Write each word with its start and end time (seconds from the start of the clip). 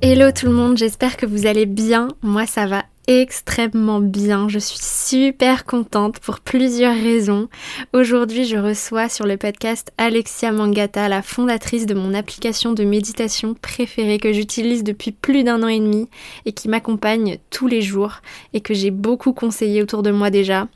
Hello 0.00 0.30
tout 0.30 0.46
le 0.46 0.52
monde, 0.52 0.78
j'espère 0.78 1.16
que 1.16 1.26
vous 1.26 1.46
allez 1.46 1.66
bien. 1.66 2.06
Moi 2.22 2.46
ça 2.46 2.66
va 2.66 2.84
extrêmement 3.08 3.98
bien. 3.98 4.48
Je 4.48 4.60
suis 4.60 4.78
super 4.78 5.64
contente 5.64 6.20
pour 6.20 6.38
plusieurs 6.38 6.94
raisons. 6.94 7.48
Aujourd'hui, 7.92 8.44
je 8.44 8.58
reçois 8.58 9.08
sur 9.08 9.26
le 9.26 9.36
podcast 9.36 9.90
Alexia 9.98 10.52
Mangata, 10.52 11.08
la 11.08 11.22
fondatrice 11.22 11.86
de 11.86 11.94
mon 11.94 12.14
application 12.14 12.74
de 12.74 12.84
méditation 12.84 13.54
préférée 13.54 14.18
que 14.18 14.32
j'utilise 14.32 14.84
depuis 14.84 15.10
plus 15.10 15.42
d'un 15.42 15.64
an 15.64 15.68
et 15.68 15.80
demi 15.80 16.08
et 16.44 16.52
qui 16.52 16.68
m'accompagne 16.68 17.38
tous 17.50 17.66
les 17.66 17.82
jours 17.82 18.20
et 18.52 18.60
que 18.60 18.74
j'ai 18.74 18.92
beaucoup 18.92 19.32
conseillé 19.32 19.82
autour 19.82 20.04
de 20.04 20.12
moi 20.12 20.30
déjà. 20.30 20.68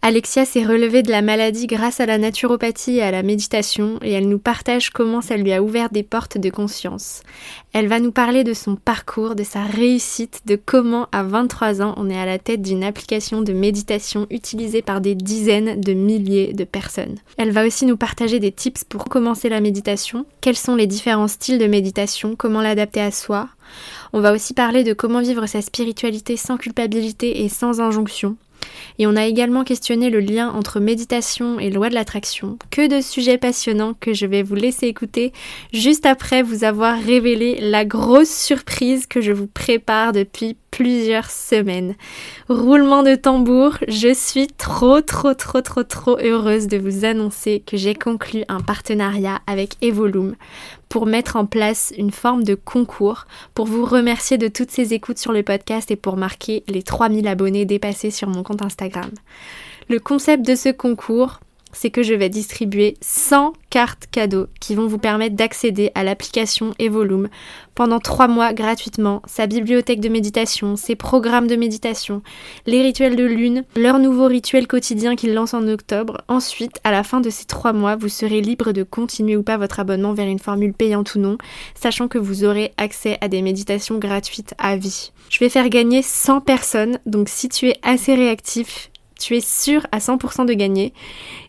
Alexia 0.00 0.44
s'est 0.44 0.64
relevée 0.64 1.02
de 1.02 1.10
la 1.10 1.22
maladie 1.22 1.66
grâce 1.66 1.98
à 1.98 2.06
la 2.06 2.18
naturopathie 2.18 2.98
et 2.98 3.02
à 3.02 3.10
la 3.10 3.24
méditation 3.24 3.98
et 4.00 4.12
elle 4.12 4.28
nous 4.28 4.38
partage 4.38 4.90
comment 4.90 5.20
ça 5.20 5.36
lui 5.36 5.52
a 5.52 5.60
ouvert 5.60 5.90
des 5.90 6.04
portes 6.04 6.38
de 6.38 6.50
conscience. 6.50 7.22
Elle 7.72 7.88
va 7.88 7.98
nous 7.98 8.12
parler 8.12 8.44
de 8.44 8.54
son 8.54 8.76
parcours, 8.76 9.34
de 9.34 9.42
sa 9.42 9.64
réussite, 9.64 10.42
de 10.46 10.54
comment 10.54 11.08
à 11.10 11.24
23 11.24 11.82
ans 11.82 11.94
on 11.96 12.08
est 12.08 12.18
à 12.18 12.26
la 12.26 12.38
tête 12.38 12.62
d'une 12.62 12.84
application 12.84 13.42
de 13.42 13.52
méditation 13.52 14.28
utilisée 14.30 14.82
par 14.82 15.00
des 15.00 15.16
dizaines 15.16 15.80
de 15.80 15.94
milliers 15.94 16.52
de 16.52 16.64
personnes. 16.64 17.16
Elle 17.36 17.50
va 17.50 17.66
aussi 17.66 17.84
nous 17.84 17.96
partager 17.96 18.38
des 18.38 18.52
tips 18.52 18.84
pour 18.84 19.06
commencer 19.06 19.48
la 19.48 19.60
méditation, 19.60 20.26
quels 20.40 20.56
sont 20.56 20.76
les 20.76 20.86
différents 20.86 21.28
styles 21.28 21.58
de 21.58 21.66
méditation, 21.66 22.36
comment 22.36 22.62
l'adapter 22.62 23.00
à 23.00 23.10
soi? 23.10 23.48
On 24.12 24.20
va 24.20 24.32
aussi 24.32 24.54
parler 24.54 24.84
de 24.84 24.92
comment 24.92 25.20
vivre 25.20 25.46
sa 25.46 25.60
spiritualité 25.60 26.36
sans 26.36 26.56
culpabilité 26.56 27.44
et 27.44 27.48
sans 27.48 27.80
injonction. 27.80 28.36
Et 28.98 29.06
on 29.06 29.16
a 29.16 29.26
également 29.26 29.64
questionné 29.64 30.10
le 30.10 30.20
lien 30.20 30.50
entre 30.50 30.80
méditation 30.80 31.58
et 31.58 31.70
loi 31.70 31.88
de 31.88 31.94
l'attraction. 31.94 32.58
Que 32.70 32.88
de 32.88 33.00
sujets 33.00 33.38
passionnants 33.38 33.94
que 33.98 34.12
je 34.12 34.26
vais 34.26 34.42
vous 34.42 34.54
laisser 34.54 34.86
écouter 34.86 35.32
juste 35.72 36.06
après 36.06 36.42
vous 36.42 36.64
avoir 36.64 36.98
révélé 37.00 37.58
la 37.60 37.84
grosse 37.84 38.34
surprise 38.34 39.06
que 39.06 39.20
je 39.20 39.32
vous 39.32 39.46
prépare 39.46 40.12
depuis 40.12 40.56
plusieurs 40.70 41.30
semaines. 41.30 41.94
Roulement 42.48 43.02
de 43.02 43.14
tambour, 43.14 43.78
je 43.88 44.12
suis 44.12 44.46
trop 44.46 45.00
trop 45.00 45.34
trop 45.34 45.60
trop 45.60 45.82
trop 45.82 46.18
heureuse 46.18 46.66
de 46.66 46.78
vous 46.78 47.04
annoncer 47.04 47.62
que 47.66 47.76
j'ai 47.76 47.94
conclu 47.94 48.44
un 48.48 48.60
partenariat 48.60 49.40
avec 49.46 49.74
Evolume 49.82 50.36
pour 50.88 51.06
mettre 51.06 51.36
en 51.36 51.46
place 51.46 51.92
une 51.96 52.10
forme 52.10 52.44
de 52.44 52.54
concours 52.54 53.26
pour 53.54 53.66
vous 53.66 53.84
remercier 53.84 54.38
de 54.38 54.48
toutes 54.48 54.70
ces 54.70 54.94
écoutes 54.94 55.18
sur 55.18 55.32
le 55.32 55.42
podcast 55.42 55.90
et 55.90 55.96
pour 55.96 56.16
marquer 56.16 56.64
les 56.68 56.82
3000 56.82 57.26
abonnés 57.28 57.64
dépassés 57.64 58.10
sur 58.10 58.28
mon 58.28 58.42
compte 58.42 58.62
Instagram. 58.62 59.10
Le 59.88 59.98
concept 60.00 60.46
de 60.46 60.54
ce 60.54 60.68
concours, 60.68 61.40
c'est 61.72 61.90
que 61.90 62.02
je 62.02 62.14
vais 62.14 62.28
distribuer 62.28 62.96
100 63.00 63.52
cartes 63.70 64.06
cadeaux 64.10 64.46
qui 64.60 64.74
vont 64.74 64.86
vous 64.86 64.98
permettre 64.98 65.36
d'accéder 65.36 65.90
à 65.94 66.04
l'application 66.04 66.74
Evolume 66.78 67.28
pendant 67.74 68.00
3 68.00 68.26
mois 68.26 68.52
gratuitement, 68.52 69.22
sa 69.26 69.46
bibliothèque 69.46 70.00
de 70.00 70.08
méditation, 70.08 70.74
ses 70.74 70.96
programmes 70.96 71.46
de 71.46 71.54
méditation, 71.54 72.22
les 72.66 72.82
rituels 72.82 73.14
de 73.14 73.24
lune, 73.24 73.64
leur 73.76 74.00
nouveau 74.00 74.26
rituel 74.26 74.66
quotidien 74.66 75.14
qu'il 75.14 75.32
lance 75.32 75.54
en 75.54 75.68
octobre. 75.68 76.22
Ensuite, 76.26 76.80
à 76.82 76.90
la 76.90 77.04
fin 77.04 77.20
de 77.20 77.30
ces 77.30 77.44
3 77.44 77.72
mois, 77.72 77.94
vous 77.94 78.08
serez 78.08 78.40
libre 78.40 78.72
de 78.72 78.82
continuer 78.82 79.36
ou 79.36 79.42
pas 79.42 79.58
votre 79.58 79.78
abonnement 79.78 80.12
vers 80.12 80.26
une 80.26 80.40
formule 80.40 80.72
payante 80.72 81.14
ou 81.14 81.20
non, 81.20 81.38
sachant 81.74 82.08
que 82.08 82.18
vous 82.18 82.44
aurez 82.44 82.72
accès 82.78 83.16
à 83.20 83.28
des 83.28 83.42
méditations 83.42 83.98
gratuites 83.98 84.54
à 84.58 84.76
vie. 84.76 85.12
Je 85.30 85.38
vais 85.38 85.48
faire 85.48 85.68
gagner 85.68 86.02
100 86.02 86.40
personnes, 86.40 86.98
donc 87.06 87.28
si 87.28 87.48
tu 87.48 87.68
es 87.68 87.76
assez 87.82 88.14
réactif, 88.14 88.90
tu 89.18 89.36
es 89.36 89.40
sûr 89.40 89.86
à 89.92 89.98
100% 89.98 90.46
de 90.46 90.54
gagner. 90.54 90.92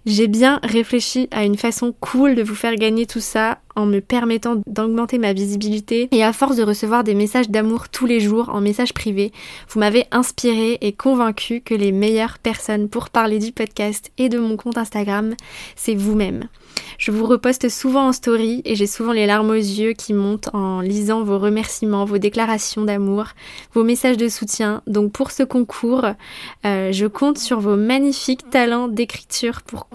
J'ai 0.09 0.25
bien 0.25 0.59
réfléchi 0.64 1.28
à 1.30 1.44
une 1.44 1.56
façon 1.56 1.94
cool 2.00 2.34
de 2.34 2.42
vous 2.42 2.56
faire 2.56 2.74
gagner 2.74 3.06
tout 3.06 3.20
ça 3.20 3.59
en 3.75 3.86
me 3.86 4.00
permettant 4.00 4.62
d'augmenter 4.66 5.20
ma 5.20 5.34
visibilité 5.34 6.09
et 6.12 6.24
à 6.24 6.34
force 6.34 6.58
de 6.58 6.64
recevoir 6.64 7.03
des 7.03 7.14
messages 7.14 7.50
d'amour 7.50 7.90
tous 7.90 8.08
les 8.08 8.19
jours 8.19 8.50
en 8.50 8.59
message 8.59 8.94
privé, 8.94 9.31
vous 9.69 9.80
m'avez 9.80 10.06
inspiré 10.12 10.80
et 10.81 10.94
convaincu 10.94 11.62
que 11.62 11.75
les 11.75 11.92
meilleures 11.92 12.40
personnes 12.40 12.90
pour 12.90 13.12
parler 13.12 13.38
du 13.38 13.52
podcast 13.52 14.12
et 14.18 14.30
de 14.30 14.40
mon 14.40 14.58
compte 14.58 14.80
Instagram, 14.80 15.36
c'est 15.75 15.94
vous-même. 15.94 16.50
Je 16.98 17.12
vous 17.12 17.25
reposte 17.25 17.69
souvent 17.69 18.08
en 18.08 18.12
story 18.12 18.62
et 18.66 18.75
j'ai 18.75 18.88
souvent 18.88 19.14
les 19.14 19.25
larmes 19.25 19.52
aux 19.52 19.53
yeux 19.53 19.94
qui 19.94 20.14
montent 20.14 20.50
en 20.53 20.81
lisant 20.81 21.24
vos 21.24 21.40
remerciements, 21.40 22.06
vos 22.06 22.18
déclarations 22.18 22.84
d'amour, 22.84 23.28
vos 23.74 23.84
messages 23.84 24.18
de 24.18 24.28
soutien. 24.28 24.81
Donc 24.88 25.12
pour 25.12 25.31
ce 25.31 25.44
concours, 25.44 26.06
euh, 26.66 26.92
je 26.92 27.06
compte 27.06 27.38
sur 27.38 27.59
vos 27.59 27.75
magnifiques 27.75 28.50
talents 28.50 28.88
d'écriture 28.88 29.62
pour 29.62 29.88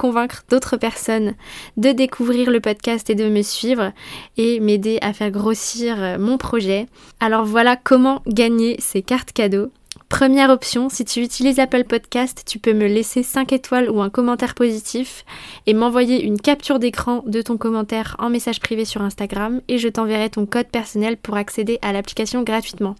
d'autres 0.48 0.76
personnes 0.76 1.34
de 1.76 1.91
découvrir 1.91 2.50
le 2.50 2.60
podcast 2.60 3.09
et 3.10 3.15
de 3.15 3.28
me 3.28 3.42
suivre 3.42 3.92
et 4.37 4.60
m'aider 4.60 4.98
à 5.03 5.12
faire 5.12 5.31
grossir 5.31 5.97
euh, 5.98 6.19
mon 6.19 6.38
projet. 6.38 6.87
Alors 7.20 7.44
voilà 7.44 7.76
comment 7.76 8.22
gagner 8.26 8.76
ces 8.81 9.03
cartes 9.03 9.32
cadeaux. 9.32 9.70
Première 10.14 10.50
option, 10.50 10.88
si 10.88 11.04
tu 11.04 11.22
utilises 11.22 11.58
Apple 11.58 11.82
Podcast, 11.82 12.44
tu 12.47 12.60
peux 12.60 12.72
me 12.72 12.86
laisser 12.86 13.25
5 13.25 13.52
étoiles 13.52 13.91
ou 13.91 14.00
un 14.00 14.10
commentaire 14.10 14.54
positif 14.54 15.25
et 15.66 15.75
m'envoyer 15.75 16.22
une 16.22 16.41
capture 16.41 16.78
d'écran 16.78 17.25
de 17.26 17.42
ton 17.42 17.56
commentaire 17.56 18.14
en 18.20 18.30
message 18.30 18.60
privé 18.60 18.84
sur 18.84 19.03
Instagram 19.03 19.60
et 19.66 19.76
je 19.76 19.88
t'enverrai 19.88 20.30
ton 20.30 20.47
code 20.47 20.69
personnel 20.69 21.16
pour 21.16 21.36
accéder 21.36 21.80
à 21.82 21.92
l'application 21.92 22.44
gratuitement. 22.44 22.94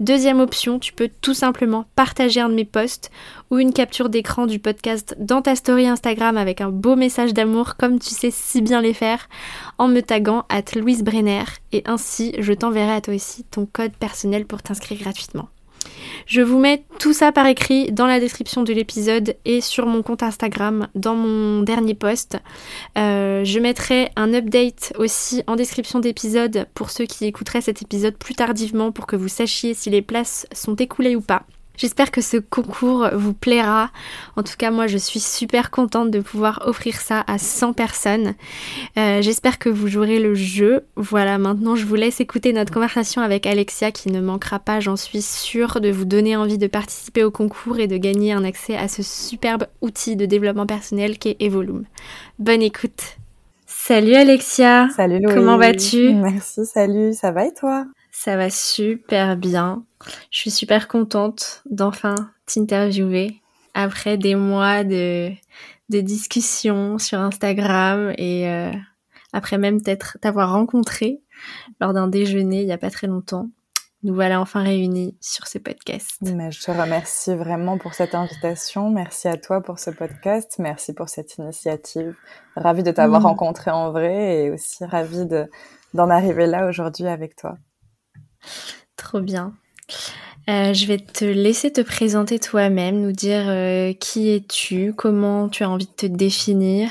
Deuxième 0.00 0.40
option, 0.40 0.80
tu 0.80 0.92
peux 0.92 1.08
tout 1.20 1.32
simplement 1.32 1.84
partager 1.94 2.40
un 2.40 2.48
de 2.48 2.54
mes 2.54 2.64
posts 2.64 3.12
ou 3.52 3.58
une 3.58 3.72
capture 3.72 4.08
d'écran 4.08 4.46
du 4.46 4.58
podcast 4.58 5.14
dans 5.20 5.42
ta 5.42 5.54
story 5.54 5.86
Instagram 5.86 6.36
avec 6.36 6.60
un 6.60 6.70
beau 6.70 6.96
message 6.96 7.34
d'amour 7.34 7.76
comme 7.76 8.00
tu 8.00 8.10
sais 8.10 8.32
si 8.32 8.62
bien 8.62 8.80
les 8.80 8.94
faire 8.94 9.28
en 9.78 9.86
me 9.86 10.00
taguant 10.00 10.44
at 10.48 10.74
Louise 10.74 11.04
Brenner 11.04 11.44
et 11.70 11.84
ainsi 11.86 12.34
je 12.40 12.52
t'enverrai 12.52 12.94
à 12.94 13.00
toi 13.00 13.14
aussi 13.14 13.44
ton 13.44 13.64
code 13.64 13.92
personnel 13.92 14.44
pour 14.44 14.60
t'inscrire 14.60 14.98
gratuitement. 14.98 15.48
Je 16.26 16.42
vous 16.42 16.58
mets 16.58 16.84
tout 16.98 17.12
ça 17.12 17.32
par 17.32 17.46
écrit 17.46 17.90
dans 17.92 18.06
la 18.06 18.20
description 18.20 18.62
de 18.62 18.72
l'épisode 18.72 19.36
et 19.44 19.60
sur 19.60 19.86
mon 19.86 20.02
compte 20.02 20.22
Instagram 20.22 20.88
dans 20.94 21.14
mon 21.14 21.62
dernier 21.62 21.94
post. 21.94 22.36
Euh, 22.96 23.44
je 23.44 23.58
mettrai 23.58 24.10
un 24.16 24.34
update 24.34 24.92
aussi 24.98 25.42
en 25.46 25.56
description 25.56 26.00
d'épisode 26.00 26.66
pour 26.74 26.90
ceux 26.90 27.06
qui 27.06 27.24
écouteraient 27.26 27.60
cet 27.60 27.82
épisode 27.82 28.16
plus 28.16 28.34
tardivement 28.34 28.92
pour 28.92 29.06
que 29.06 29.16
vous 29.16 29.28
sachiez 29.28 29.74
si 29.74 29.90
les 29.90 30.02
places 30.02 30.46
sont 30.52 30.74
écoulées 30.74 31.16
ou 31.16 31.20
pas. 31.20 31.44
J'espère 31.78 32.10
que 32.10 32.20
ce 32.20 32.36
concours 32.36 33.08
vous 33.14 33.32
plaira. 33.32 33.90
En 34.34 34.42
tout 34.42 34.54
cas, 34.58 34.72
moi, 34.72 34.88
je 34.88 34.98
suis 34.98 35.20
super 35.20 35.70
contente 35.70 36.10
de 36.10 36.18
pouvoir 36.18 36.62
offrir 36.66 37.00
ça 37.00 37.24
à 37.28 37.38
100 37.38 37.72
personnes. 37.72 38.34
Euh, 38.98 39.22
j'espère 39.22 39.60
que 39.60 39.68
vous 39.68 39.86
jouerez 39.86 40.18
le 40.18 40.34
jeu. 40.34 40.84
Voilà, 40.96 41.38
maintenant, 41.38 41.76
je 41.76 41.86
vous 41.86 41.94
laisse 41.94 42.20
écouter 42.20 42.52
notre 42.52 42.72
conversation 42.72 43.22
avec 43.22 43.46
Alexia 43.46 43.92
qui 43.92 44.10
ne 44.10 44.20
manquera 44.20 44.58
pas, 44.58 44.80
j'en 44.80 44.96
suis 44.96 45.22
sûre, 45.22 45.80
de 45.80 45.90
vous 45.90 46.04
donner 46.04 46.34
envie 46.34 46.58
de 46.58 46.66
participer 46.66 47.22
au 47.22 47.30
concours 47.30 47.78
et 47.78 47.86
de 47.86 47.96
gagner 47.96 48.32
un 48.32 48.42
accès 48.42 48.76
à 48.76 48.88
ce 48.88 49.04
superbe 49.04 49.66
outil 49.80 50.16
de 50.16 50.26
développement 50.26 50.66
personnel 50.66 51.16
qu'est 51.16 51.36
Evolume. 51.38 51.84
Bonne 52.40 52.62
écoute. 52.62 53.16
Salut 53.66 54.14
Alexia. 54.14 54.88
Salut 54.96 55.20
Louise. 55.20 55.34
Comment 55.34 55.58
vas-tu? 55.58 56.12
Merci, 56.12 56.66
salut. 56.66 57.14
Ça 57.14 57.30
va 57.30 57.46
et 57.46 57.54
toi? 57.54 57.86
Ça 58.10 58.36
va 58.36 58.50
super 58.50 59.36
bien. 59.36 59.84
Je 60.30 60.38
suis 60.38 60.50
super 60.50 60.88
contente 60.88 61.62
d'enfin 61.70 62.14
t'interviewer 62.46 63.40
après 63.74 64.16
des 64.16 64.34
mois 64.34 64.84
de, 64.84 65.30
de 65.88 66.00
discussions 66.00 66.98
sur 66.98 67.18
Instagram 67.18 68.12
et 68.16 68.48
euh, 68.48 68.72
après 69.32 69.58
même 69.58 69.80
t'avoir 69.82 70.52
rencontré. 70.52 71.20
lors 71.80 71.92
d'un 71.92 72.08
déjeuner 72.08 72.60
il 72.60 72.66
n'y 72.66 72.72
a 72.72 72.78
pas 72.78 72.90
très 72.90 73.06
longtemps. 73.06 73.48
Nous 74.04 74.14
voilà 74.14 74.40
enfin 74.40 74.62
réunis 74.62 75.16
sur 75.20 75.48
ce 75.48 75.58
podcast. 75.58 76.18
Mais 76.22 76.52
je 76.52 76.62
te 76.62 76.70
remercie 76.70 77.34
vraiment 77.34 77.78
pour 77.78 77.94
cette 77.94 78.14
invitation. 78.14 78.90
Merci 78.90 79.26
à 79.26 79.36
toi 79.36 79.60
pour 79.60 79.80
ce 79.80 79.90
podcast. 79.90 80.54
Merci 80.60 80.92
pour 80.92 81.08
cette 81.08 81.36
initiative. 81.38 82.14
Ravie 82.54 82.84
de 82.84 82.92
t'avoir 82.92 83.22
mm. 83.22 83.26
rencontré 83.26 83.70
en 83.72 83.90
vrai 83.90 84.44
et 84.44 84.50
aussi 84.50 84.84
ravie 84.84 85.26
d'en 85.94 86.10
arriver 86.10 86.46
là 86.46 86.68
aujourd'hui 86.68 87.08
avec 87.08 87.34
toi. 87.34 87.56
Trop 88.96 89.20
bien. 89.20 89.52
Euh, 90.48 90.72
je 90.72 90.86
vais 90.86 90.96
te 90.96 91.26
laisser 91.26 91.70
te 91.70 91.82
présenter 91.82 92.38
toi-même, 92.38 93.02
nous 93.02 93.12
dire 93.12 93.44
euh, 93.48 93.92
qui 93.92 94.30
es-tu, 94.30 94.94
comment 94.94 95.50
tu 95.50 95.62
as 95.62 95.68
envie 95.68 95.84
de 95.84 95.90
te 95.90 96.06
définir, 96.06 96.88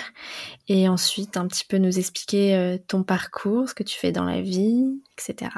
et 0.67 0.87
ensuite 0.87 1.37
un 1.37 1.47
petit 1.47 1.65
peu 1.65 1.77
nous 1.77 1.97
expliquer 1.97 2.55
euh, 2.55 2.77
ton 2.87 3.01
parcours, 3.01 3.67
ce 3.67 3.73
que 3.73 3.81
tu 3.81 3.97
fais 3.97 4.11
dans 4.11 4.25
la 4.25 4.41
vie, 4.41 4.85
etc. 5.17 5.49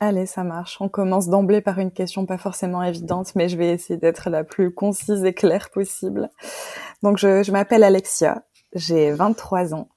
Allez, 0.00 0.24
ça 0.24 0.44
marche. 0.44 0.78
On 0.80 0.88
commence 0.88 1.28
d'emblée 1.28 1.60
par 1.60 1.78
une 1.78 1.90
question 1.90 2.24
pas 2.24 2.38
forcément 2.38 2.82
évidente, 2.82 3.34
mais 3.34 3.50
je 3.50 3.58
vais 3.58 3.68
essayer 3.68 3.98
d'être 3.98 4.30
la 4.30 4.42
plus 4.42 4.72
concise 4.72 5.24
et 5.24 5.34
claire 5.34 5.68
possible. 5.70 6.30
Donc, 7.02 7.18
je, 7.18 7.42
je 7.42 7.52
m'appelle 7.52 7.84
Alexia, 7.84 8.44
j'ai 8.74 9.10
23 9.12 9.74
ans. 9.74 9.88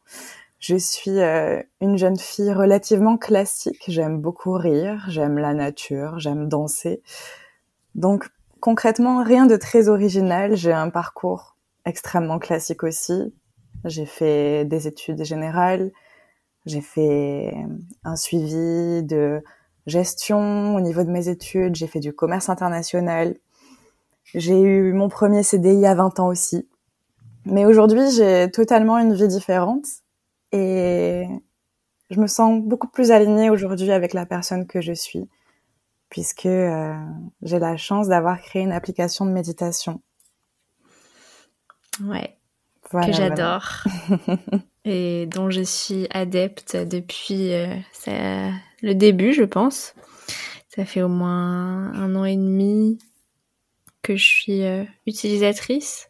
Je 0.68 0.76
suis 0.76 1.22
euh, 1.22 1.64
une 1.80 1.98
jeune 1.98 2.20
fille 2.20 2.52
relativement 2.52 3.18
classique. 3.18 3.86
J'aime 3.88 4.20
beaucoup 4.20 4.52
rire, 4.52 5.06
j'aime 5.08 5.38
la 5.38 5.54
nature, 5.54 6.20
j'aime 6.20 6.50
danser. 6.50 7.02
Donc 7.96 8.28
concrètement, 8.60 9.24
rien 9.24 9.46
de 9.46 9.56
très 9.56 9.88
original. 9.88 10.58
J'ai 10.58 10.74
un 10.74 10.90
parcours 10.90 11.56
extrêmement 11.86 12.38
classique 12.38 12.84
aussi. 12.84 13.34
J'ai 13.86 14.06
fait 14.06 14.66
des 14.66 14.90
études 14.90 15.24
générales, 15.24 15.94
j'ai 16.66 16.82
fait 16.82 17.56
un 18.04 18.18
suivi 18.18 19.04
de 19.04 19.42
gestion 19.86 20.76
au 20.76 20.82
niveau 20.82 21.06
de 21.06 21.12
mes 21.12 21.30
études, 21.30 21.76
j'ai 21.76 21.88
fait 21.88 22.02
du 22.02 22.12
commerce 22.12 22.50
international. 22.50 23.38
J'ai 24.36 24.60
eu 24.60 24.92
mon 24.92 25.08
premier 25.08 25.44
CDI 25.44 25.86
à 25.86 25.96
20 25.96 26.20
ans 26.20 26.28
aussi. 26.28 26.68
Mais 27.46 27.66
aujourd'hui, 27.66 28.12
j'ai 28.12 28.52
totalement 28.52 28.98
une 28.98 29.14
vie 29.14 29.30
différente 29.30 29.86
et 30.52 31.28
je 32.10 32.20
me 32.20 32.28
sens 32.28 32.62
beaucoup 32.62 32.88
plus 32.88 33.12
alignée 33.12 33.50
aujourd'hui 33.50 33.92
avec 33.92 34.14
la 34.14 34.26
personne 34.26 34.68
que 34.68 34.82
je 34.82 34.94
suis, 34.94 35.28
puisque 36.10 36.46
euh, 36.46 36.96
j'ai 37.42 37.60
la 37.60 37.78
chance 37.78 38.08
d'avoir 38.08 38.40
créé 38.42 38.62
une 38.62 38.72
application 38.72 39.26
de 39.26 39.32
méditation. 39.32 40.02
Ouais, 42.04 42.38
que 42.92 43.12
j'adore 43.12 43.84
et 44.86 45.26
dont 45.26 45.50
je 45.50 45.62
suis 45.62 46.08
adepte 46.12 46.78
depuis 46.78 47.54
euh, 47.54 48.52
le 48.82 48.94
début, 48.94 49.34
je 49.34 49.44
pense. 49.44 49.94
Ça 50.70 50.86
fait 50.86 51.02
au 51.02 51.10
moins 51.10 51.92
un 51.94 52.16
an 52.16 52.24
et 52.24 52.36
demi 52.36 53.00
que 54.04 54.16
je 54.16 54.24
suis 54.24 54.64
euh, 54.64 54.86
utilisatrice. 55.08 56.10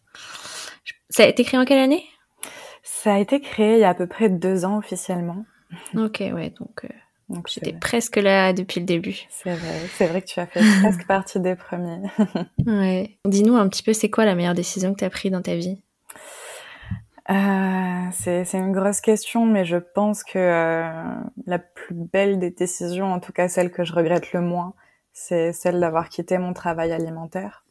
Ça 1.09 1.23
a 1.23 1.27
été 1.27 1.43
créé 1.43 1.59
en 1.59 1.65
quelle 1.65 1.79
année? 1.79 2.03
Ça 2.87 3.15
a 3.15 3.19
été 3.19 3.41
créé 3.41 3.73
il 3.73 3.79
y 3.79 3.83
a 3.83 3.89
à 3.89 3.93
peu 3.93 4.07
près 4.07 4.29
deux 4.29 4.63
ans 4.63 4.77
officiellement. 4.77 5.45
Ok, 5.95 6.19
ouais, 6.19 6.53
donc, 6.57 6.85
euh, 6.85 6.87
donc 7.27 7.49
j'étais 7.49 7.73
presque 7.73 8.15
là 8.15 8.53
depuis 8.53 8.79
le 8.79 8.85
début. 8.85 9.17
C'est 9.29 9.53
vrai, 9.53 9.79
c'est 9.97 10.07
vrai 10.07 10.21
que 10.21 10.27
tu 10.27 10.39
as 10.39 10.47
fait 10.47 10.61
presque 10.81 11.05
partie 11.05 11.39
des 11.39 11.55
premiers. 11.55 12.01
ouais. 12.65 13.17
Dis-nous 13.25 13.55
un 13.55 13.67
petit 13.67 13.83
peu, 13.83 13.91
c'est 13.91 14.09
quoi 14.09 14.23
la 14.23 14.35
meilleure 14.35 14.53
décision 14.53 14.93
que 14.93 14.99
tu 14.99 15.05
as 15.05 15.09
prise 15.09 15.31
dans 15.31 15.41
ta 15.41 15.55
vie? 15.55 15.81
Euh, 17.29 18.07
c'est 18.13 18.53
une 18.53 18.71
grosse 18.71 19.01
question, 19.01 19.45
mais 19.45 19.65
je 19.65 19.77
pense 19.77 20.23
que 20.23 20.39
euh, 20.39 21.13
la 21.45 21.59
plus 21.59 21.93
belle 21.93 22.39
des 22.39 22.51
décisions, 22.51 23.11
en 23.11 23.19
tout 23.19 23.33
cas 23.33 23.49
celle 23.49 23.69
que 23.69 23.83
je 23.83 23.91
regrette 23.93 24.31
le 24.31 24.39
moins, 24.39 24.73
c'est 25.11 25.51
celle 25.51 25.81
d'avoir 25.81 26.07
quitté 26.07 26.37
mon 26.37 26.53
travail 26.53 26.93
alimentaire. 26.93 27.65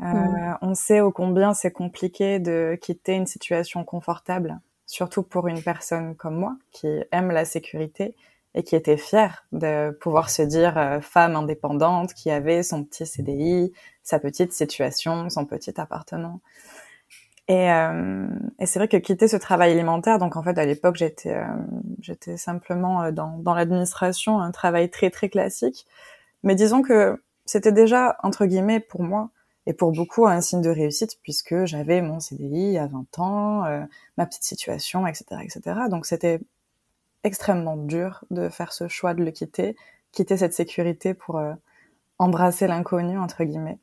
Euh, 0.00 0.04
mm. 0.04 0.58
On 0.62 0.74
sait 0.74 1.00
au 1.00 1.12
combien 1.12 1.54
c'est 1.54 1.70
compliqué 1.70 2.38
de 2.38 2.78
quitter 2.80 3.14
une 3.14 3.26
situation 3.26 3.84
confortable, 3.84 4.60
surtout 4.86 5.22
pour 5.22 5.48
une 5.48 5.62
personne 5.62 6.14
comme 6.16 6.36
moi 6.36 6.56
qui 6.72 6.88
aime 7.12 7.30
la 7.30 7.44
sécurité 7.44 8.16
et 8.54 8.62
qui 8.62 8.76
était 8.76 8.96
fière 8.96 9.46
de 9.52 9.90
pouvoir 10.00 10.30
se 10.30 10.42
dire 10.42 10.78
euh, 10.78 11.00
femme 11.00 11.36
indépendante 11.36 12.14
qui 12.14 12.30
avait 12.30 12.62
son 12.62 12.84
petit 12.84 13.06
CDI, 13.06 13.72
sa 14.02 14.18
petite 14.18 14.52
situation, 14.52 15.28
son 15.28 15.44
petit 15.44 15.80
appartement. 15.80 16.40
Et, 17.46 17.70
euh, 17.70 18.26
et 18.58 18.66
c'est 18.66 18.78
vrai 18.78 18.88
que 18.88 18.96
quitter 18.96 19.28
ce 19.28 19.36
travail 19.36 19.72
alimentaire, 19.72 20.18
donc 20.18 20.36
en 20.36 20.42
fait 20.42 20.56
à 20.56 20.64
l'époque 20.64 20.96
j'étais 20.96 21.36
j'étais 22.00 22.38
simplement 22.38 23.12
dans, 23.12 23.36
dans 23.36 23.54
l'administration, 23.54 24.40
un 24.40 24.50
travail 24.50 24.88
très 24.88 25.10
très 25.10 25.28
classique, 25.28 25.86
mais 26.42 26.54
disons 26.54 26.80
que 26.80 27.22
c'était 27.44 27.72
déjà 27.72 28.16
entre 28.22 28.46
guillemets 28.46 28.80
pour 28.80 29.02
moi 29.02 29.30
et 29.66 29.72
pour 29.72 29.92
beaucoup 29.92 30.26
un 30.26 30.40
signe 30.40 30.60
de 30.60 30.70
réussite 30.70 31.18
puisque 31.22 31.64
j'avais 31.64 32.02
mon 32.02 32.20
CDI 32.20 32.78
à 32.78 32.86
20 32.86 33.18
ans, 33.18 33.64
euh, 33.64 33.82
ma 34.18 34.26
petite 34.26 34.44
situation, 34.44 35.06
etc., 35.06 35.24
etc. 35.42 35.80
Donc 35.90 36.06
c'était 36.06 36.40
extrêmement 37.22 37.76
dur 37.76 38.24
de 38.30 38.48
faire 38.48 38.72
ce 38.72 38.88
choix 38.88 39.14
de 39.14 39.24
le 39.24 39.30
quitter, 39.30 39.76
quitter 40.12 40.36
cette 40.36 40.52
sécurité 40.52 41.14
pour 41.14 41.38
euh, 41.38 41.54
embrasser 42.18 42.66
l'inconnu 42.66 43.18
entre 43.18 43.44
guillemets. 43.44 43.78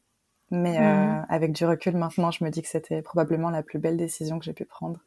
Mais 0.51 0.77
euh, 0.77 0.81
mmh. 0.81 1.25
avec 1.29 1.53
du 1.53 1.65
recul 1.65 1.95
maintenant, 1.95 2.29
je 2.29 2.43
me 2.43 2.49
dis 2.49 2.61
que 2.61 2.67
c'était 2.67 3.01
probablement 3.01 3.49
la 3.49 3.63
plus 3.63 3.79
belle 3.79 3.97
décision 3.97 4.37
que 4.37 4.45
j'ai 4.45 4.53
pu 4.53 4.65
prendre. 4.65 4.99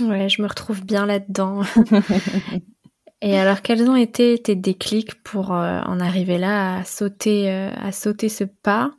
Ouais, 0.00 0.28
je 0.28 0.42
me 0.42 0.46
retrouve 0.46 0.84
bien 0.84 1.06
là-dedans. 1.06 1.62
Et 3.22 3.38
alors, 3.38 3.62
quels 3.62 3.88
ont 3.88 3.96
été 3.96 4.36
tes 4.42 4.56
déclics 4.56 5.22
pour 5.22 5.52
en 5.52 6.00
arriver 6.00 6.38
là, 6.38 6.78
à 6.78 6.84
sauter, 6.84 7.48
à 7.50 7.92
sauter 7.92 8.28
ce 8.28 8.42
pas? 8.42 8.92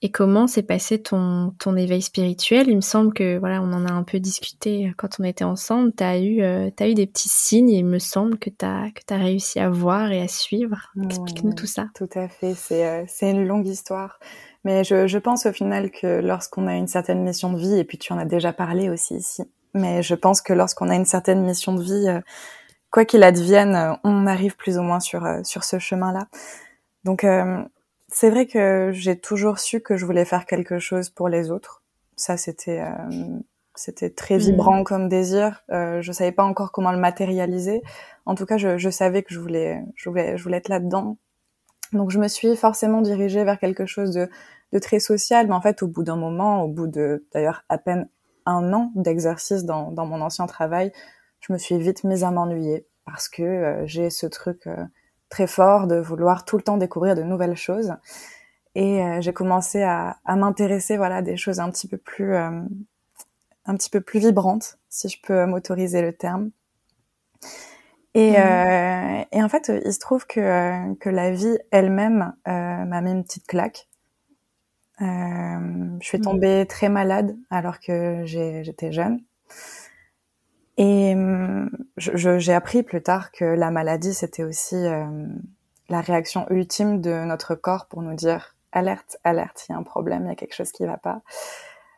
Et 0.00 0.12
comment 0.12 0.46
s'est 0.46 0.62
passé 0.62 1.02
ton, 1.02 1.54
ton 1.58 1.76
éveil 1.76 2.02
spirituel? 2.02 2.68
Il 2.68 2.76
me 2.76 2.80
semble 2.80 3.12
que 3.12 3.36
voilà, 3.38 3.60
on 3.60 3.72
en 3.72 3.84
a 3.84 3.90
un 3.90 4.04
peu 4.04 4.20
discuté 4.20 4.92
quand 4.96 5.18
on 5.18 5.24
était 5.24 5.44
ensemble. 5.44 5.92
Tu 5.96 6.04
as 6.04 6.18
eu 6.20 6.40
euh, 6.40 6.70
as 6.78 6.88
eu 6.88 6.94
des 6.94 7.08
petits 7.08 7.28
signes 7.28 7.70
et 7.70 7.78
il 7.78 7.84
me 7.84 7.98
semble 7.98 8.38
que 8.38 8.48
tu 8.48 8.64
as 8.64 8.90
que 8.94 9.00
tu 9.04 9.12
as 9.12 9.16
réussi 9.16 9.58
à 9.58 9.68
voir 9.68 10.12
et 10.12 10.22
à 10.22 10.28
suivre. 10.28 10.92
Explique-nous 11.02 11.52
tout 11.52 11.66
ça. 11.66 11.88
Tout 11.96 12.08
à 12.14 12.28
fait, 12.28 12.54
c'est 12.54 12.86
euh, 12.86 13.04
c'est 13.08 13.32
une 13.32 13.44
longue 13.44 13.66
histoire. 13.66 14.20
Mais 14.62 14.84
je, 14.84 15.08
je 15.08 15.18
pense 15.18 15.46
au 15.46 15.52
final 15.52 15.90
que 15.90 16.20
lorsqu'on 16.20 16.68
a 16.68 16.76
une 16.76 16.88
certaine 16.88 17.24
mission 17.24 17.52
de 17.52 17.58
vie 17.58 17.76
et 17.76 17.84
puis 17.84 17.98
tu 17.98 18.12
en 18.12 18.18
as 18.18 18.24
déjà 18.24 18.52
parlé 18.52 18.90
aussi 18.90 19.16
ici. 19.16 19.42
Mais 19.74 20.02
je 20.04 20.14
pense 20.14 20.42
que 20.42 20.52
lorsqu'on 20.52 20.90
a 20.90 20.94
une 20.94 21.06
certaine 21.06 21.42
mission 21.42 21.74
de 21.74 21.82
vie 21.82 22.08
euh, 22.08 22.20
quoi 22.92 23.04
qu'il 23.04 23.24
advienne, 23.24 23.96
on 24.04 24.28
arrive 24.28 24.54
plus 24.54 24.78
ou 24.78 24.82
moins 24.82 25.00
sur 25.00 25.26
sur 25.42 25.64
ce 25.64 25.80
chemin-là. 25.80 26.28
Donc 27.04 27.24
c'est 28.08 28.30
vrai 28.30 28.46
que 28.46 28.90
j'ai 28.92 29.18
toujours 29.18 29.58
su 29.58 29.80
que 29.80 29.96
je 29.96 30.06
voulais 30.06 30.24
faire 30.24 30.46
quelque 30.46 30.78
chose 30.78 31.10
pour 31.10 31.28
les 31.28 31.50
autres. 31.50 31.82
Ça, 32.16 32.36
c'était 32.36 32.80
euh, 32.80 33.38
c'était 33.74 34.10
très 34.10 34.36
mm. 34.36 34.40
vibrant 34.40 34.84
comme 34.84 35.08
désir. 35.08 35.62
Euh, 35.70 36.02
je 36.02 36.12
savais 36.12 36.32
pas 36.32 36.44
encore 36.44 36.72
comment 36.72 36.92
le 36.92 36.98
matérialiser. 36.98 37.82
En 38.26 38.34
tout 38.34 38.46
cas, 38.46 38.56
je, 38.56 38.78
je 38.78 38.90
savais 38.90 39.22
que 39.22 39.32
je 39.32 39.38
voulais, 39.38 39.84
je 39.94 40.08
voulais, 40.08 40.36
je 40.36 40.42
voulais 40.42 40.56
être 40.58 40.68
là-dedans. 40.68 41.16
Donc, 41.92 42.10
je 42.10 42.18
me 42.18 42.28
suis 42.28 42.56
forcément 42.56 43.00
dirigée 43.00 43.44
vers 43.44 43.58
quelque 43.58 43.86
chose 43.86 44.12
de, 44.12 44.28
de 44.72 44.78
très 44.78 45.00
social. 45.00 45.46
Mais 45.46 45.54
en 45.54 45.60
fait, 45.60 45.82
au 45.82 45.88
bout 45.88 46.02
d'un 46.02 46.16
moment, 46.16 46.62
au 46.64 46.68
bout 46.68 46.86
de 46.86 47.26
d'ailleurs 47.32 47.64
à 47.68 47.78
peine 47.78 48.08
un 48.46 48.72
an 48.72 48.92
d'exercice 48.94 49.64
dans, 49.64 49.92
dans 49.92 50.06
mon 50.06 50.20
ancien 50.20 50.46
travail, 50.46 50.92
je 51.40 51.52
me 51.52 51.58
suis 51.58 51.78
vite 51.78 52.04
mise 52.04 52.24
à 52.24 52.30
m'ennuyer 52.30 52.86
parce 53.04 53.28
que 53.28 53.42
euh, 53.42 53.86
j'ai 53.86 54.10
ce 54.10 54.26
truc 54.26 54.66
euh, 54.66 54.84
très 55.28 55.46
fort 55.46 55.86
de 55.86 55.96
vouloir 55.96 56.44
tout 56.44 56.56
le 56.56 56.62
temps 56.62 56.76
découvrir 56.76 57.14
de 57.14 57.22
nouvelles 57.22 57.56
choses. 57.56 57.94
Et 58.74 59.02
euh, 59.02 59.20
j'ai 59.20 59.32
commencé 59.32 59.82
à, 59.82 60.18
à 60.24 60.36
m'intéresser 60.36 60.96
voilà 60.96 61.16
à 61.16 61.22
des 61.22 61.36
choses 61.36 61.60
un 61.60 61.70
petit 61.70 61.88
peu 61.88 61.96
plus 61.96 62.34
euh, 62.34 62.62
un 63.66 63.74
petit 63.74 63.90
peu 63.90 64.00
plus 64.00 64.20
vibrantes, 64.20 64.78
si 64.88 65.08
je 65.08 65.18
peux 65.22 65.44
m'autoriser 65.46 66.00
le 66.00 66.12
terme. 66.12 66.50
Et, 68.14 68.32
mmh. 68.32 68.36
euh, 68.36 69.24
et, 69.32 69.42
en 69.42 69.48
fait, 69.48 69.70
il 69.84 69.92
se 69.92 69.98
trouve 69.98 70.26
que, 70.26 70.94
que 70.94 71.10
la 71.10 71.30
vie 71.30 71.58
elle-même 71.70 72.34
m'a 72.46 73.00
mis 73.02 73.12
une 73.12 73.24
petite 73.24 73.46
claque. 73.46 73.88
je 75.00 75.98
suis 76.00 76.18
mmh. 76.18 76.22
tombée 76.22 76.66
très 76.66 76.88
malade 76.88 77.36
alors 77.50 77.78
que 77.78 78.22
j'étais 78.24 78.90
jeune. 78.90 79.20
Et 80.78 81.12
hum, 81.12 81.70
j'ai 81.96 82.54
appris 82.54 82.84
plus 82.84 83.02
tard 83.02 83.32
que 83.32 83.44
la 83.44 83.70
maladie, 83.72 84.14
c'était 84.14 84.44
aussi 84.44 84.76
euh, 84.76 85.04
la 85.88 86.00
réaction 86.00 86.46
ultime 86.50 87.00
de 87.00 87.24
notre 87.24 87.56
corps 87.56 87.86
pour 87.86 88.00
nous 88.00 88.14
dire 88.14 88.54
alerte, 88.70 89.18
alerte, 89.24 89.66
il 89.68 89.72
y 89.72 89.74
a 89.74 89.78
un 89.78 89.82
problème, 89.82 90.24
il 90.26 90.28
y 90.28 90.32
a 90.32 90.36
quelque 90.36 90.54
chose 90.54 90.70
qui 90.70 90.86
va 90.86 90.96
pas. 90.96 91.22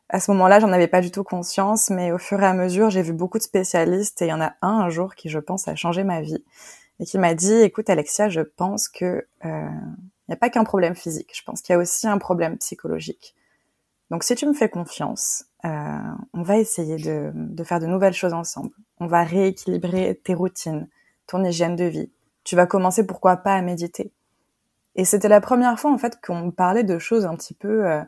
À 0.09 0.19
ce 0.19 0.31
moment-là, 0.33 0.61
j'en 0.61 0.73
avais 0.73 0.89
pas 0.89 1.03
du 1.03 1.11
tout 1.11 1.25
conscience, 1.25 1.91
mais 1.91 2.11
au 2.11 2.19
fur 2.19 2.41
et 2.43 2.47
à 2.47 2.55
mesure, 2.55 2.91
j'ai 2.91 3.03
vu 3.03 3.13
beaucoup 3.13 3.39
de 3.39 3.43
spécialistes 3.45 4.23
et 4.23 4.27
il 4.27 4.31
y 4.31 4.33
en 4.33 4.41
a 4.41 4.55
un 4.63 4.81
un 4.81 4.89
jour 4.89 5.15
qui, 5.15 5.29
je 5.29 5.39
pense, 5.39 5.69
a 5.69 5.77
changé 5.77 6.03
ma 6.03 6.23
vie 6.23 6.43
et 7.01 7.05
qui 7.05 7.19
m'a 7.19 7.35
dit 7.35 7.53
"Écoute, 7.55 7.91
Alexia, 7.91 8.29
je 8.31 8.41
pense 8.41 8.89
que 8.89 9.27
euh, 9.45 9.69
il 10.29 10.31
n'y 10.31 10.35
a 10.35 10.37
pas 10.37 10.51
qu'un 10.51 10.65
problème 10.65 10.95
physique. 10.97 11.33
Je 11.37 11.43
pense 11.45 11.61
qu'il 11.63 11.75
y 11.75 11.77
a 11.77 11.79
aussi 11.81 12.09
un 12.09 12.19
problème 12.19 12.57
psychologique. 12.59 13.35
Donc, 14.11 14.25
si 14.25 14.35
tu 14.37 14.47
me 14.47 14.55
fais 14.55 14.69
confiance, 14.69 15.45
on 15.65 16.43
va 16.43 16.59
essayer 16.59 16.97
de, 16.97 17.33
de, 17.35 17.65
faire 17.65 17.81
de 17.81 17.87
nouvelles 17.87 18.15
choses 18.15 18.33
ensemble. 18.33 18.71
On 18.99 19.07
va 19.07 19.25
rééquilibrer 19.25 20.21
tes 20.23 20.35
routines, 20.35 20.89
ton 21.27 21.45
hygiène 21.45 21.77
de 21.77 21.85
vie. 21.85 22.11
Tu 22.45 22.57
vas 22.57 22.67
commencer, 22.67 23.07
pourquoi 23.07 23.37
pas, 23.37 23.55
à 23.55 23.63
méditer. 23.63 24.13
Et 24.97 25.05
c'était 25.05 25.29
la 25.29 25.41
première 25.41 25.79
fois, 25.79 25.93
en 25.93 25.99
fait, 25.99 26.21
qu'on 26.21 26.51
parlait 26.51 26.85
de 26.85 26.99
choses 26.99 27.27
un 27.27 27.35
petit 27.37 27.55
peu 27.55 27.87
euh, 27.87 28.03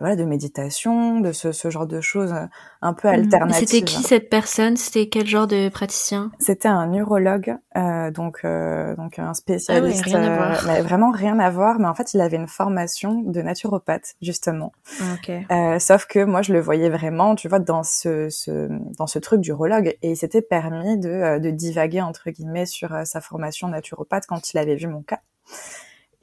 voilà, 0.00 0.16
de 0.16 0.24
méditation, 0.24 1.20
de 1.20 1.30
ce, 1.30 1.52
ce 1.52 1.70
genre 1.70 1.86
de 1.86 2.00
choses 2.00 2.32
euh, 2.32 2.46
un 2.80 2.92
peu 2.92 3.08
mhm. 3.08 3.14
alternatives. 3.14 3.68
C'était 3.68 3.84
qui 3.84 4.02
cette 4.02 4.28
personne? 4.28 4.76
C'était 4.76 5.08
quel 5.08 5.26
genre 5.26 5.46
de 5.46 5.68
praticien? 5.68 6.32
C'était 6.40 6.68
un 6.68 6.88
neurologue, 6.88 7.56
euh, 7.76 8.10
donc 8.10 8.40
euh, 8.44 8.96
donc 8.96 9.20
un 9.20 9.32
spécialiste. 9.32 10.02
Ah 10.06 10.18
rien 10.18 10.22
à 10.22 10.36
voir. 10.36 10.64
Mais 10.66 10.80
vraiment 10.82 11.10
rien 11.12 11.38
à 11.38 11.50
voir. 11.50 11.78
Mais 11.78 11.86
en 11.86 11.94
fait, 11.94 12.14
il 12.14 12.20
avait 12.20 12.36
une 12.36 12.48
formation 12.48 13.22
de 13.22 13.42
naturopathe 13.42 14.14
justement. 14.20 14.72
Okay. 15.14 15.46
sauf 15.78 16.06
que 16.06 16.24
moi, 16.24 16.42
je 16.42 16.52
le 16.52 16.60
voyais 16.60 16.90
vraiment, 16.90 17.34
tu 17.34 17.48
vois, 17.48 17.60
dans 17.60 17.84
ce, 17.84 18.28
ce 18.28 18.68
dans 18.98 19.06
ce 19.06 19.18
truc 19.18 19.40
d'urologue, 19.40 19.96
et 20.02 20.10
il 20.10 20.16
s'était 20.16 20.42
permis 20.42 20.98
de 20.98 21.38
de 21.38 21.50
divaguer 21.50 22.00
entre 22.00 22.30
guillemets 22.30 22.66
sur 22.66 22.90
sa 23.04 23.20
formation 23.20 23.68
naturopathe 23.68 24.26
quand 24.26 24.52
il 24.52 24.58
avait 24.58 24.76
vu 24.76 24.88
mon 24.88 25.02
cas. 25.02 25.20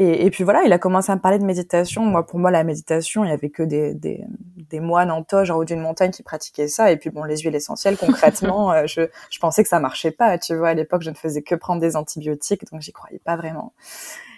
Et, 0.01 0.25
et, 0.25 0.31
puis 0.31 0.45
voilà, 0.45 0.63
il 0.63 0.71
a 0.71 0.79
commencé 0.79 1.11
à 1.11 1.15
me 1.15 1.19
parler 1.19 1.39
de 1.39 1.43
méditation. 1.43 2.03
Moi, 2.03 2.25
pour 2.25 2.39
moi, 2.39 2.51
la 2.51 2.63
méditation, 2.63 3.25
il 3.25 3.29
y 3.29 3.33
avait 3.33 3.49
que 3.49 3.63
des, 3.63 3.93
des, 3.93 4.23
des 4.55 4.79
moines 4.79 5.11
en 5.11 5.23
toge 5.23 5.51
en 5.51 5.57
haut 5.57 5.65
d'une 5.65 5.81
montagne 5.81 6.11
qui 6.11 6.23
pratiquaient 6.23 6.69
ça. 6.69 6.89
Et 6.89 6.95
puis 6.95 7.09
bon, 7.09 7.25
les 7.25 7.35
huiles 7.39 7.53
essentielles, 7.53 7.97
concrètement, 7.97 8.71
euh, 8.73 8.87
je, 8.87 9.01
je 9.29 9.39
pensais 9.39 9.61
que 9.61 9.67
ça 9.67 9.81
marchait 9.81 10.11
pas. 10.11 10.37
Tu 10.37 10.55
vois, 10.55 10.69
à 10.69 10.73
l'époque, 10.73 11.01
je 11.01 11.09
ne 11.09 11.15
faisais 11.15 11.41
que 11.41 11.53
prendre 11.53 11.81
des 11.81 11.97
antibiotiques, 11.97 12.63
donc 12.71 12.79
j'y 12.79 12.93
croyais 12.93 13.19
pas 13.19 13.35
vraiment. 13.35 13.73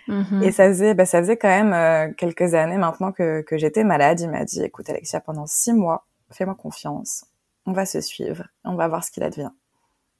Mm-hmm. 0.07 0.41
Et 0.41 0.51
ça 0.51 0.67
faisait, 0.67 0.95
bah, 0.95 1.05
ça 1.05 1.19
faisait 1.19 1.37
quand 1.37 1.47
même 1.47 1.73
euh, 1.73 2.11
quelques 2.17 2.55
années 2.55 2.77
maintenant 2.77 3.11
que, 3.11 3.41
que 3.41 3.59
j'étais 3.59 3.83
malade. 3.83 4.19
Il 4.19 4.31
m'a 4.31 4.43
dit, 4.45 4.63
écoute 4.63 4.89
Alexia, 4.89 5.19
pendant 5.19 5.45
six 5.45 5.73
mois, 5.73 6.07
fais-moi 6.31 6.55
confiance. 6.55 7.25
On 7.67 7.73
va 7.73 7.85
se 7.85 8.01
suivre. 8.01 8.47
On 8.63 8.73
va 8.73 8.87
voir 8.87 9.03
ce 9.03 9.11
qu'il 9.11 9.21
advient. 9.21 9.51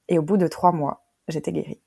Et 0.08 0.20
au 0.20 0.22
bout 0.22 0.38
de 0.38 0.46
trois 0.46 0.72
mois, 0.72 1.02
j'étais 1.28 1.52
guérie. 1.52 1.82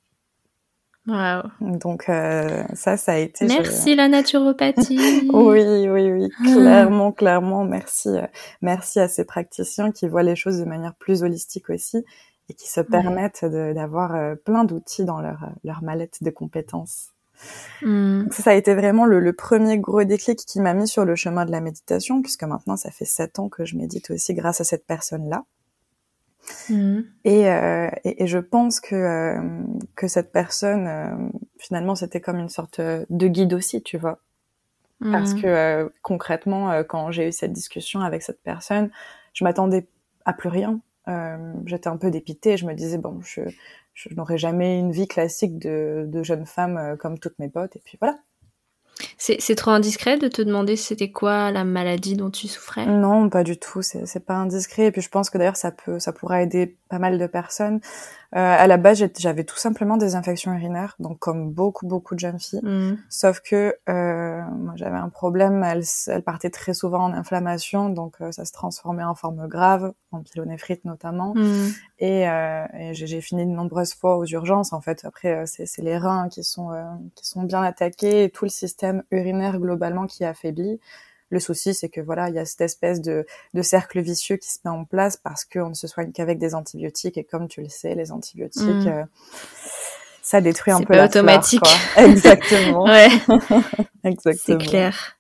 Wow. 1.07 1.43
Donc 1.61 2.09
euh, 2.09 2.65
ça, 2.73 2.97
ça 2.97 3.13
a 3.13 3.17
été. 3.19 3.47
Merci 3.47 3.95
la 3.95 4.09
naturopathie. 4.09 5.29
oui, 5.33 5.63
oui, 5.89 6.11
oui, 6.13 6.29
clairement, 6.45 7.13
clairement. 7.13 7.65
Merci, 7.65 8.09
euh, 8.09 8.27
merci 8.63 9.01
à 9.01 9.09
ces 9.09 9.25
praticiens 9.25 9.93
qui 9.93 10.09
voient 10.09 10.23
les 10.23 10.37
choses 10.37 10.59
de 10.59 10.65
manière 10.65 10.95
plus 10.95 11.23
holistique 11.23 11.69
aussi 11.69 12.05
et 12.49 12.55
qui 12.55 12.71
se 12.71 12.81
permettent 12.81 13.45
d'avoir 13.45 14.15
euh, 14.15 14.35
plein 14.35 14.65
d'outils 14.65 15.05
dans 15.05 15.21
leur 15.21 15.51
leur 15.63 15.83
mallette 15.83 16.23
de 16.23 16.31
compétences. 16.31 17.11
Hmm. 17.83 18.31
ça, 18.31 18.45
ça, 18.45 18.51
a 18.53 18.55
été 18.55 18.75
vraiment 18.75 19.05
le, 19.05 19.19
le, 19.19 19.33
premier 19.33 19.77
gros 19.77 20.05
déclic 20.05 20.39
qui 20.39 20.61
m'a 20.61 20.73
mis 20.73 20.87
sur 20.87 21.05
le 21.05 21.17
chemin 21.17 21.45
de 21.45 21.51
la 21.51 21.61
méditation, 21.61 22.23
puisque 22.23 22.45
maintenant 22.45 22.77
ça 22.77 22.91
fait 22.91 23.05
sept 23.05 23.41
ans 23.41 23.49
que 23.49 23.65
je 23.65 23.77
médite 23.77 24.11
aussi 24.11 24.35
grâce 24.35 24.61
à 24.61 24.65
cette 24.65 24.87
personne-là. 24.87 25.45
Mhm. 26.69 27.07
Et, 27.25 27.49
euh, 27.49 27.89
et, 28.05 28.23
et, 28.25 28.27
je 28.27 28.39
pense 28.39 28.81
que, 28.81 28.95
euh, 28.95 29.63
que 29.97 30.09
cette 30.09 30.33
personne, 30.33 30.87
euh, 30.87 31.29
finalement, 31.59 31.95
c'était 31.95 32.21
comme 32.21 32.39
une 32.39 32.49
sorte 32.49 32.81
de 32.81 33.29
guide 33.29 33.55
aussi, 33.55 33.83
tu 33.83 33.99
vois. 33.99 34.21
Parce 35.01 35.35
mhm. 35.35 35.43
que 35.43 35.93
concrètement, 36.03 36.83
quand 36.85 37.11
j'ai 37.11 37.29
eu 37.29 37.33
cette 37.33 37.53
discussion 37.53 38.01
avec 38.01 38.23
cette 38.23 38.41
personne, 38.43 38.91
je 39.35 39.45
m'attendais 39.45 39.87
à 40.25 40.33
plus 40.33 40.49
rien. 40.49 40.81
J'étais 41.67 41.89
un 41.89 41.99
peu 41.99 42.11
dépitée. 42.11 42.57
Je 42.57 42.65
me 42.65 42.73
disais, 42.75 42.97
bon, 42.97 43.21
je, 43.21 43.43
je 43.93 44.09
n'aurai 44.15 44.39
jamais 44.39 44.79
une 44.79 44.93
vie 44.93 45.09
classique 45.09 45.59
de, 45.59 46.05
de 46.09 46.23
jeune 46.23 46.47
femme 46.47 46.97
comme 46.99 47.19
toutes 47.19 47.39
mes 47.39 47.51
potes. 47.51 47.77
Et 47.77 47.83
puis 47.85 47.99
voilà. 48.01 48.17
C'est 49.18 49.54
trop 49.54 49.71
indiscret 49.71 50.18
de 50.18 50.28
te 50.28 50.42
demander 50.42 50.76
c'était 50.76 51.11
quoi 51.11 51.50
la 51.50 51.64
maladie 51.64 52.16
dont 52.16 52.30
tu 52.30 52.49
souffrais? 52.49 52.87
Non, 52.87 53.28
pas 53.28 53.44
du 53.44 53.56
tout. 53.59 53.83
C'est 53.83 54.25
pas 54.25 54.35
indiscret. 54.35 54.87
Et 54.87 54.92
puis 54.92 55.02
je 55.02 55.09
pense 55.09 55.30
que 55.30 55.38
d'ailleurs 55.38 55.56
ça 55.56 55.71
peut, 55.71 55.99
ça 55.99 56.12
pourra 56.12 56.42
aider 56.42 56.76
pas 56.88 56.99
mal 56.99 57.18
de 57.18 57.26
personnes. 57.26 57.80
Euh, 58.37 58.38
à 58.40 58.66
la 58.66 58.78
base, 58.78 59.04
j'avais 59.16 59.44
tout 59.44 59.56
simplement 59.56 59.97
des 59.97 60.16
infections 60.16 60.52
urinaires, 60.52 60.97
donc 60.99 61.21
comme 61.21 61.52
beaucoup 61.52 61.87
beaucoup 61.87 62.16
de 62.16 62.21
jeunes 62.21 62.40
filles. 62.40 62.62
Mmh. 62.64 62.97
Sauf 63.09 63.40
que 63.40 63.76
euh, 63.88 64.42
moi 64.50 64.73
j'avais 64.75 64.97
un 64.97 65.09
problème. 65.09 65.62
Elle, 65.62 65.85
elle 66.09 66.23
partait 66.23 66.50
très 66.50 66.75
souvent 66.75 67.04
en 67.04 67.12
inflammation, 67.12 67.90
donc 67.90 68.16
euh, 68.21 68.33
ça 68.33 68.44
se 68.44 68.50
transformait 68.50 69.04
en 69.04 69.14
forme 69.14 69.47
grave, 69.47 69.92
en 70.11 70.21
pyélonéphrite 70.23 70.85
notamment. 70.85 71.33
Mmh. 71.37 71.68
Et, 72.00 72.28
euh, 72.28 72.64
et 72.76 72.94
j'ai 72.94 73.21
fini 73.21 73.47
de 73.47 73.52
nombreuses 73.52 73.94
fois 73.94 74.16
aux 74.16 74.26
urgences. 74.26 74.73
En 74.73 74.80
fait, 74.80 75.04
après 75.04 75.37
euh, 75.37 75.44
c'est 75.47 75.83
les 75.83 75.97
reins 75.97 76.28
qui 76.28 76.42
sont 76.42 76.73
euh, 76.73 76.83
qui 77.14 77.28
sont 77.28 77.44
bien 77.44 77.62
attaqués 77.62 78.25
et 78.25 78.30
tout 78.30 78.47
le 78.47 78.50
système 78.50 79.04
urinaire 79.11 79.59
globalement 79.59 80.07
qui 80.07 80.23
est 80.23 80.27
affaibli. 80.27 80.81
Le 81.31 81.41
souci, 81.41 81.75
c'est 81.75 81.89
que 81.89 82.01
voilà, 82.01 82.29
il 82.29 82.35
y 82.35 82.39
a 82.39 82.45
cette 82.45 82.61
espèce 82.61 83.01
de, 83.01 83.27
de 83.55 83.63
cercle 83.63 84.01
vicieux 84.01 84.37
qui 84.37 84.51
se 84.51 84.59
met 84.65 84.71
en 84.71 84.85
place 84.85 85.17
parce 85.17 85.45
qu'on 85.45 85.71
ne 85.71 85.75
se 85.75 85.87
soigne 85.87 86.13
qu'avec 86.13 86.39
des 86.39 86.55
antibiotiques 86.55 87.19
et 87.19 87.25
comme 87.25 87.49
tu 87.49 87.63
le 87.63 87.69
sais, 87.69 87.95
les 87.95 88.13
antibiotiques, 88.13 88.63
mm. 88.63 88.89
euh, 88.89 89.05
ça 90.23 90.41
détruit 90.41 90.73
un 90.73 90.83
peu 90.83 90.95
la 90.95 91.07
automatique. 91.07 91.67
Flore, 91.67 92.07
Exactement. 92.09 92.85
ouais. 92.85 93.09
Exactement. 94.05 94.59
C'est 94.61 94.67
clair. 94.67 95.17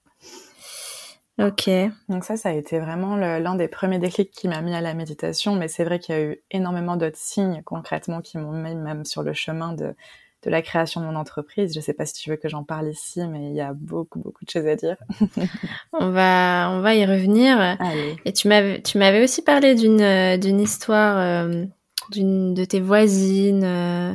Ok. 1.38 1.68
Donc 2.08 2.24
ça, 2.24 2.36
ça 2.36 2.50
a 2.50 2.52
été 2.52 2.78
vraiment 2.78 3.16
l'un 3.16 3.56
des 3.56 3.66
premiers 3.66 3.98
déclics 3.98 4.30
qui 4.30 4.46
m'a 4.46 4.60
mis 4.60 4.74
à 4.74 4.80
la 4.80 4.94
méditation, 4.94 5.56
mais 5.56 5.66
c'est 5.66 5.84
vrai 5.84 5.98
qu'il 5.98 6.14
y 6.14 6.18
a 6.18 6.22
eu 6.22 6.42
énormément 6.52 6.96
d'autres 6.96 7.18
signes 7.18 7.62
concrètement 7.64 8.20
qui 8.20 8.38
m'ont 8.38 8.52
mis 8.52 8.76
même 8.76 9.04
sur 9.04 9.22
le 9.22 9.32
chemin 9.32 9.72
de 9.72 9.96
de 10.44 10.50
la 10.50 10.62
création 10.62 11.00
de 11.00 11.06
mon 11.06 11.16
entreprise. 11.16 11.72
Je 11.72 11.78
ne 11.78 11.82
sais 11.82 11.94
pas 11.94 12.06
si 12.06 12.14
tu 12.14 12.30
veux 12.30 12.36
que 12.36 12.48
j'en 12.48 12.64
parle 12.64 12.88
ici, 12.88 13.26
mais 13.26 13.48
il 13.48 13.54
y 13.54 13.60
a 13.60 13.72
beaucoup, 13.72 14.18
beaucoup 14.18 14.44
de 14.44 14.50
choses 14.50 14.66
à 14.66 14.76
dire. 14.76 14.96
on 15.92 16.10
va, 16.10 16.68
on 16.70 16.80
va 16.80 16.94
y 16.94 17.04
revenir. 17.04 17.78
Et 18.24 18.32
tu 18.32 18.48
m'avais, 18.48 19.22
aussi 19.22 19.42
parlé 19.42 19.74
d'une, 19.74 20.00
euh, 20.00 20.36
histoire 20.36 21.18
euh, 21.18 21.64
de 22.12 22.64
tes 22.64 22.80
voisines. 22.80 23.64
Euh, 23.64 24.12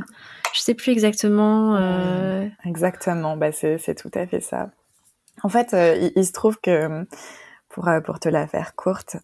je 0.53 0.59
sais 0.59 0.75
plus 0.75 0.91
exactement. 0.91 1.75
Euh... 1.77 2.48
Exactement. 2.65 3.36
Bah 3.38 3.51
c'est, 3.51 3.77
c'est 3.77 3.95
tout 3.95 4.12
à 4.13 4.27
fait 4.27 4.41
ça. 4.41 4.69
En 5.41 5.50
fait, 5.50 5.75
il, 6.15 6.25
se 6.25 6.33
trouve 6.33 6.59
que 6.59 7.05
pour, 7.69 7.89
pour 8.03 8.19
te 8.19 8.27
la 8.27 8.45
faire 8.45 8.75
courte, 8.75 9.15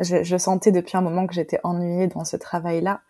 je, 0.00 0.22
je 0.22 0.36
sentais 0.38 0.72
depuis 0.72 0.96
un 0.96 1.02
moment 1.02 1.26
que 1.26 1.34
j'étais 1.34 1.60
ennuyée 1.64 2.06
dans 2.06 2.24
ce 2.24 2.36
travail-là. 2.36 3.02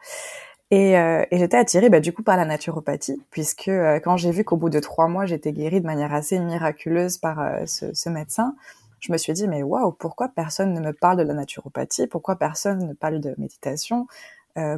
Et, 0.71 0.99
euh, 0.99 1.25
et 1.31 1.39
j'étais 1.39 1.57
attirée 1.57 1.89
bah, 1.89 2.01
du 2.01 2.13
coup 2.13 2.23
par 2.23 2.37
la 2.37 2.45
naturopathie, 2.45 3.23
puisque 3.31 3.69
euh, 3.69 4.01
quand 4.01 4.19
j'ai 4.19 4.31
vu 4.31 4.45
qu'au 4.45 4.57
bout 4.57 4.69
de 4.69 4.81
trois 4.81 5.09
mois, 5.09 5.25
j'étais 5.25 5.53
guérie 5.53 5.81
de 5.81 5.87
manière 5.87 6.13
assez 6.13 6.39
miraculeuse 6.39 7.17
par 7.17 7.41
euh, 7.41 7.65
ce, 7.65 7.95
ce, 7.95 8.11
médecin, 8.11 8.55
je 9.01 9.11
me 9.11 9.17
suis 9.17 9.33
dit, 9.33 9.49
mais 9.49 9.63
waouh, 9.63 9.93
pourquoi 9.93 10.29
personne 10.29 10.75
ne 10.75 10.81
me 10.81 10.93
parle 10.93 11.17
de 11.17 11.23
la 11.23 11.33
naturopathie? 11.33 12.07
Pourquoi 12.07 12.37
personne 12.37 12.87
ne 12.87 12.93
parle 12.93 13.21
de 13.21 13.35
méditation? 13.39 14.07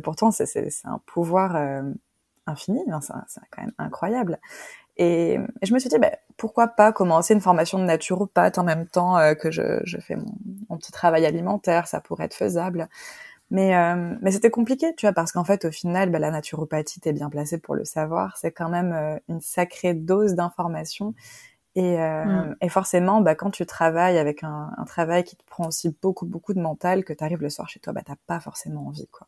Pourtant, 0.02 0.30
c'est 0.30 0.44
un 0.85 1.00
pouvoir 1.06 1.56
infini, 2.47 2.80
c'est 3.28 3.40
quand 3.50 3.62
même 3.62 3.73
incroyable. 3.78 4.38
Et, 4.99 5.37
et, 5.37 5.38
je 5.66 5.73
me 5.73 5.78
suis 5.78 5.88
dit, 5.88 5.99
bah, 5.99 6.11
pourquoi 6.37 6.68
pas 6.68 6.92
commencer 6.92 7.32
une 7.32 7.40
formation 7.40 7.78
de 7.78 7.85
naturopathe 7.85 8.59
en 8.59 8.64
même 8.64 8.87
temps 8.87 9.16
que 9.40 9.50
je, 9.50 9.80
je 9.85 9.97
fais 9.97 10.16
mon, 10.16 10.76
petit 10.76 10.92
travail 10.92 11.25
alimentaire, 11.25 11.87
ça 11.87 12.02
pourrait 12.02 12.26
être 12.26 12.35
faisable. 12.35 12.90
Mais, 13.50 13.75
euh, 13.76 14.14
mais 14.21 14.30
c'était 14.30 14.50
compliqué, 14.50 14.95
tu 14.97 15.07
vois, 15.07 15.12
parce 15.12 15.33
qu'en 15.33 15.45
fait, 15.45 15.64
au 15.64 15.73
final, 15.73 16.11
bah, 16.11 16.21
la 16.21 16.30
naturopathie, 16.30 17.00
t'es 17.00 17.12
bien 17.12 17.30
placée 17.30 17.59
pour 17.59 17.75
le 17.75 17.85
savoir, 17.85 18.37
c'est 18.37 18.52
quand 18.52 18.69
même 18.69 18.92
euh, 18.92 19.19
une 19.28 19.40
sacrée 19.40 19.95
dose 19.95 20.35
d'informations. 20.35 21.14
Et, 21.76 22.00
euh, 22.00 22.25
mm. 22.25 22.57
et, 22.61 22.69
forcément, 22.69 23.21
bah, 23.21 23.35
quand 23.35 23.50
tu 23.50 23.66
travailles 23.66 24.19
avec 24.19 24.45
un, 24.45 24.71
un, 24.76 24.85
travail 24.85 25.25
qui 25.25 25.37
te 25.37 25.45
prend 25.45 25.66
aussi 25.66 25.95
beaucoup, 26.02 26.26
beaucoup 26.26 26.54
de 26.54 26.61
mental, 26.61 27.04
que 27.04 27.12
tu 27.12 27.23
arrives 27.25 27.42
le 27.42 27.50
soir 27.50 27.69
chez 27.69 27.80
toi, 27.80 27.92
bah, 27.92 28.02
t'as 28.04 28.16
pas 28.26 28.40
forcément 28.40 28.87
envie, 28.87 29.09
quoi. 29.09 29.26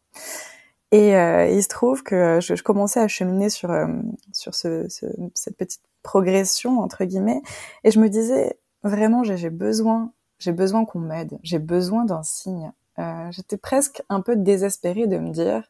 Et 0.92 1.16
euh, 1.16 1.48
il 1.48 1.62
se 1.62 1.68
trouve 1.68 2.02
que 2.02 2.38
je, 2.40 2.54
je 2.54 2.62
commençais 2.62 3.00
à 3.00 3.08
cheminer 3.08 3.48
sur, 3.48 3.70
euh, 3.70 3.86
sur 4.32 4.54
ce, 4.54 4.86
ce, 4.90 5.06
cette 5.34 5.56
petite 5.56 5.82
progression, 6.02 6.80
entre 6.80 7.04
guillemets, 7.04 7.40
et 7.82 7.90
je 7.90 7.98
me 7.98 8.08
disais, 8.08 8.58
vraiment, 8.82 9.24
j'ai 9.24 9.48
besoin, 9.48 10.12
j'ai 10.38 10.52
besoin 10.52 10.84
qu'on 10.84 10.98
m'aide, 10.98 11.38
j'ai 11.42 11.58
besoin 11.58 12.04
d'un 12.04 12.22
signe, 12.22 12.72
euh, 12.98 13.30
j'étais 13.30 13.56
presque 13.56 14.02
un 14.08 14.20
peu 14.20 14.36
désespérée 14.36 15.06
de 15.06 15.18
me 15.18 15.30
dire 15.30 15.64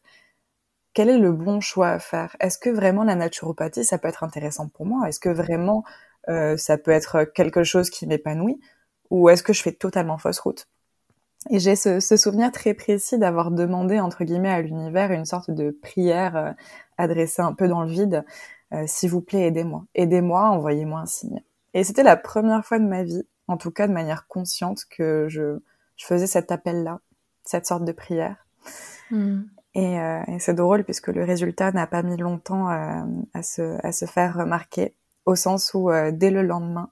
quel 0.93 1.09
est 1.09 1.17
le 1.17 1.31
bon 1.31 1.59
choix 1.59 1.89
à 1.89 1.99
faire? 1.99 2.35
Est-ce 2.39 2.57
que 2.57 2.69
vraiment 2.69 3.03
la 3.03 3.15
naturopathie, 3.15 3.85
ça 3.85 3.97
peut 3.97 4.07
être 4.07 4.23
intéressant 4.23 4.67
pour 4.67 4.85
moi? 4.85 5.07
Est-ce 5.07 5.19
que 5.19 5.29
vraiment 5.29 5.83
euh, 6.29 6.57
ça 6.57 6.77
peut 6.77 6.91
être 6.91 7.23
quelque 7.23 7.63
chose 7.63 7.89
qui 7.89 8.05
m'épanouit? 8.07 8.59
Ou 9.09 9.29
est-ce 9.29 9.43
que 9.43 9.53
je 9.53 9.61
fais 9.63 9.71
totalement 9.71 10.17
fausse 10.17 10.39
route? 10.39 10.67
Et 11.49 11.59
j'ai 11.59 11.75
ce, 11.75 11.99
souvenir 11.99 12.51
très 12.51 12.73
précis 12.73 13.17
d'avoir 13.17 13.51
demandé, 13.51 13.99
entre 13.99 14.23
guillemets, 14.23 14.49
à 14.49 14.61
l'univers 14.61 15.11
une 15.11 15.25
sorte 15.25 15.51
de 15.51 15.71
prière 15.71 16.37
euh, 16.37 16.51
adressée 16.97 17.41
un 17.41 17.53
peu 17.53 17.67
dans 17.67 17.83
le 17.83 17.89
vide. 17.89 18.25
S'il 18.87 19.11
vous 19.11 19.21
plaît, 19.21 19.45
aidez-moi. 19.47 19.85
Aidez-moi, 19.93 20.49
envoyez-moi 20.49 21.01
un 21.01 21.05
signe. 21.05 21.43
Et 21.75 21.83
c'était 21.83 22.01
la 22.01 22.17
première 22.17 22.65
fois 22.65 22.79
de 22.79 22.85
ma 22.85 23.03
vie, 23.03 23.21
en 23.47 23.55
tout 23.55 23.69
cas 23.69 23.87
de 23.87 23.93
manière 23.93 24.25
consciente, 24.27 24.85
que 24.89 25.27
je 25.29 25.59
faisais 25.99 26.25
cet 26.25 26.51
appel-là 26.51 26.99
cette 27.43 27.65
sorte 27.65 27.85
de 27.85 27.91
prière. 27.91 28.45
Mm. 29.11 29.43
Et, 29.75 29.99
euh, 29.99 30.21
et 30.27 30.39
c'est 30.39 30.53
drôle 30.53 30.83
puisque 30.83 31.07
le 31.07 31.23
résultat 31.23 31.71
n'a 31.71 31.87
pas 31.87 32.03
mis 32.03 32.17
longtemps 32.17 32.69
euh, 32.69 33.03
à, 33.33 33.43
se, 33.43 33.85
à 33.85 33.91
se 33.91 34.05
faire 34.05 34.35
remarquer, 34.35 34.93
au 35.25 35.35
sens 35.35 35.73
où 35.73 35.89
euh, 35.89 36.11
dès 36.11 36.29
le 36.29 36.43
lendemain, 36.43 36.89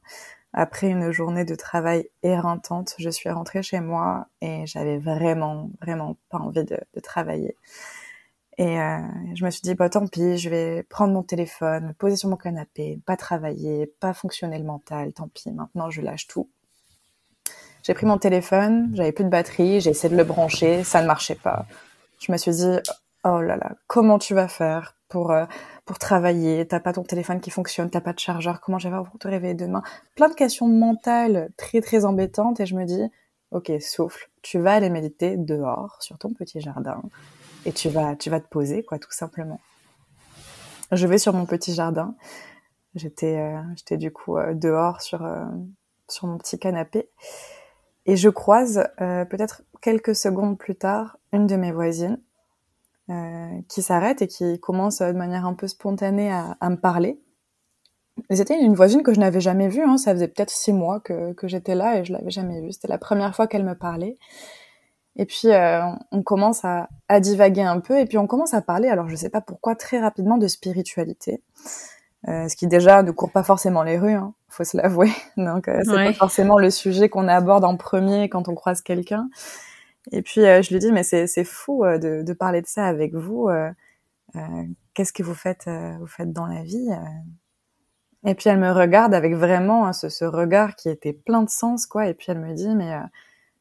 après 0.53 0.89
une 0.89 1.11
journée 1.11 1.45
de 1.45 1.55
travail 1.55 2.09
éreintante, 2.23 2.95
je 2.97 3.09
suis 3.09 3.29
rentrée 3.29 3.63
chez 3.63 3.79
moi 3.79 4.27
et 4.41 4.65
j'avais 4.65 4.97
vraiment, 4.97 5.69
vraiment 5.81 6.17
pas 6.29 6.39
envie 6.39 6.65
de, 6.65 6.77
de 6.93 6.99
travailler. 6.99 7.55
Et 8.57 8.79
euh, 8.79 8.99
je 9.33 9.45
me 9.45 9.49
suis 9.49 9.61
dit, 9.61 9.75
bah 9.75 9.89
tant 9.89 10.07
pis, 10.07 10.37
je 10.37 10.49
vais 10.49 10.83
prendre 10.83 11.13
mon 11.13 11.23
téléphone, 11.23 11.87
me 11.87 11.93
poser 11.93 12.15
sur 12.15 12.29
mon 12.29 12.35
canapé, 12.35 12.99
pas 13.05 13.15
travailler, 13.15 13.87
pas 13.99 14.13
fonctionner 14.13 14.59
le 14.59 14.65
mental, 14.65 15.13
tant 15.13 15.29
pis, 15.29 15.51
maintenant 15.51 15.89
je 15.89 16.01
lâche 16.01 16.27
tout. 16.27 16.49
J'ai 17.83 17.95
pris 17.95 18.05
mon 18.05 18.19
téléphone, 18.19 18.91
j'avais 18.93 19.11
plus 19.11 19.23
de 19.23 19.29
batterie, 19.29 19.81
j'ai 19.81 19.89
essayé 19.89 20.13
de 20.13 20.17
le 20.17 20.23
brancher, 20.23 20.83
ça 20.83 21.01
ne 21.01 21.07
marchait 21.07 21.35
pas. 21.35 21.65
Je 22.19 22.31
me 22.31 22.37
suis 22.37 22.51
dit, 22.51 22.77
oh 23.23 23.41
là 23.41 23.55
là, 23.55 23.71
comment 23.87 24.19
tu 24.19 24.35
vas 24.35 24.47
faire 24.47 24.95
pour 25.09 25.31
euh, 25.31 25.45
pour 25.85 25.97
travailler? 25.97 26.67
T'as 26.67 26.79
pas 26.79 26.93
ton 26.93 27.03
téléphone 27.03 27.41
qui 27.41 27.49
fonctionne, 27.49 27.89
t'as 27.89 28.01
pas 28.01 28.13
de 28.13 28.19
chargeur, 28.19 28.61
comment 28.61 28.77
je 28.77 28.87
vais 28.87 28.95
pour 28.95 29.17
te 29.17 29.27
réveiller 29.27 29.55
demain? 29.55 29.81
Plein 30.15 30.29
de 30.29 30.35
questions 30.35 30.67
mentales 30.67 31.49
très 31.57 31.81
très 31.81 32.05
embêtantes 32.05 32.59
et 32.59 32.67
je 32.67 32.75
me 32.75 32.85
dis, 32.85 33.01
ok, 33.49 33.71
souffle, 33.81 34.29
tu 34.43 34.59
vas 34.59 34.73
aller 34.73 34.91
méditer 34.91 35.35
dehors 35.35 35.97
sur 36.01 36.19
ton 36.19 36.33
petit 36.33 36.61
jardin 36.61 37.01
et 37.65 37.71
tu 37.71 37.89
vas 37.89 38.15
tu 38.15 38.29
vas 38.29 38.39
te 38.39 38.47
poser 38.47 38.83
quoi, 38.83 38.99
tout 38.99 39.11
simplement. 39.11 39.59
Je 40.91 41.07
vais 41.07 41.17
sur 41.17 41.33
mon 41.33 41.47
petit 41.47 41.73
jardin. 41.73 42.13
J'étais 42.93 43.37
euh, 43.37 43.59
j'étais 43.75 43.97
du 43.97 44.11
coup 44.11 44.37
euh, 44.37 44.53
dehors 44.53 45.01
sur 45.01 45.27
sur 46.07 46.27
mon 46.27 46.37
petit 46.37 46.59
canapé 46.59 47.09
et 48.05 48.15
je 48.15 48.29
croise, 48.29 48.87
euh, 48.99 49.25
peut-être 49.25 49.63
quelques 49.81 50.15
secondes 50.15 50.57
plus 50.57 50.75
tard, 50.75 51.17
une 51.33 51.47
de 51.47 51.55
mes 51.55 51.71
voisines 51.71 52.19
euh, 53.09 53.59
qui 53.67 53.81
s'arrête 53.81 54.21
et 54.21 54.27
qui 54.27 54.59
commence 54.59 54.99
de 54.99 55.11
manière 55.11 55.45
un 55.45 55.53
peu 55.53 55.67
spontanée 55.67 56.31
à, 56.31 56.69
me 56.69 56.77
parler. 56.77 57.19
C'était 58.29 58.59
une 58.59 58.75
voisine 58.75 59.03
que 59.03 59.13
je 59.13 59.19
n'avais 59.19 59.39
jamais 59.39 59.67
vue, 59.67 59.83
hein. 59.83 59.97
ça 59.97 60.13
faisait 60.13 60.27
peut-être 60.27 60.49
six 60.49 60.73
mois 60.73 60.99
que, 60.99 61.33
j'étais 61.43 61.75
là 61.75 61.99
et 61.99 62.05
je 62.05 62.13
l'avais 62.13 62.29
jamais 62.29 62.61
vue. 62.61 62.71
C'était 62.71 62.87
la 62.87 62.97
première 62.97 63.35
fois 63.35 63.47
qu'elle 63.47 63.63
me 63.63 63.75
parlait. 63.75 64.17
Et 65.17 65.25
puis 65.25 65.49
euh, 65.49 65.81
on 66.11 66.23
commence 66.23 66.63
à, 66.63 66.87
divaguer 67.19 67.63
un 67.63 67.79
peu 67.79 67.99
et 67.99 68.05
puis 68.05 68.17
on 68.17 68.27
commence 68.27 68.53
à 68.53 68.61
parler, 68.61 68.87
alors 68.87 69.09
je 69.09 69.15
sais 69.15 69.29
pas 69.29 69.41
pourquoi, 69.41 69.75
très 69.75 69.99
rapidement 69.99 70.37
de 70.37 70.47
spiritualité. 70.47 71.41
Euh, 72.27 72.47
ce 72.47 72.55
qui 72.55 72.67
déjà 72.67 73.01
ne 73.01 73.11
court 73.11 73.31
pas 73.31 73.43
forcément 73.43 73.81
les 73.81 73.97
rues, 73.97 74.13
hein, 74.13 74.33
faut 74.47 74.63
se 74.63 74.77
l'avouer. 74.77 75.11
Donc 75.37 75.67
euh, 75.67 75.81
c'est 75.83 75.91
pas 75.91 76.13
forcément 76.13 76.59
le 76.59 76.69
sujet 76.69 77.09
qu'on 77.09 77.27
aborde 77.27 77.63
en 77.63 77.77
premier 77.77 78.29
quand 78.29 78.47
on 78.47 78.55
croise 78.55 78.81
quelqu'un. 78.81 79.29
Et 80.11 80.21
puis 80.21 80.41
euh, 80.41 80.61
je 80.61 80.71
lui 80.71 80.79
dis 80.79 80.91
mais 80.91 81.03
c'est 81.03 81.25
c'est 81.25 81.43
fou 81.43 81.83
euh, 81.83 81.97
de, 81.97 82.21
de 82.21 82.33
parler 82.33 82.61
de 82.61 82.67
ça 82.67 82.85
avec 82.85 83.13
vous. 83.15 83.49
Qu'est-ce 84.93 85.13
que 85.13 85.23
vous 85.23 85.33
faites 85.33 85.67
vous 85.99 86.07
faites 86.07 86.31
dans 86.31 86.45
la 86.45 86.63
vie 86.63 86.89
Et 88.25 88.35
puis 88.35 88.49
elle 88.49 88.59
me 88.59 88.71
regarde 88.71 89.13
avec 89.13 89.33
vraiment 89.35 89.87
hein, 89.87 89.93
ce, 89.93 90.09
ce, 90.09 90.25
regard 90.25 90.75
qui 90.75 90.89
était 90.89 91.13
plein 91.13 91.41
de 91.41 91.49
sens 91.49 91.85
quoi. 91.85 92.07
Et 92.07 92.13
puis 92.13 92.27
elle 92.29 92.39
me 92.39 92.53
dit 92.53 92.75
mais 92.75 92.95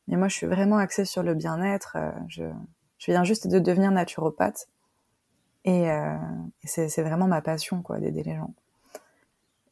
mais 0.07 0.17
moi 0.17 0.29
je 0.29 0.37
suis 0.37 0.47
vraiment 0.47 0.77
axée 0.77 1.05
sur 1.05 1.23
le 1.23 1.35
bien-être. 1.35 1.97
je 2.29 2.45
je 2.99 3.11
viens 3.11 3.25
juste 3.25 3.49
de 3.49 3.59
devenir 3.59 3.91
naturopathe. 3.91 4.69
Et, 5.65 5.91
euh, 5.91 6.17
c'est 6.65 7.03
vraiment 7.03 7.27
ma 7.27 7.43
passion, 7.43 7.83
quoi, 7.83 7.99
d'aider 8.01 8.23
les 8.23 8.35
gens. 8.37 8.55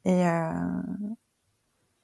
Et, 0.04 0.26
euh, 0.26 0.52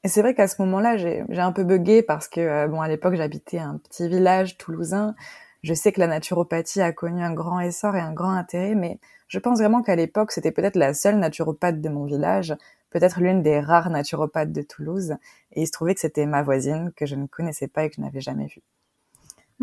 et 0.05 0.09
c'est 0.09 0.21
vrai 0.21 0.35
qu'à 0.35 0.49
ce 0.49 0.61
moment-là, 0.63 0.97
j'ai 0.99 1.25
un 1.31 1.53
peu 1.53 1.65
bugué 1.65 2.03
parce 2.03 2.29
que, 2.29 2.41
euh, 2.41 2.69
bon, 2.69 2.81
à 2.81 2.89
l'époque, 2.89 3.15
j'habitais 3.15 3.59
un 3.59 3.79
petit 3.79 4.09
village 4.09 4.59
toulousain. 4.59 5.15
Je 5.63 5.73
sais 5.73 5.93
que 5.93 6.01
la 6.01 6.07
naturopathie 6.07 6.83
a 6.83 6.93
connu 6.93 7.23
un 7.23 7.33
grand 7.33 7.61
essor 7.61 7.97
et 7.97 8.01
un 8.01 8.13
grand 8.13 8.33
intérêt, 8.33 8.75
mais 8.75 8.99
je 9.29 9.39
pense 9.39 9.59
vraiment 9.59 9.83
qu'à 9.83 9.97
l'époque, 9.97 10.33
c'était 10.33 10.53
peut-être 10.53 10.77
la 10.77 10.93
seule 10.93 11.19
naturopathe 11.19 11.81
de 11.81 11.89
mon 11.89 12.05
village, 12.05 12.55
peut-être 12.91 13.19
l'une 13.21 13.43
des 13.43 13.61
rares 13.61 13.89
naturopathes 13.91 14.53
de 14.53 14.63
Toulouse. 14.63 15.17
Et 15.53 15.63
il 15.63 15.67
se 15.67 15.73
trouvait 15.73 15.95
que 15.95 16.01
c'était 16.01 16.27
ma 16.27 16.43
voisine, 16.43 16.93
que 16.97 17.07
je 17.07 17.17
ne 17.17 17.27
connaissais 17.27 17.69
pas 17.69 17.85
et 17.85 17.89
que 17.89 17.97
je 17.97 18.03
n'avais 18.03 18.21
jamais 18.21 18.47
vue. 18.47 18.63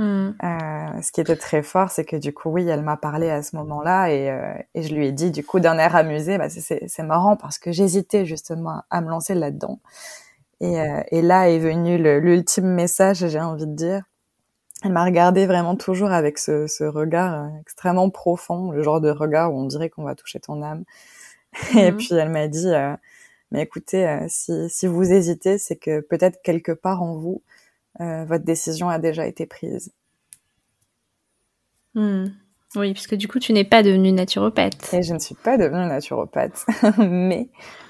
Euh, 0.01 1.01
ce 1.01 1.11
qui 1.11 1.21
était 1.21 1.35
très 1.35 1.61
fort, 1.61 1.91
c'est 1.91 2.05
que 2.05 2.15
du 2.15 2.33
coup, 2.33 2.49
oui, 2.49 2.67
elle 2.67 2.81
m'a 2.81 2.97
parlé 2.97 3.29
à 3.29 3.43
ce 3.43 3.55
moment-là 3.57 4.09
et, 4.11 4.31
euh, 4.31 4.53
et, 4.73 4.81
je 4.81 4.95
lui 4.95 5.05
ai 5.05 5.11
dit, 5.11 5.29
du 5.29 5.43
coup, 5.43 5.59
d'un 5.59 5.77
air 5.77 5.95
amusé, 5.95 6.37
bah, 6.39 6.49
c'est 6.49 7.03
marrant 7.03 7.35
parce 7.35 7.59
que 7.59 7.71
j'hésitais 7.71 8.25
justement 8.25 8.81
à 8.89 9.01
me 9.01 9.09
lancer 9.09 9.35
là-dedans. 9.35 9.79
Et, 10.59 10.79
euh, 10.79 11.01
et, 11.11 11.21
là 11.21 11.49
est 11.49 11.59
venu 11.59 11.97
l'ultime 11.97 12.67
message, 12.67 13.27
j'ai 13.27 13.39
envie 13.39 13.67
de 13.67 13.75
dire. 13.75 14.03
Elle 14.83 14.93
m'a 14.93 15.05
regardé 15.05 15.45
vraiment 15.45 15.75
toujours 15.75 16.11
avec 16.11 16.39
ce, 16.39 16.65
ce, 16.65 16.83
regard 16.83 17.49
extrêmement 17.61 18.09
profond, 18.09 18.71
le 18.71 18.81
genre 18.81 19.01
de 19.01 19.11
regard 19.11 19.53
où 19.53 19.59
on 19.59 19.65
dirait 19.65 19.89
qu'on 19.89 20.03
va 20.03 20.15
toucher 20.15 20.39
ton 20.39 20.63
âme. 20.63 20.83
Et 21.77 21.91
mm. 21.91 21.97
puis 21.97 22.13
elle 22.13 22.29
m'a 22.29 22.47
dit, 22.47 22.71
mais 23.51 23.61
écoutez, 23.61 24.17
si, 24.29 24.69
si 24.69 24.87
vous 24.87 25.11
hésitez, 25.11 25.59
c'est 25.59 25.75
que 25.75 25.99
peut-être 25.99 26.41
quelque 26.41 26.71
part 26.71 27.03
en 27.03 27.15
vous, 27.15 27.43
votre 27.99 28.43
décision 28.43 28.89
a 28.89 28.99
déjà 28.99 29.27
été 29.27 29.45
prise. 29.45 29.91
Hmm. 31.93 32.27
Oui, 32.75 32.93
puisque 32.93 33.15
du 33.15 33.27
coup, 33.27 33.39
tu 33.39 33.51
n'es 33.51 33.65
pas 33.65 33.83
devenue 33.83 34.13
naturopathe. 34.13 34.93
Et 34.93 35.03
je 35.03 35.13
ne 35.13 35.19
suis 35.19 35.35
pas 35.35 35.57
devenue 35.57 35.85
naturopathe, 35.87 36.65
mais 36.97 37.49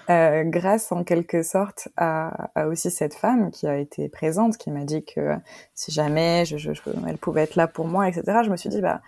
euh, 0.10 0.44
grâce 0.44 0.92
en 0.92 1.04
quelque 1.04 1.44
sorte 1.44 1.88
à, 1.98 2.50
à, 2.56 2.68
aussi 2.68 2.90
cette 2.90 3.14
femme 3.14 3.52
qui 3.52 3.68
a 3.68 3.78
été 3.78 4.10
présente, 4.10 4.58
qui 4.58 4.72
m'a 4.72 4.84
dit 4.84 5.06
que 5.06 5.36
si 5.76 5.92
jamais 5.92 6.46
je, 6.46 6.58
je, 6.58 6.72
elle 7.08 7.18
pouvait 7.20 7.44
être 7.44 7.56
là 7.56 7.68
pour 7.68 7.86
moi, 7.88 8.08
etc., 8.08 8.40
je 8.44 8.50
me 8.50 8.58
suis 8.58 8.70
dit, 8.70 8.82
bah, 8.82 9.02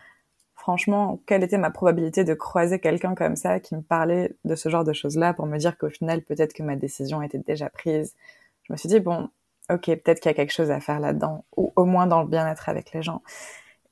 franchement, 0.56 1.20
quelle 1.26 1.44
était 1.44 1.58
ma 1.58 1.72
probabilité 1.72 2.24
de 2.24 2.36
croiser 2.36 2.80
quelqu'un 2.80 3.16
comme 3.16 3.36
ça 3.36 3.60
qui 3.60 3.76
me 3.76 3.82
parlait 3.82 4.36
de 4.46 4.54
ce 4.56 4.70
genre 4.70 4.84
de 4.84 4.94
choses-là 4.94 5.34
pour 5.34 5.48
me 5.48 5.58
dire 5.58 5.76
qu'au 5.80 5.90
final, 5.90 6.22
peut-être 6.22 6.54
que 6.54 6.62
ma 6.62 6.76
décision 6.76 7.24
était 7.24 7.40
déjà 7.40 7.70
prise? 7.70 8.14
Je 8.62 8.74
me 8.74 8.78
suis 8.78 8.90
dit, 8.90 9.00
bon, 9.00 9.30
ok, 9.70 9.86
peut-être 9.86 10.20
qu'il 10.20 10.30
y 10.30 10.34
a 10.34 10.36
quelque 10.36 10.54
chose 10.54 10.72
à 10.72 10.80
faire 10.80 11.00
là-dedans, 11.00 11.46
ou 11.58 11.74
au 11.76 11.86
moins 11.86 12.08
dans 12.08 12.22
le 12.22 12.28
bien-être 12.28 12.70
avec 12.70 12.92
les 12.94 13.02
gens. 13.02 13.22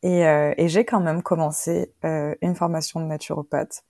Et, 0.03 0.27
euh, 0.27 0.53
et 0.57 0.67
j'ai 0.67 0.85
quand 0.85 0.99
même 0.99 1.21
commencé 1.21 1.93
euh, 2.05 2.35
une 2.41 2.55
formation 2.55 2.99
de 2.99 3.05
naturopathe. 3.05 3.83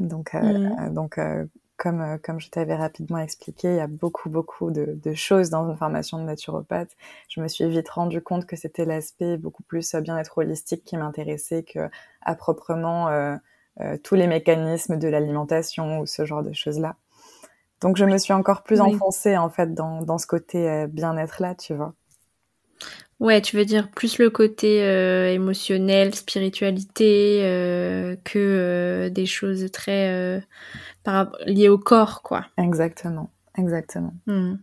Donc, 0.00 0.34
euh, 0.34 0.40
mmh. 0.40 0.76
euh 0.80 0.90
donc 0.90 1.18
euh, 1.18 1.44
comme, 1.76 2.00
euh, 2.00 2.18
comme 2.18 2.40
je 2.40 2.50
t'avais 2.50 2.74
rapidement 2.74 3.18
expliqué, 3.18 3.68
il 3.68 3.76
y 3.76 3.80
a 3.80 3.86
beaucoup, 3.86 4.30
beaucoup 4.30 4.70
de, 4.70 4.98
de, 5.02 5.14
choses 5.14 5.50
dans 5.50 5.68
une 5.68 5.76
formation 5.76 6.18
de 6.18 6.24
naturopathe. 6.24 6.90
Je 7.28 7.40
me 7.40 7.48
suis 7.48 7.68
vite 7.68 7.88
rendu 7.88 8.20
compte 8.20 8.46
que 8.46 8.56
c'était 8.56 8.84
l'aspect 8.84 9.36
beaucoup 9.36 9.62
plus 9.62 9.94
bien-être 9.96 10.38
holistique 10.38 10.84
qui 10.84 10.96
m'intéressait 10.96 11.62
que 11.62 11.88
à 12.22 12.34
proprement 12.34 13.38
tous 14.02 14.16
les 14.16 14.26
mécanismes 14.26 14.96
de 14.98 15.06
l'alimentation 15.06 16.00
ou 16.00 16.06
ce 16.06 16.24
genre 16.24 16.42
de 16.42 16.52
choses-là. 16.52 16.96
Donc 17.80 17.96
je 17.96 18.04
me 18.04 18.18
suis 18.18 18.32
encore 18.32 18.62
plus 18.62 18.80
enfoncée 18.80 19.36
en 19.36 19.50
fait 19.50 19.74
dans, 19.74 20.02
dans 20.02 20.18
ce 20.18 20.26
côté 20.26 20.68
euh, 20.68 20.86
bien-être 20.86 21.40
là, 21.40 21.54
tu 21.54 21.74
vois. 21.74 21.94
Ouais, 23.20 23.40
tu 23.40 23.56
veux 23.56 23.64
dire 23.64 23.90
plus 23.90 24.18
le 24.18 24.30
côté 24.30 24.82
euh, 24.82 25.32
émotionnel, 25.32 26.14
spiritualité, 26.14 27.40
euh, 27.42 28.14
que 28.24 29.08
des 29.08 29.26
choses 29.26 29.70
très 29.72 30.40
par, 31.02 31.32
liées 31.46 31.68
au 31.68 31.78
corps, 31.78 32.22
quoi. 32.22 32.46
Exactement, 32.56 33.30
exactement. 33.56 34.14
Hmm. 34.26 34.54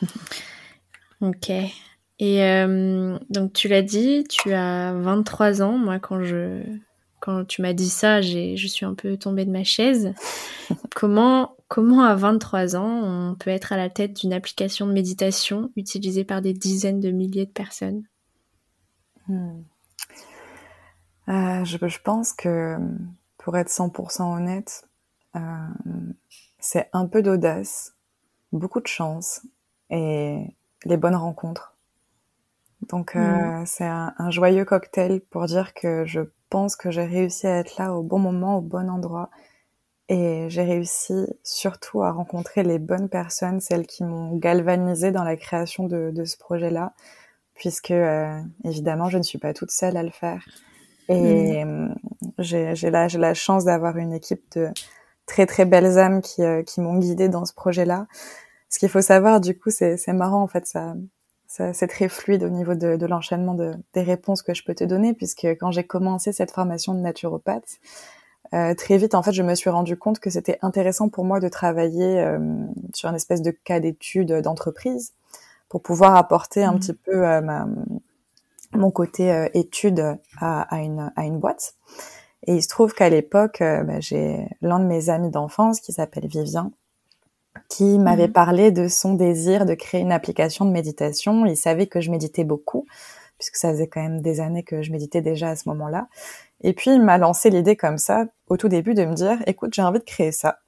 ok. 1.22 1.50
Et 2.18 2.64
donc 3.30 3.52
tu 3.54 3.68
l'as 3.68 3.82
dit, 3.82 4.24
tu 4.28 4.52
as 4.52 4.92
23 4.92 5.62
ans. 5.62 5.78
Moi, 5.78 5.98
quand 5.98 6.22
je 6.22 6.62
quand 7.22 7.44
tu 7.44 7.62
m'as 7.62 7.72
dit 7.72 7.88
ça, 7.88 8.20
j'ai 8.20 8.56
je 8.56 8.66
suis 8.66 8.84
un 8.84 8.94
peu 8.94 9.16
tombée 9.16 9.44
de 9.44 9.50
ma 9.52 9.62
chaise. 9.62 10.12
Comment 10.94 11.54
Comment 11.68 12.02
à 12.02 12.14
23 12.14 12.76
ans, 12.76 13.30
on 13.30 13.34
peut 13.34 13.48
être 13.48 13.72
à 13.72 13.78
la 13.78 13.88
tête 13.88 14.12
d'une 14.12 14.34
application 14.34 14.86
de 14.86 14.92
méditation 14.92 15.70
utilisée 15.74 16.24
par 16.24 16.42
des 16.42 16.52
dizaines 16.52 17.00
de 17.00 17.10
milliers 17.10 17.46
de 17.46 17.50
personnes? 17.50 18.02
Hmm. 19.26 19.62
euh, 21.28 21.64
je, 21.64 21.98
pense 22.02 22.34
que, 22.34 22.76
pour 23.38 23.56
être 23.56 23.70
100% 23.70 24.36
honnête, 24.36 24.86
euh, 25.34 25.40
c'est 26.58 26.90
un 26.92 27.06
peu 27.06 27.22
d'audace, 27.22 27.94
beaucoup 28.52 28.80
de 28.80 28.86
chance 28.86 29.40
et 29.88 30.44
les 30.84 30.96
bonnes 30.98 31.16
rencontres. 31.16 31.74
Donc 32.90 33.16
euh, 33.16 33.62
hmm. 33.62 33.64
c'est 33.64 33.86
un, 33.86 34.12
un, 34.18 34.30
joyeux 34.30 34.66
cocktail 34.66 35.22
pour 35.30 35.46
dire 35.46 35.72
que 35.72 36.04
je 36.04 36.20
pense 36.52 36.76
que 36.76 36.90
j'ai 36.90 37.06
réussi 37.06 37.46
à 37.46 37.60
être 37.60 37.78
là 37.78 37.94
au 37.94 38.02
bon 38.02 38.18
moment, 38.18 38.58
au 38.58 38.60
bon 38.60 38.90
endroit 38.90 39.30
et 40.10 40.50
j'ai 40.50 40.64
réussi 40.64 41.14
surtout 41.42 42.02
à 42.02 42.12
rencontrer 42.12 42.62
les 42.62 42.78
bonnes 42.78 43.08
personnes, 43.08 43.58
celles 43.60 43.86
qui 43.86 44.04
m'ont 44.04 44.36
galvanisé 44.36 45.12
dans 45.12 45.24
la 45.24 45.36
création 45.36 45.86
de, 45.86 46.10
de 46.14 46.24
ce 46.26 46.36
projet-là, 46.36 46.92
puisque 47.54 47.92
euh, 47.92 48.38
évidemment 48.64 49.08
je 49.08 49.16
ne 49.16 49.22
suis 49.22 49.38
pas 49.38 49.54
toute 49.54 49.70
seule 49.70 49.96
à 49.96 50.02
le 50.02 50.10
faire. 50.10 50.44
Et 51.08 51.64
mmh. 51.64 51.94
j'ai 52.38 52.90
la, 52.90 53.08
la 53.08 53.32
chance 53.32 53.64
d'avoir 53.64 53.96
une 53.96 54.12
équipe 54.12 54.44
de 54.54 54.68
très 55.24 55.46
très 55.46 55.64
belles 55.64 55.98
âmes 55.98 56.20
qui, 56.20 56.42
euh, 56.42 56.62
qui 56.62 56.82
m'ont 56.82 56.98
guidée 56.98 57.30
dans 57.30 57.46
ce 57.46 57.54
projet-là. 57.54 58.06
Ce 58.68 58.78
qu'il 58.78 58.90
faut 58.90 59.00
savoir, 59.00 59.40
du 59.40 59.58
coup, 59.58 59.70
c'est 59.70 60.06
marrant 60.08 60.42
en 60.42 60.48
fait, 60.48 60.66
ça 60.66 60.94
c'est 61.72 61.86
très 61.86 62.08
fluide 62.08 62.44
au 62.44 62.48
niveau 62.48 62.74
de, 62.74 62.96
de 62.96 63.06
l'enchaînement 63.06 63.54
de, 63.54 63.74
des 63.92 64.02
réponses 64.02 64.42
que 64.42 64.54
je 64.54 64.64
peux 64.64 64.74
te 64.74 64.84
donner, 64.84 65.12
puisque 65.12 65.44
quand 65.44 65.70
j'ai 65.70 65.84
commencé 65.84 66.32
cette 66.32 66.50
formation 66.50 66.94
de 66.94 67.00
naturopathe, 67.00 67.78
euh, 68.54 68.74
très 68.74 68.96
vite, 68.96 69.14
en 69.14 69.22
fait, 69.22 69.32
je 69.32 69.42
me 69.42 69.54
suis 69.54 69.70
rendu 69.70 69.96
compte 69.96 70.18
que 70.18 70.30
c'était 70.30 70.58
intéressant 70.62 71.08
pour 71.08 71.24
moi 71.24 71.40
de 71.40 71.48
travailler 71.48 72.20
euh, 72.20 72.38
sur 72.94 73.08
une 73.08 73.16
espèce 73.16 73.42
de 73.42 73.50
cas 73.50 73.80
d'étude 73.80 74.32
d'entreprise 74.40 75.12
pour 75.68 75.82
pouvoir 75.82 76.16
apporter 76.16 76.64
un 76.64 76.72
mmh. 76.72 76.78
petit 76.78 76.92
peu 76.94 77.26
euh, 77.26 77.40
ma, 77.40 77.66
mon 78.74 78.90
côté 78.90 79.48
étude 79.52 80.18
à, 80.38 80.62
à, 80.62 80.80
une, 80.80 81.12
à 81.16 81.24
une 81.24 81.38
boîte. 81.38 81.74
Et 82.46 82.54
il 82.56 82.62
se 82.62 82.68
trouve 82.68 82.94
qu'à 82.94 83.08
l'époque, 83.08 83.58
bah, 83.60 84.00
j'ai 84.00 84.48
l'un 84.62 84.80
de 84.80 84.86
mes 84.86 85.10
amis 85.10 85.30
d'enfance 85.30 85.80
qui 85.80 85.92
s'appelle 85.92 86.26
Vivien, 86.26 86.72
qui 87.68 87.98
m'avait 87.98 88.28
mhm. 88.28 88.32
parlé 88.32 88.70
de 88.70 88.88
son 88.88 89.14
désir 89.14 89.66
de 89.66 89.74
créer 89.74 90.00
une 90.00 90.12
application 90.12 90.64
de 90.64 90.70
méditation. 90.70 91.46
Il 91.46 91.56
savait 91.56 91.86
que 91.86 92.00
je 92.00 92.10
méditais 92.10 92.44
beaucoup, 92.44 92.86
puisque 93.38 93.56
ça 93.56 93.70
faisait 93.70 93.88
quand 93.88 94.02
même 94.02 94.20
des 94.20 94.40
années 94.40 94.62
que 94.62 94.82
je 94.82 94.92
méditais 94.92 95.22
déjà 95.22 95.50
à 95.50 95.56
ce 95.56 95.68
moment-là. 95.70 96.08
Et 96.62 96.72
puis, 96.72 96.92
il 96.92 97.02
m'a 97.02 97.18
lancé 97.18 97.50
l'idée 97.50 97.76
comme 97.76 97.98
ça, 97.98 98.26
au 98.48 98.56
tout 98.56 98.68
début, 98.68 98.94
de 98.94 99.04
me 99.04 99.14
dire, 99.14 99.38
écoute, 99.46 99.74
j'ai 99.74 99.82
envie 99.82 99.98
de 99.98 100.04
créer 100.04 100.32
ça. 100.32 100.58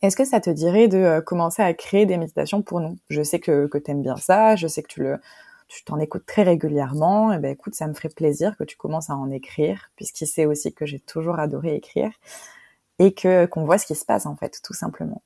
Est-ce 0.00 0.16
que 0.16 0.24
ça 0.24 0.40
te 0.40 0.50
dirait 0.50 0.86
de 0.86 0.98
euh, 0.98 1.20
commencer 1.20 1.62
à 1.62 1.74
créer 1.74 2.06
des 2.06 2.16
méditations 2.18 2.62
pour 2.62 2.80
nous? 2.80 2.96
Je 3.10 3.22
sais 3.22 3.40
que, 3.40 3.66
que 3.66 3.78
tu 3.78 3.90
aimes 3.90 4.02
bien 4.02 4.16
ça, 4.16 4.54
je 4.54 4.68
sais 4.68 4.82
que 4.82 4.88
tu 4.88 5.02
le, 5.02 5.18
tu 5.68 5.84
t'en 5.84 5.98
écoutes 5.98 6.26
très 6.26 6.42
régulièrement. 6.42 7.32
Et 7.32 7.36
eh 7.36 7.38
ben 7.38 7.50
écoute, 7.52 7.74
ça 7.74 7.86
me 7.86 7.94
ferait 7.94 8.08
plaisir 8.08 8.56
que 8.56 8.64
tu 8.64 8.76
commences 8.76 9.10
à 9.10 9.16
en 9.16 9.30
écrire, 9.30 9.90
puisqu'il 9.96 10.26
sait 10.26 10.46
aussi 10.46 10.72
que 10.72 10.86
j'ai 10.86 11.00
toujours 11.00 11.38
adoré 11.38 11.74
écrire 11.74 12.12
et 12.98 13.12
que 13.12 13.46
qu'on 13.46 13.64
voit 13.64 13.78
ce 13.78 13.86
qui 13.86 13.94
se 13.94 14.04
passe 14.04 14.26
en 14.26 14.36
fait, 14.36 14.60
tout 14.64 14.74
simplement. 14.74 15.22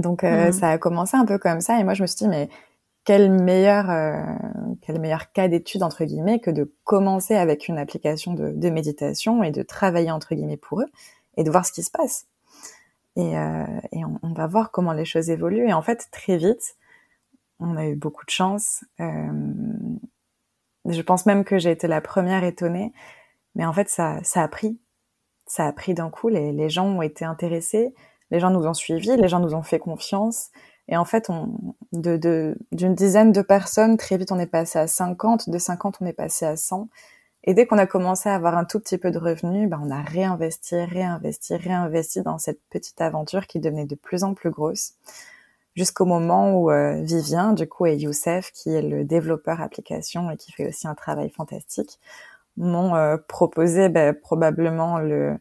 Donc 0.00 0.24
euh, 0.24 0.48
mmh. 0.48 0.52
ça 0.52 0.70
a 0.70 0.78
commencé 0.78 1.16
un 1.16 1.24
peu 1.24 1.38
comme 1.38 1.60
ça 1.60 1.80
et 1.80 1.84
moi 1.84 1.94
je 1.94 2.02
me 2.02 2.06
suis 2.06 2.18
dit 2.18 2.28
mais 2.28 2.48
quel 3.04 3.30
meilleur 3.30 3.90
euh, 3.90 4.20
quel 4.82 5.00
meilleur 5.00 5.32
cas 5.32 5.48
d'étude 5.48 5.82
entre 5.82 6.04
guillemets 6.04 6.40
que 6.40 6.50
de 6.50 6.72
commencer 6.84 7.34
avec 7.34 7.68
une 7.68 7.78
application 7.78 8.34
de, 8.34 8.50
de, 8.50 8.70
méditation 8.70 9.42
et 9.42 9.50
de 9.50 9.62
travailler 9.62 10.10
entre 10.10 10.34
guillemets 10.34 10.56
pour 10.56 10.80
eux 10.80 10.88
et 11.36 11.44
de 11.44 11.50
voir 11.50 11.66
ce 11.66 11.72
qui 11.72 11.82
se 11.82 11.90
passe. 11.90 12.26
Et, 13.16 13.38
euh, 13.38 13.64
et 13.92 14.04
on, 14.04 14.18
on, 14.22 14.32
va 14.32 14.46
voir 14.46 14.70
comment 14.70 14.92
les 14.92 15.06
choses 15.06 15.30
évoluent 15.30 15.68
et 15.68 15.72
en 15.72 15.82
fait 15.82 16.08
très 16.10 16.36
vite 16.36 16.76
on 17.58 17.76
a 17.76 17.86
eu 17.86 17.96
beaucoup 17.96 18.26
de 18.26 18.30
chance. 18.30 18.84
Je 20.88 21.02
pense 21.02 21.26
même 21.26 21.44
que 21.44 21.58
j'ai 21.58 21.70
été 21.70 21.88
la 21.88 22.00
première 22.00 22.44
étonnée, 22.44 22.92
mais 23.54 23.64
en 23.64 23.72
fait 23.72 23.88
ça, 23.88 24.22
ça 24.22 24.42
a 24.42 24.48
pris, 24.48 24.78
ça 25.46 25.66
a 25.66 25.72
pris 25.72 25.94
d'un 25.94 26.10
coup. 26.10 26.28
Les, 26.28 26.52
les 26.52 26.68
gens 26.68 26.86
ont 26.86 27.02
été 27.02 27.24
intéressés, 27.24 27.94
les 28.30 28.40
gens 28.40 28.50
nous 28.50 28.66
ont 28.66 28.74
suivis, 28.74 29.16
les 29.16 29.28
gens 29.28 29.40
nous 29.40 29.54
ont 29.54 29.62
fait 29.62 29.78
confiance. 29.78 30.48
Et 30.88 30.96
en 30.96 31.04
fait, 31.04 31.30
on, 31.30 31.74
de, 31.92 32.56
d'une 32.72 32.94
dizaine 32.94 33.32
de 33.32 33.42
personnes, 33.42 33.96
très 33.96 34.16
vite, 34.16 34.32
on 34.32 34.38
est 34.38 34.46
passé 34.46 34.78
à 34.78 34.86
50. 34.86 35.50
De 35.50 35.58
50, 35.58 35.98
on 36.00 36.06
est 36.06 36.12
passé 36.12 36.46
à 36.46 36.56
100. 36.56 36.88
Et 37.44 37.54
dès 37.54 37.66
qu'on 37.66 37.78
a 37.78 37.86
commencé 37.86 38.28
à 38.28 38.34
avoir 38.34 38.56
un 38.56 38.64
tout 38.64 38.80
petit 38.80 38.98
peu 38.98 39.10
de 39.10 39.18
revenus, 39.18 39.68
ben, 39.68 39.80
on 39.84 39.90
a 39.90 40.02
réinvesti, 40.02 40.76
réinvesti, 40.84 41.56
réinvesti 41.56 42.22
dans 42.22 42.38
cette 42.38 42.60
petite 42.70 43.00
aventure 43.00 43.46
qui 43.46 43.60
devenait 43.60 43.86
de 43.86 43.94
plus 43.94 44.24
en 44.24 44.34
plus 44.34 44.50
grosse 44.50 44.94
jusqu'au 45.76 46.06
moment 46.06 46.54
où 46.54 46.70
euh, 46.70 47.00
Vivien, 47.02 47.52
du 47.52 47.68
coup, 47.68 47.86
et 47.86 47.96
Youssef, 47.96 48.50
qui 48.52 48.70
est 48.70 48.82
le 48.82 49.04
développeur 49.04 49.60
application 49.60 50.30
et 50.30 50.36
qui 50.36 50.50
fait 50.52 50.66
aussi 50.66 50.88
un 50.88 50.94
travail 50.94 51.30
fantastique, 51.30 52.00
m'ont 52.56 52.96
euh, 52.96 53.18
proposé 53.28 53.88
ben, 53.90 54.14
probablement 54.14 54.98
le, 54.98 55.38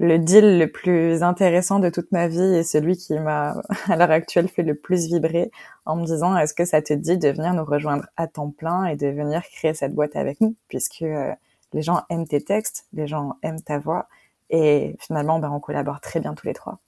le 0.00 0.18
deal 0.18 0.58
le 0.58 0.66
plus 0.66 1.22
intéressant 1.22 1.78
de 1.78 1.90
toute 1.90 2.10
ma 2.10 2.26
vie 2.26 2.40
et 2.40 2.64
celui 2.64 2.96
qui 2.96 3.18
m'a 3.18 3.60
à 3.88 3.96
l'heure 3.96 4.10
actuelle 4.10 4.48
fait 4.48 4.62
le 4.62 4.74
plus 4.74 5.06
vibrer 5.06 5.50
en 5.84 5.96
me 5.96 6.06
disant 6.06 6.36
est-ce 6.36 6.54
que 6.54 6.64
ça 6.64 6.80
te 6.80 6.94
dit 6.94 7.18
de 7.18 7.28
venir 7.28 7.52
nous 7.52 7.66
rejoindre 7.66 8.06
à 8.16 8.26
temps 8.26 8.50
plein 8.50 8.86
et 8.86 8.96
de 8.96 9.08
venir 9.08 9.42
créer 9.42 9.74
cette 9.74 9.94
boîte 9.94 10.16
avec 10.16 10.40
nous? 10.40 10.56
Puisque 10.68 11.02
euh, 11.02 11.32
les 11.74 11.82
gens 11.82 12.02
aiment 12.08 12.26
tes 12.26 12.40
textes, 12.40 12.86
les 12.94 13.06
gens 13.06 13.36
aiment 13.42 13.60
ta 13.60 13.78
voix 13.78 14.08
et 14.48 14.96
finalement 14.98 15.38
ben, 15.38 15.50
on 15.50 15.60
collabore 15.60 16.00
très 16.00 16.18
bien 16.18 16.32
tous 16.32 16.46
les 16.46 16.54
trois. 16.54 16.78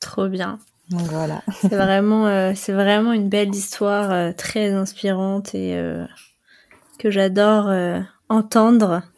Trop 0.00 0.26
bien. 0.26 0.58
Donc 0.90 1.02
voilà. 1.02 1.42
c'est 1.60 1.76
vraiment, 1.76 2.26
euh, 2.26 2.54
c'est 2.56 2.72
vraiment 2.72 3.12
une 3.12 3.28
belle 3.28 3.54
histoire 3.54 4.10
euh, 4.10 4.32
très 4.32 4.72
inspirante 4.72 5.54
et 5.54 5.80
que 6.98 7.08
j'adore 7.08 7.72
entendre. 8.28 9.02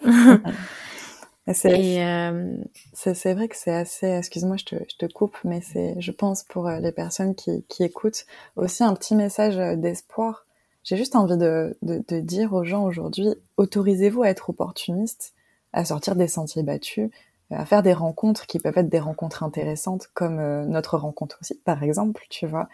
c'est 2.95 3.15
c'est 3.15 3.35
vrai 3.35 3.49
que 3.49 3.57
c'est 3.57 3.75
assez. 3.75 4.07
Excuse-moi, 4.07 4.57
je 4.57 4.65
te, 4.65 4.75
je 4.77 4.97
te 4.97 5.13
coupe, 5.13 5.37
mais 5.45 5.61
c'est, 5.61 5.95
je 6.01 6.11
pense 6.11 6.43
pour 6.45 6.69
les 6.71 6.93
personnes 6.93 7.35
qui, 7.35 7.65
qui 7.69 7.85
écoutent 7.85 8.25
aussi 8.57 8.83
un 8.83 8.95
petit 8.95 9.15
message 9.15 9.57
d'espoir. 9.79 10.47
J'ai 10.85 10.97
juste 10.97 11.17
envie 11.17 11.37
de, 11.37 11.77
de, 11.83 12.03
de 12.09 12.21
dire 12.21 12.53
aux 12.53 12.65
gens 12.65 12.85
aujourd'hui, 12.85 13.29
autorisez-vous 13.57 14.23
à 14.23 14.29
être 14.29 14.51
opportuniste, 14.51 15.35
à 15.73 15.85
sortir 15.85 16.15
des 16.15 16.29
sentiers 16.29 16.63
battus, 16.63 17.11
à 17.51 17.65
faire 17.65 17.83
des 17.83 17.93
rencontres 17.93 18.47
qui 18.47 18.59
peuvent 18.59 18.77
être 18.79 18.89
des 18.89 18.99
rencontres 19.01 19.43
intéressantes, 19.43 20.09
comme 20.15 20.39
euh, 20.39 20.65
notre 20.67 20.97
rencontre 20.99 21.39
aussi, 21.41 21.55
par 21.65 21.83
exemple, 21.83 22.25
tu 22.31 22.47
vois. 22.47 22.69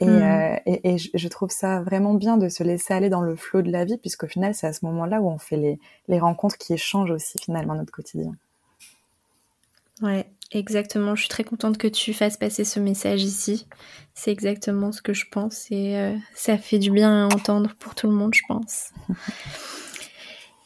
Et, 0.00 0.06
mm. 0.06 0.08
euh, 0.08 0.56
et, 0.66 0.94
et, 0.94 0.98
je 0.98 1.28
trouve 1.28 1.50
ça 1.50 1.80
vraiment 1.82 2.14
bien 2.14 2.36
de 2.36 2.48
se 2.48 2.62
laisser 2.62 2.92
aller 2.92 3.08
dans 3.08 3.20
le 3.20 3.36
flot 3.36 3.62
de 3.62 3.70
la 3.70 3.84
vie, 3.84 3.98
puisqu'au 3.98 4.26
final, 4.26 4.54
c'est 4.54 4.66
à 4.66 4.72
ce 4.72 4.84
moment-là 4.86 5.20
où 5.20 5.28
on 5.28 5.38
fait 5.38 5.56
les, 5.56 5.78
les 6.08 6.18
rencontres 6.18 6.58
qui 6.58 6.72
échangent 6.72 7.10
aussi 7.10 7.38
finalement 7.38 7.74
notre 7.74 7.92
quotidien. 7.92 8.34
Ouais, 10.00 10.26
exactement. 10.50 11.14
Je 11.14 11.22
suis 11.22 11.28
très 11.28 11.44
contente 11.44 11.78
que 11.78 11.86
tu 11.86 12.12
fasses 12.12 12.36
passer 12.36 12.64
ce 12.64 12.80
message 12.80 13.22
ici. 13.22 13.66
C'est 14.14 14.32
exactement 14.32 14.90
ce 14.92 15.00
que 15.00 15.12
je 15.12 15.26
pense 15.30 15.70
et 15.70 15.96
euh, 15.96 16.16
ça 16.34 16.58
fait 16.58 16.78
du 16.78 16.90
bien 16.90 17.28
à 17.28 17.34
entendre 17.34 17.74
pour 17.78 17.94
tout 17.94 18.08
le 18.08 18.14
monde, 18.14 18.34
je 18.34 18.42
pense. 18.48 18.90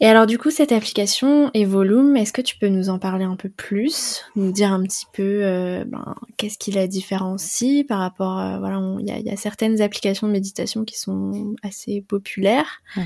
Et 0.00 0.06
alors 0.06 0.26
du 0.26 0.38
coup, 0.38 0.50
cette 0.50 0.72
application 0.72 1.50
Evolume, 1.54 2.16
est-ce 2.16 2.32
que 2.32 2.42
tu 2.42 2.58
peux 2.58 2.68
nous 2.68 2.90
en 2.90 2.98
parler 2.98 3.24
un 3.24 3.36
peu 3.36 3.48
plus, 3.48 4.24
nous 4.36 4.52
dire 4.52 4.72
un 4.72 4.82
petit 4.82 5.06
peu 5.12 5.40
euh, 5.42 5.84
ben, 5.86 6.14
qu'est-ce 6.36 6.58
qui 6.58 6.70
la 6.70 6.86
différencie 6.86 7.84
par 7.86 8.00
rapport, 8.00 8.38
à, 8.38 8.58
voilà, 8.58 8.78
il 9.00 9.08
y, 9.08 9.28
y, 9.28 9.30
a 9.30 9.36
certaines 9.36 9.80
applications 9.80 10.26
de 10.26 10.32
méditation 10.32 10.84
qui 10.84 10.98
sont 10.98 11.54
assez 11.62 12.02
populaires. 12.02 12.82
Mhm. 12.96 13.04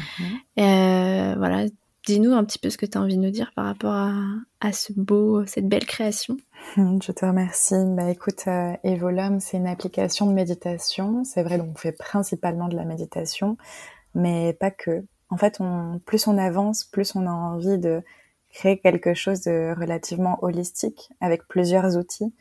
Euh, 0.59 1.35
voilà, 1.37 1.67
dis-nous 2.07 2.33
un 2.33 2.45
petit 2.45 2.59
peu 2.59 2.71
ce 2.71 2.79
que 2.79 2.87
tu 2.87 2.99
as 2.99 3.01
envie 3.01 3.17
de 3.17 3.23
nous 3.23 3.31
dire 3.31 3.53
par 3.55 3.67
rapport 3.67 3.95
à, 3.95 4.15
à 4.61 4.73
ce 4.73 4.93
beau, 4.93 5.45
cette 5.47 5.69
belle 5.69 5.87
création. 5.87 6.37
Je 6.77 7.13
te 7.13 7.25
remercie. 7.25 7.75
Bah 7.97 8.11
écoute, 8.11 8.45
euh, 8.47 8.73
Evolume, 8.83 9.39
c'est 9.41 9.59
une 9.59 9.69
application 9.69 10.27
de 10.27 10.33
méditation. 10.33 11.23
C'est 11.25 11.43
vrai, 11.43 11.59
donc 11.59 11.69
on 11.75 11.79
fait 11.79 11.93
principalement 11.93 12.69
de 12.69 12.77
la 12.77 12.85
méditation, 12.85 13.57
mais 14.15 14.55
pas 14.55 14.71
que 14.71 15.05
en 15.31 15.37
fait, 15.37 15.61
on, 15.61 16.01
plus 16.05 16.27
on 16.27 16.39
avance, 16.39 16.85
plus 16.85 17.15
on 17.15 17.27
a 17.27 17.31
envie 17.31 17.79
de 17.79 18.03
créer 18.51 18.79
quelque 18.79 19.15
chose 19.15 19.43
de 19.43 19.75
relativement 19.79 20.43
holistique 20.43 21.11
avec 21.21 21.47
plusieurs 21.47 21.97
outils, 21.97 22.35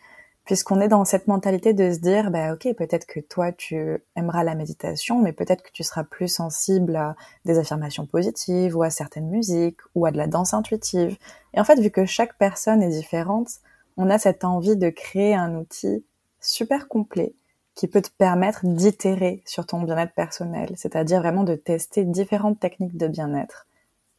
puisqu'on 0.45 0.81
est 0.81 0.87
dans 0.87 1.05
cette 1.05 1.27
mentalité 1.27 1.73
de 1.73 1.91
se 1.91 1.99
dire, 1.99 2.31
bah 2.31 2.53
ok, 2.53 2.73
peut-être 2.75 3.05
que 3.05 3.19
toi 3.19 3.51
tu 3.51 3.99
aimeras 4.15 4.43
la 4.43 4.55
méditation, 4.55 5.21
mais 5.21 5.31
peut-être 5.31 5.61
que 5.61 5.71
tu 5.71 5.83
seras 5.83 6.03
plus 6.03 6.27
sensible 6.27 6.95
à 6.95 7.15
des 7.45 7.59
affirmations 7.59 8.07
positives 8.07 8.75
ou 8.75 8.81
à 8.81 8.89
certaines 8.89 9.29
musiques 9.29 9.79
ou 9.93 10.07
à 10.07 10.11
de 10.11 10.17
la 10.17 10.25
danse 10.25 10.55
intuitive. 10.55 11.17
Et 11.53 11.59
en 11.59 11.63
fait, 11.63 11.79
vu 11.79 11.91
que 11.91 12.05
chaque 12.05 12.37
personne 12.39 12.81
est 12.81 12.89
différente, 12.89 13.49
on 13.97 14.09
a 14.09 14.17
cette 14.17 14.43
envie 14.43 14.77
de 14.77 14.89
créer 14.89 15.35
un 15.35 15.55
outil 15.55 16.03
super 16.41 16.87
complet 16.87 17.33
qui 17.79 17.87
peut 17.87 18.01
te 18.01 18.09
permettre 18.09 18.65
d'itérer 18.65 19.41
sur 19.45 19.65
ton 19.65 19.81
bien-être 19.81 20.13
personnel, 20.13 20.73
c'est-à-dire 20.75 21.21
vraiment 21.21 21.45
de 21.45 21.55
tester 21.55 22.03
différentes 22.03 22.59
techniques 22.59 22.97
de 22.97 23.07
bien-être 23.07 23.67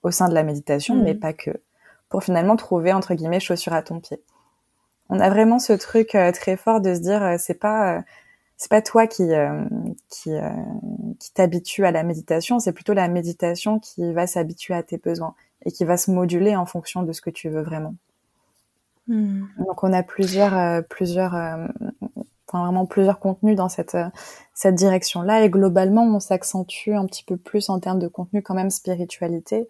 au 0.03 0.11
sein 0.11 0.31
de 0.31 0.35
la 0.35 0.45
méditation, 0.45 0.95
mais 0.95 1.13
mmh. 1.13 1.21
pas 1.21 1.35
que, 1.35 1.51
pour 2.09 2.25
finalement 2.25 2.57
trouver 2.57 2.95
entre 2.95 3.13
guillemets 3.13 3.39
chaussure 3.39 3.75
à 3.75 3.83
ton 3.83 4.01
pied. 4.01 4.23
On 5.11 5.21
a 5.21 5.29
vraiment 5.29 5.59
ce 5.59 5.75
truc 5.75 6.15
euh, 6.15 6.33
très 6.33 6.57
fort 6.57 6.81
de 6.81 6.95
se 6.95 7.01
dire 7.01 7.23
euh, 7.23 7.37
c'est 7.39 7.53
pas 7.53 7.99
euh, 7.99 8.01
c'est 8.57 8.71
pas 8.71 8.81
toi 8.81 9.07
qui 9.07 9.29
qui 10.09 10.31
qui 11.19 11.33
t'habitue 11.35 11.85
à 11.85 11.91
la 11.91 12.03
méditation, 12.03 12.61
c'est 12.61 12.73
plutôt 12.73 12.95
la 12.95 13.09
méditation 13.09 13.79
qui 13.79 14.11
va 14.15 14.27
s'habituer 14.27 14.73
à 14.73 14.83
tes 14.83 14.97
besoins 14.97 15.35
et 15.67 15.71
qui 15.71 15.85
va 15.85 15.99
se 15.99 16.11
moduler 16.11 16.57
en 16.57 16.65
fonction 16.65 17.03
de 17.03 17.13
ce 17.13 17.21
que 17.21 17.31
tu 17.31 17.51
veux 17.51 17.63
vraiment. 17.63 17.95
Mmh. 19.07 19.43
Donc 19.67 19.85
on 19.85 19.93
a 19.93 20.03
plusieurs 20.03 20.83
plusieurs 20.89 21.35
vraiment 22.59 22.87
plusieurs 22.87 23.21
contenus 23.21 23.57
dans 23.57 23.69
cette 23.69 23.95
euh, 23.95 24.09
cette 24.55 24.75
direction-là. 24.75 25.45
Et 25.45 25.51
globalement, 25.51 26.05
on 26.05 26.21
s'accentue 26.21 26.91
un 26.91 27.07
petit 27.07 27.25
peu 27.25 27.37
plus 27.37 27.71
en 27.71 27.81
termes 27.81 27.99
de 27.99 28.09
contenu 28.09 28.43
quand 28.43 28.55
même 28.55 28.71
spiritualité. 28.71 29.69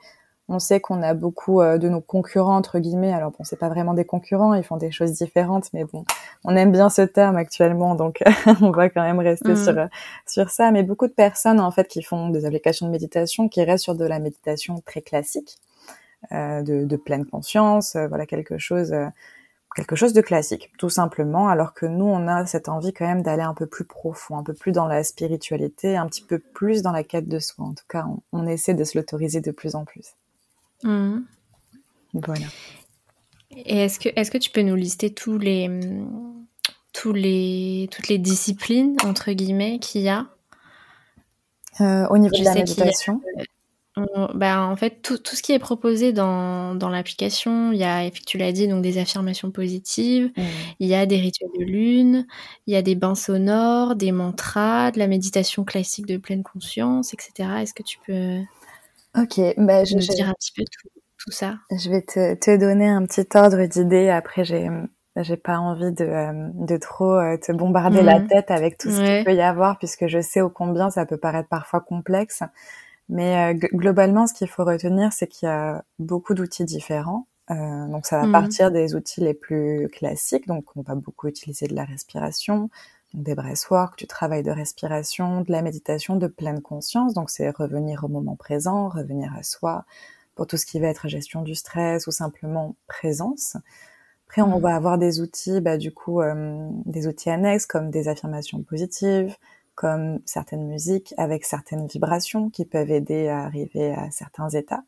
On 0.52 0.58
sait 0.58 0.80
qu'on 0.80 1.00
a 1.02 1.14
beaucoup 1.14 1.60
euh, 1.60 1.78
de 1.78 1.88
nos 1.88 2.00
concurrents 2.00 2.56
entre 2.56 2.80
guillemets. 2.80 3.12
Alors 3.12 3.30
bon, 3.30 3.44
c'est 3.44 3.58
pas 3.58 3.68
vraiment 3.68 3.94
des 3.94 4.04
concurrents, 4.04 4.52
ils 4.54 4.64
font 4.64 4.78
des 4.78 4.90
choses 4.90 5.12
différentes, 5.12 5.72
mais 5.72 5.84
bon, 5.84 6.04
on 6.42 6.56
aime 6.56 6.72
bien 6.72 6.90
ce 6.90 7.02
terme 7.02 7.36
actuellement, 7.36 7.94
donc 7.94 8.18
on 8.60 8.72
va 8.72 8.90
quand 8.90 9.02
même 9.02 9.20
rester 9.20 9.52
mm. 9.52 9.56
sur 9.56 9.78
euh, 9.78 9.86
sur 10.26 10.50
ça. 10.50 10.72
Mais 10.72 10.82
beaucoup 10.82 11.06
de 11.06 11.12
personnes 11.12 11.60
en 11.60 11.70
fait 11.70 11.86
qui 11.86 12.02
font 12.02 12.30
des 12.30 12.46
applications 12.46 12.86
de 12.86 12.90
méditation, 12.90 13.48
qui 13.48 13.62
restent 13.62 13.84
sur 13.84 13.94
de 13.94 14.04
la 14.04 14.18
méditation 14.18 14.82
très 14.84 15.02
classique, 15.02 15.58
euh, 16.32 16.62
de, 16.62 16.84
de, 16.84 16.96
pleine 16.96 17.26
conscience, 17.26 17.96
voilà 18.08 18.26
quelque 18.26 18.58
chose 18.58 18.92
quelque 19.74 19.96
chose 19.96 20.12
de 20.12 20.20
classique, 20.20 20.72
tout 20.78 20.88
simplement, 20.88 21.48
alors 21.48 21.74
que 21.74 21.86
nous, 21.86 22.04
on 22.04 22.26
a 22.26 22.44
cette 22.46 22.68
envie 22.68 22.92
quand 22.92 23.06
même 23.06 23.22
d'aller 23.22 23.42
un 23.42 23.54
peu 23.54 23.66
plus 23.66 23.84
profond, 23.84 24.36
un 24.36 24.42
peu 24.42 24.54
plus 24.54 24.72
dans 24.72 24.86
la 24.86 25.04
spiritualité, 25.04 25.96
un 25.96 26.06
petit 26.06 26.22
peu 26.22 26.38
plus 26.38 26.82
dans 26.82 26.92
la 26.92 27.04
quête 27.04 27.28
de 27.28 27.38
soi. 27.38 27.66
En 27.66 27.74
tout 27.74 27.84
cas, 27.88 28.06
on, 28.32 28.46
essaie 28.46 28.74
de 28.74 28.84
se 28.84 28.98
l'autoriser 28.98 29.40
de 29.40 29.50
plus 29.52 29.74
en 29.74 29.84
plus. 29.84 30.14
Mmh. 30.82 31.18
Voilà. 32.14 32.46
Et 33.52 33.84
est-ce 33.84 34.30
que, 34.30 34.38
tu 34.38 34.50
peux 34.50 34.62
nous 34.62 34.76
lister 34.76 35.12
tous 35.12 35.38
les, 35.38 35.70
tous 36.92 37.12
les, 37.12 37.88
toutes 37.92 38.08
les 38.08 38.18
disciplines, 38.18 38.96
entre 39.04 39.32
guillemets, 39.32 39.78
qu'il 39.78 40.02
y 40.02 40.08
a? 40.08 40.26
Euh, 41.80 42.06
Au 42.08 42.18
niveau 42.18 42.36
de 42.36 42.44
la 42.44 42.54
méditation 42.54 43.20
bah, 44.34 44.66
en 44.66 44.76
fait, 44.76 45.02
tout, 45.02 45.18
tout, 45.18 45.36
ce 45.36 45.42
qui 45.42 45.52
est 45.52 45.58
proposé 45.58 46.12
dans, 46.12 46.74
dans 46.74 46.88
l'application, 46.88 47.72
il 47.72 47.78
y 47.78 47.84
a, 47.84 48.10
tu 48.10 48.38
l'as 48.38 48.52
dit, 48.52 48.68
donc 48.68 48.82
des 48.82 48.98
affirmations 48.98 49.50
positives, 49.50 50.30
mmh. 50.36 50.42
il 50.80 50.88
y 50.88 50.94
a 50.94 51.06
des 51.06 51.16
rituels 51.16 51.50
de 51.58 51.64
lune, 51.64 52.26
il 52.66 52.74
y 52.74 52.76
a 52.76 52.82
des 52.82 52.94
bains 52.94 53.14
sonores, 53.14 53.96
des 53.96 54.12
mantras, 54.12 54.90
de 54.90 54.98
la 54.98 55.06
méditation 55.06 55.64
classique 55.64 56.06
de 56.06 56.16
pleine 56.16 56.42
conscience, 56.42 57.14
etc. 57.14 57.48
Est-ce 57.60 57.74
que 57.74 57.82
tu 57.82 57.98
peux 58.06 58.38
Ok, 59.16 59.40
bah, 59.56 59.84
je, 59.84 59.96
dire 59.96 60.28
un 60.28 60.34
petit 60.34 60.52
peu 60.52 60.62
tout, 61.18 61.30
ça? 61.30 61.58
Je 61.70 61.90
vais 61.90 62.02
te, 62.02 62.34
te, 62.34 62.56
donner 62.56 62.88
un 62.88 63.04
petit 63.04 63.26
ordre 63.34 63.64
d'idées. 63.66 64.08
Après, 64.08 64.44
j'ai 64.44 64.68
j'ai 65.16 65.36
pas 65.36 65.58
envie 65.58 65.92
de, 65.92 66.04
euh, 66.04 66.48
de 66.54 66.76
trop 66.76 67.14
euh, 67.14 67.36
te 67.36 67.52
bombarder 67.52 68.02
la 68.02 68.20
mmh. 68.20 68.28
tête 68.28 68.50
avec 68.50 68.78
tout 68.78 68.90
ce 68.90 69.00
qu'il 69.00 69.24
peut 69.24 69.34
y 69.34 69.42
avoir, 69.42 69.78
puisque 69.78 70.06
je 70.06 70.20
sais 70.20 70.40
ô 70.40 70.50
combien 70.50 70.90
ça 70.90 71.04
peut 71.06 71.16
paraître 71.16 71.48
parfois 71.48 71.80
complexe. 71.80 72.42
Mais 73.10 73.54
euh, 73.54 73.68
globalement, 73.74 74.26
ce 74.28 74.34
qu'il 74.34 74.48
faut 74.48 74.64
retenir, 74.64 75.12
c'est 75.12 75.26
qu'il 75.26 75.46
y 75.46 75.50
a 75.50 75.84
beaucoup 75.98 76.32
d'outils 76.32 76.64
différents. 76.64 77.26
Euh, 77.50 77.86
donc 77.88 78.06
ça 78.06 78.20
va 78.20 78.26
mmh. 78.26 78.32
partir 78.32 78.70
des 78.70 78.94
outils 78.94 79.20
les 79.20 79.34
plus 79.34 79.88
classiques. 79.92 80.46
Donc 80.46 80.64
on 80.76 80.82
va 80.82 80.94
beaucoup 80.94 81.26
utiliser 81.26 81.66
de 81.66 81.74
la 81.74 81.84
respiration, 81.84 82.70
des 83.12 83.34
breathwork, 83.34 83.98
du 83.98 84.06
travail 84.06 84.44
de 84.44 84.52
respiration, 84.52 85.40
de 85.40 85.50
la 85.50 85.60
méditation 85.60 86.14
de 86.14 86.28
pleine 86.28 86.62
conscience. 86.62 87.12
Donc 87.12 87.30
c'est 87.30 87.50
revenir 87.50 88.04
au 88.04 88.08
moment 88.08 88.36
présent, 88.36 88.88
revenir 88.88 89.34
à 89.36 89.42
soi 89.42 89.84
pour 90.36 90.46
tout 90.46 90.56
ce 90.56 90.64
qui 90.64 90.78
va 90.78 90.86
être 90.86 91.08
gestion 91.08 91.42
du 91.42 91.56
stress 91.56 92.06
ou 92.06 92.12
simplement 92.12 92.76
présence. 92.86 93.56
Après, 94.28 94.42
on 94.42 94.60
mmh. 94.60 94.62
va 94.62 94.76
avoir 94.76 94.98
des 94.98 95.20
outils, 95.20 95.60
bah, 95.60 95.76
du 95.76 95.92
coup, 95.92 96.22
euh, 96.22 96.68
des 96.86 97.08
outils 97.08 97.30
annexes 97.30 97.66
comme 97.66 97.90
des 97.90 98.06
affirmations 98.06 98.62
positives, 98.62 99.34
comme 99.80 100.20
certaines 100.26 100.66
musiques 100.66 101.14
avec 101.16 101.46
certaines 101.46 101.86
vibrations 101.86 102.50
qui 102.50 102.66
peuvent 102.66 102.90
aider 102.90 103.28
à 103.28 103.44
arriver 103.44 103.94
à 103.94 104.10
certains 104.10 104.50
états. 104.50 104.84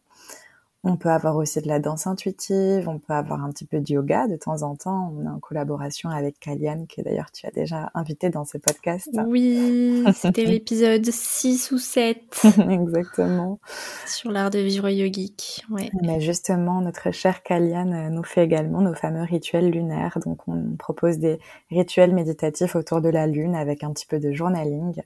On 0.85 0.97
peut 0.97 1.11
avoir 1.11 1.37
aussi 1.37 1.61
de 1.61 1.69
la 1.69 1.79
danse 1.79 2.09
intuitive, 2.09 2.89
on 2.89 2.99
peut 2.99 3.13
avoir 3.13 3.45
un 3.45 3.51
petit 3.51 3.65
peu 3.65 3.79
de 3.79 3.93
yoga 3.93 4.27
de 4.27 4.35
temps 4.35 4.63
en 4.63 4.75
temps. 4.75 5.15
On 5.17 5.25
est 5.25 5.29
en 5.29 5.39
collaboration 5.39 6.11
avec 6.11 6.41
Kalian, 6.41 6.87
que 6.87 7.01
d'ailleurs 7.03 7.31
tu 7.31 7.47
as 7.47 7.53
déjà 7.53 7.91
invité 7.95 8.31
dans 8.31 8.45
ce 8.45 8.59
podcast. 8.59 9.09
Oui, 9.27 10.05
c'était 10.13 10.45
l'épisode 10.47 11.05
6 11.05 11.71
ou 11.71 11.79
7. 11.79 12.47
Exactement. 12.69 13.61
Sur 14.07 14.33
l'art 14.33 14.51
de 14.51 14.59
vivre 14.59 14.89
yogique. 14.89 15.65
Ouais. 15.71 15.91
Mais 16.03 16.21
justement, 16.21 16.81
notre 16.81 17.13
cher 17.13 17.45
Kalian 17.45 17.93
euh, 17.93 18.09
nous 18.09 18.25
fait 18.25 18.43
également 18.43 18.81
nos 18.81 18.95
fameux 18.95 19.23
rituels 19.23 19.71
lunaires. 19.71 20.19
Donc 20.27 20.49
on 20.49 20.75
propose 20.77 21.19
des 21.19 21.39
rituels 21.71 22.13
méditatifs 22.13 22.75
autour 22.75 23.01
de 23.01 23.09
la 23.09 23.29
lune 23.29 23.55
avec 23.55 23.85
un 23.85 23.93
petit 23.93 24.07
peu 24.07 24.19
de 24.19 24.33
journaling. 24.33 25.01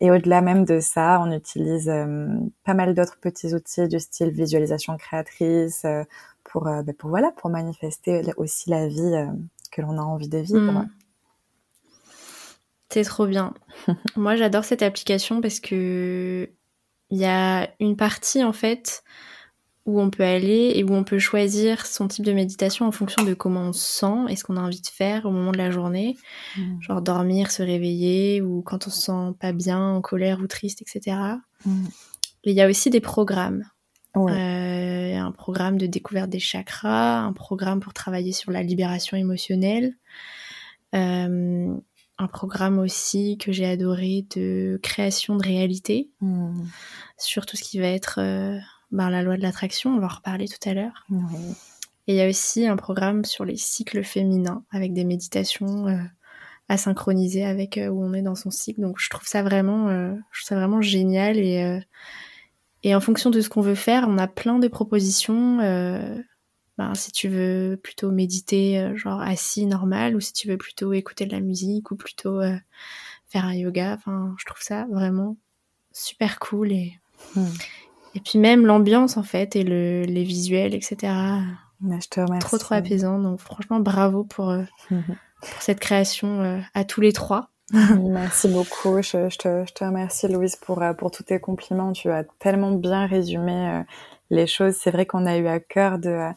Et 0.00 0.10
au-delà 0.10 0.40
même 0.40 0.64
de 0.64 0.80
ça, 0.80 1.20
on 1.20 1.32
utilise 1.32 1.88
euh, 1.88 2.28
pas 2.64 2.74
mal 2.74 2.94
d'autres 2.94 3.18
petits 3.20 3.54
outils 3.54 3.88
du 3.88 3.98
style 3.98 4.30
visualisation 4.30 4.96
créatrice 4.96 5.84
euh, 5.84 6.04
pour, 6.44 6.68
euh, 6.68 6.82
bah, 6.82 6.92
pour 6.96 7.10
voilà 7.10 7.32
pour 7.32 7.50
manifester 7.50 8.22
aussi 8.36 8.70
la 8.70 8.86
vie 8.86 9.26
que 9.72 9.82
l'on 9.82 9.98
a 9.98 10.02
envie 10.02 10.28
de 10.28 10.38
vivre. 10.38 10.60
Hmm. 10.60 10.88
C'est 12.90 13.04
trop 13.04 13.26
bien. 13.26 13.52
Moi, 14.16 14.36
j'adore 14.36 14.64
cette 14.64 14.82
application 14.82 15.40
parce 15.40 15.60
que 15.60 16.48
il 17.10 17.18
y 17.18 17.26
a 17.26 17.68
une 17.80 17.96
partie 17.96 18.44
en 18.44 18.52
fait 18.52 19.02
où 19.88 19.98
on 20.02 20.10
peut 20.10 20.22
aller 20.22 20.72
et 20.74 20.84
où 20.84 20.92
on 20.92 21.02
peut 21.02 21.18
choisir 21.18 21.86
son 21.86 22.08
type 22.08 22.22
de 22.22 22.34
méditation 22.34 22.84
en 22.86 22.92
fonction 22.92 23.24
de 23.24 23.32
comment 23.32 23.62
on 23.62 23.72
se 23.72 24.00
sent 24.00 24.28
et 24.28 24.36
ce 24.36 24.44
qu'on 24.44 24.58
a 24.58 24.60
envie 24.60 24.82
de 24.82 24.86
faire 24.86 25.24
au 25.24 25.30
moment 25.30 25.50
de 25.50 25.56
la 25.56 25.70
journée. 25.70 26.18
Mm. 26.58 26.82
Genre 26.82 27.00
dormir, 27.00 27.50
se 27.50 27.62
réveiller 27.62 28.42
ou 28.42 28.60
quand 28.60 28.86
on 28.86 28.90
se 28.90 29.00
sent 29.00 29.34
pas 29.40 29.52
bien, 29.52 29.80
en 29.80 30.02
colère 30.02 30.40
ou 30.40 30.46
triste, 30.46 30.82
etc. 30.82 31.16
Mm. 31.64 31.86
il 32.44 32.52
y 32.52 32.60
a 32.60 32.68
aussi 32.68 32.90
des 32.90 33.00
programmes. 33.00 33.64
Euh, 34.16 35.16
un 35.16 35.32
programme 35.32 35.78
de 35.78 35.86
découverte 35.86 36.28
des 36.28 36.40
chakras, 36.40 37.20
un 37.20 37.32
programme 37.32 37.80
pour 37.80 37.94
travailler 37.94 38.32
sur 38.32 38.50
la 38.50 38.62
libération 38.62 39.16
émotionnelle, 39.16 39.94
euh, 40.94 41.72
un 42.18 42.26
programme 42.26 42.78
aussi 42.78 43.38
que 43.38 43.52
j'ai 43.52 43.66
adoré 43.66 44.26
de 44.34 44.80
création 44.82 45.36
de 45.36 45.44
réalité, 45.44 46.10
mm. 46.20 46.62
sur 47.16 47.46
tout 47.46 47.56
ce 47.56 47.62
qui 47.62 47.78
va 47.78 47.86
être... 47.86 48.18
Euh, 48.20 48.58
ben, 48.90 49.10
la 49.10 49.22
loi 49.22 49.36
de 49.36 49.42
l'attraction, 49.42 49.94
on 49.94 50.00
va 50.00 50.06
en 50.06 50.16
reparler 50.16 50.48
tout 50.48 50.68
à 50.68 50.74
l'heure. 50.74 51.06
Et 52.06 52.14
il 52.14 52.16
y 52.16 52.22
a 52.22 52.28
aussi 52.28 52.66
un 52.66 52.76
programme 52.76 53.24
sur 53.24 53.44
les 53.44 53.56
cycles 53.56 54.02
féminins 54.02 54.64
avec 54.70 54.94
des 54.94 55.04
méditations 55.04 55.88
euh, 55.88 55.98
à 56.68 56.78
synchroniser 56.78 57.44
avec 57.44 57.76
euh, 57.76 57.88
où 57.88 58.02
on 58.02 58.14
est 58.14 58.22
dans 58.22 58.34
son 58.34 58.50
cycle. 58.50 58.80
Donc 58.80 58.98
je 58.98 59.10
trouve 59.10 59.26
ça 59.26 59.42
vraiment, 59.42 59.88
euh, 59.88 60.14
je 60.32 60.40
trouve 60.40 60.48
ça 60.48 60.56
vraiment 60.56 60.80
génial 60.80 61.38
et 61.38 61.80
et 62.84 62.94
en 62.94 63.00
fonction 63.00 63.30
de 63.30 63.40
ce 63.40 63.48
qu'on 63.48 63.60
veut 63.60 63.74
faire, 63.74 64.06
on 64.08 64.18
a 64.18 64.28
plein 64.28 64.60
de 64.60 64.68
propositions. 64.68 65.58
Ben, 66.78 66.94
si 66.94 67.10
tu 67.10 67.28
veux 67.28 67.76
plutôt 67.82 68.12
méditer 68.12 68.96
genre 68.96 69.20
assis 69.20 69.66
normal 69.66 70.14
ou 70.14 70.20
si 70.20 70.32
tu 70.32 70.46
veux 70.46 70.56
plutôt 70.56 70.92
écouter 70.92 71.26
de 71.26 71.32
la 71.32 71.40
musique 71.40 71.90
ou 71.90 71.96
plutôt 71.96 72.40
faire 73.26 73.44
un 73.44 73.54
yoga. 73.54 73.94
Enfin, 73.94 74.34
je 74.38 74.44
trouve 74.44 74.62
ça 74.62 74.86
vraiment 74.92 75.36
super 75.92 76.38
cool 76.38 76.70
et 76.70 76.98
hmm. 77.34 77.46
Et 78.14 78.20
puis 78.20 78.38
même 78.38 78.66
l'ambiance 78.66 79.16
en 79.16 79.22
fait 79.22 79.56
et 79.56 79.62
le, 79.62 80.02
les 80.02 80.24
visuels, 80.24 80.74
etc. 80.74 81.12
je 81.82 82.08
te 82.08 82.20
remercie. 82.20 82.46
Trop 82.46 82.58
trop 82.58 82.74
apaisant. 82.74 83.18
Donc 83.18 83.40
franchement 83.40 83.80
bravo 83.80 84.24
pour, 84.24 84.50
euh, 84.50 84.62
pour 84.90 85.62
cette 85.62 85.80
création 85.80 86.40
euh, 86.40 86.58
à 86.74 86.84
tous 86.84 87.00
les 87.00 87.12
trois. 87.12 87.50
Merci 87.72 88.48
beaucoup. 88.48 89.02
Je, 89.02 89.28
je, 89.28 89.36
te, 89.36 89.64
je, 89.66 89.72
te, 89.74 89.84
remercie 89.84 90.26
Louise 90.26 90.56
pour, 90.56 90.82
euh, 90.82 90.94
pour 90.94 91.10
tous 91.10 91.24
tes 91.24 91.38
compliments. 91.38 91.92
Tu 91.92 92.10
as 92.10 92.24
tellement 92.38 92.72
bien 92.72 93.06
résumé 93.06 93.82
les 94.30 94.46
choses. 94.46 94.74
C'est 94.74 94.90
vrai 94.90 95.04
qu'on 95.04 95.26
a 95.26 95.36
eu 95.36 95.46
à 95.46 95.60
cœur 95.60 95.98
de, 95.98 96.30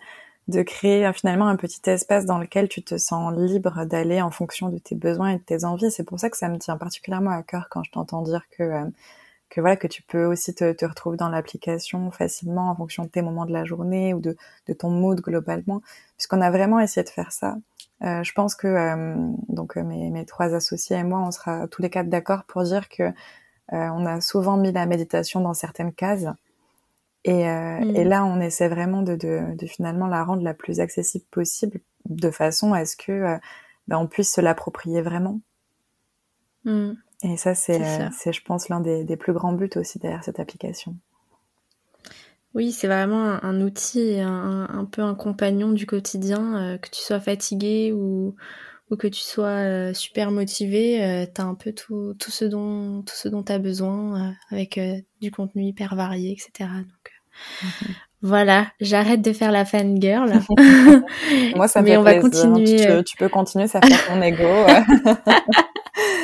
de 0.50 0.62
créer 0.62 1.10
finalement 1.14 1.48
un 1.48 1.56
petit 1.56 1.90
espace 1.90 2.26
dans 2.26 2.38
lequel 2.38 2.68
tu 2.68 2.84
te 2.84 2.98
sens 2.98 3.34
libre 3.38 3.86
d'aller 3.86 4.22
en 4.22 4.30
fonction 4.30 4.68
de 4.68 4.78
tes 4.78 4.96
besoins 4.96 5.30
et 5.30 5.38
de 5.38 5.44
tes 5.44 5.64
envies. 5.64 5.90
C'est 5.90 6.04
pour 6.04 6.20
ça 6.20 6.30
que 6.30 6.36
ça 6.36 6.50
me 6.50 6.58
tient 6.58 6.76
particulièrement 6.76 7.32
à 7.32 7.44
cœur 7.44 7.70
quand 7.70 7.82
je 7.84 7.92
t'entends 7.92 8.24
dire 8.24 8.44
que 8.58 8.92
que 9.52 9.60
voilà 9.60 9.76
que 9.76 9.88
tu 9.88 10.02
peux 10.02 10.26
aussi 10.26 10.56
te, 10.56 10.72
te 10.72 10.86
retrouver 10.86 11.18
dans 11.18 11.30
l'application 11.30 12.10
facilement 12.10 12.72
en 12.72 12.76
fonction 12.76 13.04
de 13.04 13.10
tes 13.10 13.22
moments 13.22 13.46
de 13.46 13.52
la 13.52 13.66
journée 13.66 14.14
ou 14.14 14.22
de, 14.22 14.36
de 14.68 14.74
ton 14.74 14.90
mood 14.90 15.20
globalement 15.20 15.82
puisqu'on 16.18 16.42
a 16.42 16.50
vraiment 16.50 16.80
essayé 16.80 17.04
de 17.04 17.10
faire 17.10 17.32
ça 17.34 17.58
euh, 18.02 18.24
je 18.24 18.32
pense 18.32 18.56
que 18.56 18.68
euh, 18.68 19.16
donc 19.50 19.78
euh, 19.78 19.84
mes, 19.84 20.10
mes, 20.10 20.26
trois 20.26 20.56
associés 20.56 20.96
et 20.96 21.04
moi 21.04 21.20
on 21.20 21.32
sera 21.32 21.68
tous 21.68 21.82
les 21.82 21.90
quatre 21.90 22.10
d'accord 22.10 22.46
pour 22.46 22.64
dire 22.64 22.88
que 22.88 23.04
euh, 23.04 23.12
on 23.70 24.06
a 24.06 24.22
souvent 24.22 24.56
mis 24.56 24.72
la 24.72 24.86
méditation 24.86 25.42
dans 25.42 25.54
certaines 25.54 25.94
cases 25.94 26.28
et, 27.26 27.44
mm. 27.44 27.96
et 27.96 28.04
là 28.06 28.24
on 28.24 28.40
essaie 28.40 28.70
vraiment 28.70 29.02
de, 29.02 29.16
de, 29.16 29.56
de, 29.56 29.68
finalement 29.68 30.08
la 30.08 30.24
rendre 30.24 30.44
la 30.44 30.54
plus 30.54 30.80
accessible 30.80 31.26
possible 31.30 31.82
de 32.06 32.32
façon 32.32 32.74
à 32.74 32.86
ce 32.86 32.96
que 32.96 33.38
ben, 33.90 33.98
on 33.98 34.08
puisse 34.08 34.34
se 34.34 34.42
l'approprier 34.42 35.02
vraiment 35.02 35.42
mm. 36.64 36.94
Et 37.24 37.38
ça, 37.38 37.54
c'est, 37.54 37.82
euh, 37.82 38.10
c'est, 38.18 38.34
je 38.34 38.42
pense, 38.44 38.70
l'un 38.70 38.80
des, 38.80 39.04
des, 39.04 39.18
plus 39.18 39.34
grands 39.34 39.54
buts 39.54 39.70
aussi 39.76 40.00
derrière 40.00 40.24
cette 40.24 40.40
application. 40.40 40.96
Oui, 42.54 42.72
c'est 42.74 42.88
vraiment 42.88 43.42
un, 43.44 43.62
outil, 43.62 44.20
un, 44.20 44.68
un, 44.70 44.86
peu 44.86 45.02
un 45.02 45.16
compagnon 45.16 45.72
du 45.72 45.86
quotidien, 45.86 46.56
euh, 46.56 46.78
que 46.78 46.90
tu 46.90 47.00
sois 47.00 47.22
fatigué 47.22 47.94
ou, 47.94 48.36
ou 48.90 48.96
que 48.98 49.08
tu 49.08 49.22
sois 49.22 49.48
euh, 49.48 49.94
super 49.94 50.32
motivé, 50.32 51.02
euh, 51.02 51.26
tu 51.34 51.40
as 51.40 51.46
un 51.46 51.56
peu 51.56 51.72
tout, 51.72 52.14
tout 52.20 52.32
ce 52.32 52.44
dont 52.44 53.04
tout 53.04 53.16
ce 53.16 53.30
dont 53.30 53.42
tu 53.42 53.54
as 53.54 53.60
besoin 53.60 54.36
avec 54.50 54.80
du 55.22 55.32
contenu 55.32 55.64
hyper 55.64 55.96
varié, 55.96 56.34
etc. 56.34 56.70
Donc 56.76 57.88
voilà, 58.22 58.68
j'arrête 58.82 59.22
de 59.22 59.32
faire 59.32 59.54
la 59.54 59.64
fangirl. 59.64 60.42
Moi, 61.56 61.70
ça 61.70 61.80
me 61.80 61.86
Mais 61.86 61.92
fait 61.92 61.98
on 61.98 62.04
va 62.04 62.16
continuer. 62.16 62.76
Tu, 62.76 63.04
tu, 63.06 63.18
peux 63.18 63.30
continuer, 63.30 63.68
ça 63.70 63.80
fait 63.80 64.10
ton 64.10 64.22
ego. 64.22 64.44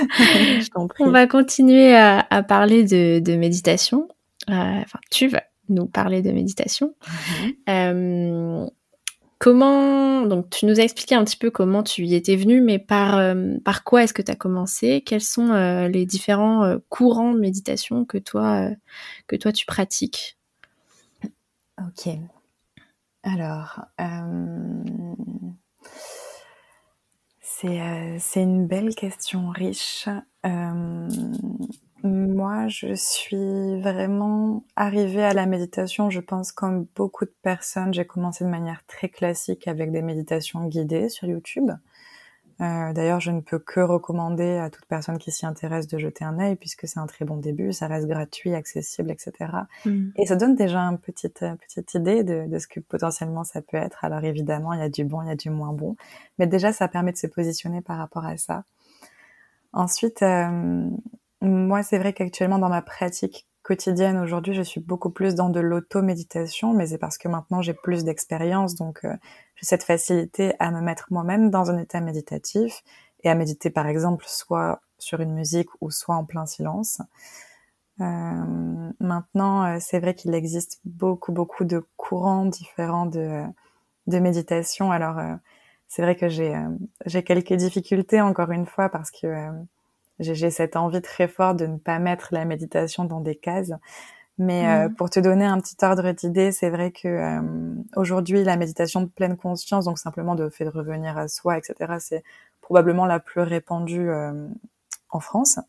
On 0.99 1.09
va 1.09 1.27
continuer 1.27 1.95
à, 1.95 2.43
parler 2.47 2.83
de, 2.83 3.35
méditation. 3.35 4.07
Euh, 4.49 4.53
enfin, 4.53 4.99
tu 5.11 5.27
vas 5.27 5.43
nous 5.69 5.87
parler 5.87 6.21
de 6.21 6.31
méditation. 6.31 6.95
Mhm. 7.07 7.53
Euh, 7.69 8.67
comment 9.39 10.21
donc 10.21 10.49
tu 10.49 10.65
nous 10.65 10.79
as 10.79 10.83
expliqué 10.83 11.15
un 11.15 11.23
petit 11.23 11.37
peu 11.37 11.51
comment 11.51 11.83
tu 11.83 12.03
y 12.03 12.15
étais 12.15 12.35
venu, 12.35 12.61
mais 12.61 12.79
par 12.79 13.17
euh, 13.17 13.55
par 13.63 13.83
quoi 13.83 14.03
est-ce 14.03 14.13
que 14.13 14.21
tu 14.21 14.31
as 14.31 14.35
commencé? 14.35 15.01
Quels 15.05 15.21
sont 15.21 15.53
les 15.87 16.05
différents 16.05 16.77
courants 16.89 17.33
de 17.33 17.39
méditation 17.39 18.05
que 18.05 18.17
toi 18.17 18.69
que 19.27 19.35
toi 19.35 19.51
tu 19.51 19.65
pratiques? 19.65 20.37
Ok. 21.79 22.09
Alors, 23.23 23.85
euh, 27.65 28.17
c'est 28.19 28.43
une 28.43 28.67
belle 28.67 28.93
question 28.93 29.49
riche. 29.49 30.07
Euh, 30.45 31.09
moi, 32.03 32.67
je 32.67 32.93
suis 32.93 33.81
vraiment 33.81 34.63
arrivée 34.75 35.23
à 35.23 35.33
la 35.33 35.45
méditation, 35.45 36.09
je 36.09 36.19
pense 36.19 36.51
comme 36.51 36.85
beaucoup 36.95 37.25
de 37.25 37.33
personnes. 37.41 37.93
J'ai 37.93 38.05
commencé 38.05 38.43
de 38.43 38.49
manière 38.49 38.85
très 38.85 39.09
classique 39.09 39.67
avec 39.67 39.91
des 39.91 40.01
méditations 40.01 40.65
guidées 40.65 41.09
sur 41.09 41.27
YouTube. 41.27 41.71
Euh, 42.59 42.91
D'ailleurs, 42.93 43.19
je 43.19 43.31
ne 43.31 43.41
peux 43.41 43.59
que 43.59 43.79
recommander 43.79 44.57
à 44.57 44.69
toute 44.69 44.85
personne 44.85 45.17
qui 45.17 45.31
s'y 45.31 45.45
intéresse 45.45 45.87
de 45.87 45.97
jeter 45.97 46.25
un 46.25 46.39
œil 46.39 46.55
puisque 46.55 46.87
c'est 46.87 46.99
un 46.99 47.05
très 47.05 47.23
bon 47.23 47.37
début, 47.37 47.71
ça 47.71 47.87
reste 47.87 48.07
gratuit, 48.07 48.55
accessible, 48.55 49.11
etc. 49.11 49.51
Mm. 49.85 50.09
Et 50.15 50.25
ça 50.25 50.35
donne 50.35 50.55
déjà 50.55 50.79
une 50.79 50.97
petite 50.97 51.43
euh, 51.43 51.55
petite 51.55 51.93
idée 51.93 52.23
de, 52.23 52.47
de, 52.47 52.59
ce 52.59 52.67
que 52.67 52.79
potentiellement 52.79 53.43
ça 53.43 53.61
peut 53.61 53.77
être. 53.77 54.03
Alors 54.03 54.23
évidemment, 54.23 54.73
il 54.73 54.79
y 54.79 54.83
a 54.83 54.89
du 54.89 55.03
bon, 55.03 55.21
il 55.21 55.27
y 55.27 55.31
a 55.31 55.35
du 55.35 55.49
moins 55.49 55.73
bon, 55.73 55.95
mais 56.39 56.47
déjà 56.47 56.73
ça 56.73 56.87
permet 56.87 57.11
de 57.11 57.17
se 57.17 57.27
positionner 57.27 57.81
par 57.81 57.97
rapport 57.97 58.25
à 58.25 58.37
ça. 58.37 58.63
Ensuite, 59.73 60.23
euh, 60.23 60.89
moi, 61.41 61.83
c'est 61.83 61.99
vrai 61.99 62.13
qu'actuellement 62.13 62.57
dans 62.57 62.69
ma 62.69 62.81
pratique 62.81 63.45
quotidienne 63.67 64.17
aujourd'hui, 64.17 64.53
je 64.53 64.61
suis 64.61 64.79
beaucoup 64.79 65.09
plus 65.09 65.35
dans 65.35 65.49
de 65.49 65.59
l'auto-méditation, 65.59 66.73
mais 66.73 66.87
c'est 66.87 66.97
parce 66.97 67.17
que 67.17 67.27
maintenant 67.27 67.61
j'ai 67.61 67.73
plus 67.73 68.05
d'expérience, 68.05 68.75
donc 68.75 69.03
euh, 69.03 69.13
j'ai 69.55 69.65
cette 69.65 69.83
facilité 69.83 70.53
à 70.59 70.71
me 70.71 70.79
mettre 70.79 71.07
moi-même 71.11 71.49
dans 71.49 71.69
un 71.69 71.77
état 71.77 71.99
méditatif 71.99 72.81
et 73.25 73.29
à 73.29 73.35
méditer 73.35 73.69
par 73.69 73.87
exemple 73.87 74.23
soit 74.25 74.79
sur 74.99 75.19
une 75.19 75.33
musique 75.33 75.67
ou 75.81 75.91
soit 75.91 76.15
en 76.15 76.23
plein 76.23 76.45
silence. 76.45 77.01
Euh, 77.99 78.05
maintenant, 79.01 79.65
euh, 79.65 79.77
c'est 79.81 79.99
vrai 79.99 80.13
qu'il 80.15 80.33
existe 80.33 80.79
beaucoup 80.85 81.33
beaucoup 81.33 81.65
de 81.65 81.85
courants 81.97 82.45
différents 82.45 83.05
de, 83.05 83.43
de 84.07 84.19
méditation. 84.19 84.93
Alors 84.93 85.17
c'est 85.89 86.03
vrai 86.03 86.15
que 86.15 86.29
j'ai 86.29 86.55
j'ai 87.05 87.21
quelques 87.21 87.53
difficultés 87.53 88.21
encore 88.21 88.51
une 88.51 88.65
fois 88.65 88.87
parce 88.87 89.11
que 89.11 89.27
j'ai 90.19 90.49
cette 90.49 90.75
envie 90.75 91.01
très 91.01 91.27
forte 91.27 91.57
de 91.57 91.67
ne 91.67 91.77
pas 91.77 91.99
mettre 91.99 92.29
la 92.31 92.45
méditation 92.45 93.05
dans 93.05 93.21
des 93.21 93.35
cases. 93.35 93.73
Mais 94.39 94.67
euh, 94.67 94.87
mmh. 94.87 94.95
pour 94.95 95.09
te 95.09 95.19
donner 95.19 95.45
un 95.45 95.59
petit 95.59 95.75
ordre 95.83 96.11
d'idée, 96.11 96.51
c'est 96.51 96.69
vrai 96.69 96.91
que 96.91 97.07
euh, 97.07 97.41
aujourd'hui, 97.95 98.43
la 98.43 98.55
méditation 98.55 99.01
de 99.01 99.07
pleine 99.07 99.35
conscience, 99.35 99.85
donc 99.85 99.97
simplement 99.97 100.35
de 100.35 100.49
fait 100.49 100.65
de 100.65 100.69
revenir 100.69 101.17
à 101.17 101.27
soi, 101.27 101.57
etc., 101.57 101.95
c'est 101.99 102.23
probablement 102.61 103.05
la 103.05 103.19
plus 103.19 103.41
répandue 103.41 104.09
euh, 104.09 104.47
en 105.09 105.19
France. 105.19 105.59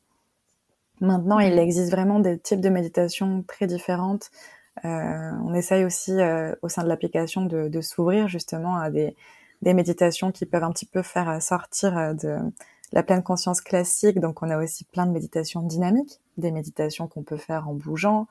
Maintenant, 1.01 1.39
il 1.39 1.55
mmh. 1.55 1.59
existe 1.59 1.91
vraiment 1.91 2.21
des 2.21 2.39
types 2.39 2.61
de 2.61 2.69
méditation 2.69 3.43
très 3.47 3.67
différentes. 3.67 4.31
on 4.85 5.55
essaye 5.55 5.85
aussi 5.85 6.13
au 6.63 6.69
sein 6.69 6.83
de 6.83 6.89
l'application 6.89 7.47
de, 7.47 7.69
de 7.69 7.81
s'ouvrir 7.81 8.29
justement 8.29 8.77
à 8.77 8.91
des, 8.91 9.17
des 9.63 9.75
méditations 9.75 10.31
qui 10.33 10.45
peuvent 10.45 10.65
un 10.65 10.73
petit 10.73 10.87
peu 10.87 11.03
faire 11.03 11.41
sortir 11.41 12.15
de 12.15 12.39
la 12.93 13.03
pleine 13.03 13.23
conscience 13.23 13.61
classique, 13.61 14.21
donc 14.21 14.43
on 14.43 14.51
a 14.51 14.63
aussi 14.63 14.85
plein 14.85 15.07
de 15.07 15.13
méditations 15.13 15.63
dynamiques, 15.63 16.21
des 16.37 16.51
méditations 16.51 17.07
qu'on 17.07 17.23
peut 17.23 17.37
faire 17.37 17.69
en 17.69 17.75
bougeant. 17.75 18.27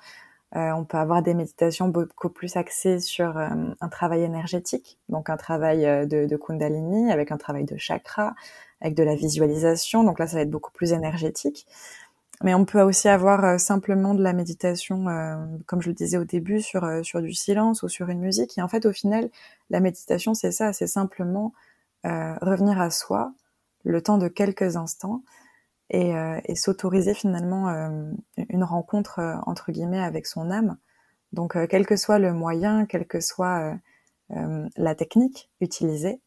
Euh, 0.56 0.72
on 0.72 0.86
peut 0.86 0.98
avoir 0.98 1.22
des 1.22 1.34
méditations 1.34 1.90
beaucoup 1.90 2.30
plus 2.30 2.56
axées 2.56 3.00
sur 3.00 3.38
euh, 3.38 3.50
un 3.82 3.90
travail 3.90 4.24
énergétique, 4.24 4.98
donc 5.10 5.30
un 5.30 5.36
travail 5.36 5.86
euh, 5.86 6.06
de, 6.06 6.26
de, 6.26 6.38
Kundalini 6.38 7.12
avec 7.12 7.34
un 7.34 7.38
travail 7.38 7.66
de 7.66 7.76
chakra, 7.76 8.34
avec 8.80 8.96
de 8.96 9.04
la 9.04 9.16
visualisation. 9.16 10.04
Donc 10.06 10.20
là, 10.20 10.28
ça 10.28 10.38
va 10.38 10.44
être 10.44 10.50
beaucoup 10.50 10.72
plus 10.72 10.94
énergétique. 10.94 11.68
Mais 12.44 12.54
on 12.54 12.66
peut 12.66 12.82
aussi 12.82 13.10
avoir 13.10 13.60
simplement 13.60 14.14
de 14.14 14.22
la 14.22 14.32
méditation, 14.32 15.06
comme 15.66 15.82
je 15.82 15.90
le 15.90 15.96
disais 15.96 16.18
au 16.18 16.24
début, 16.24 16.62
sur 16.62 16.88
sur 17.04 17.20
du 17.20 17.34
silence 17.34 17.82
ou 17.82 17.90
sur 17.90 18.10
une 18.10 18.20
musique. 18.20 18.60
Et 18.60 18.62
en 18.62 18.68
fait, 18.68 18.86
au 18.86 18.94
final, 18.94 19.32
la 19.72 19.80
méditation, 19.80 20.36
c'est 20.36 20.52
ça, 20.52 20.72
c'est 20.72 20.86
simplement 20.86 21.54
revenir 22.04 22.80
à 22.80 22.92
soi, 22.92 23.34
le 23.88 24.02
temps 24.02 24.18
de 24.18 24.28
quelques 24.28 24.76
instants 24.76 25.24
et, 25.90 26.16
euh, 26.16 26.40
s'autoriser 26.56 27.14
finalement 27.14 27.70
euh, 27.70 28.12
une 28.50 28.64
rencontre 28.64 29.20
euh, 29.20 29.36
entre 29.46 29.72
guillemets 29.72 30.04
avec 30.04 30.28
son 30.28 30.52
âme. 30.52 30.78
Donc 31.34 31.58
quel 31.68 31.86
que 31.86 31.98
soit 31.98 32.20
le 32.20 32.34
moyen, 32.34 32.86
quelle 32.86 33.06
que 33.06 33.20
soit 33.20 33.78
la 34.30 34.96
technique 34.96 35.50
utilisée, 35.60 36.22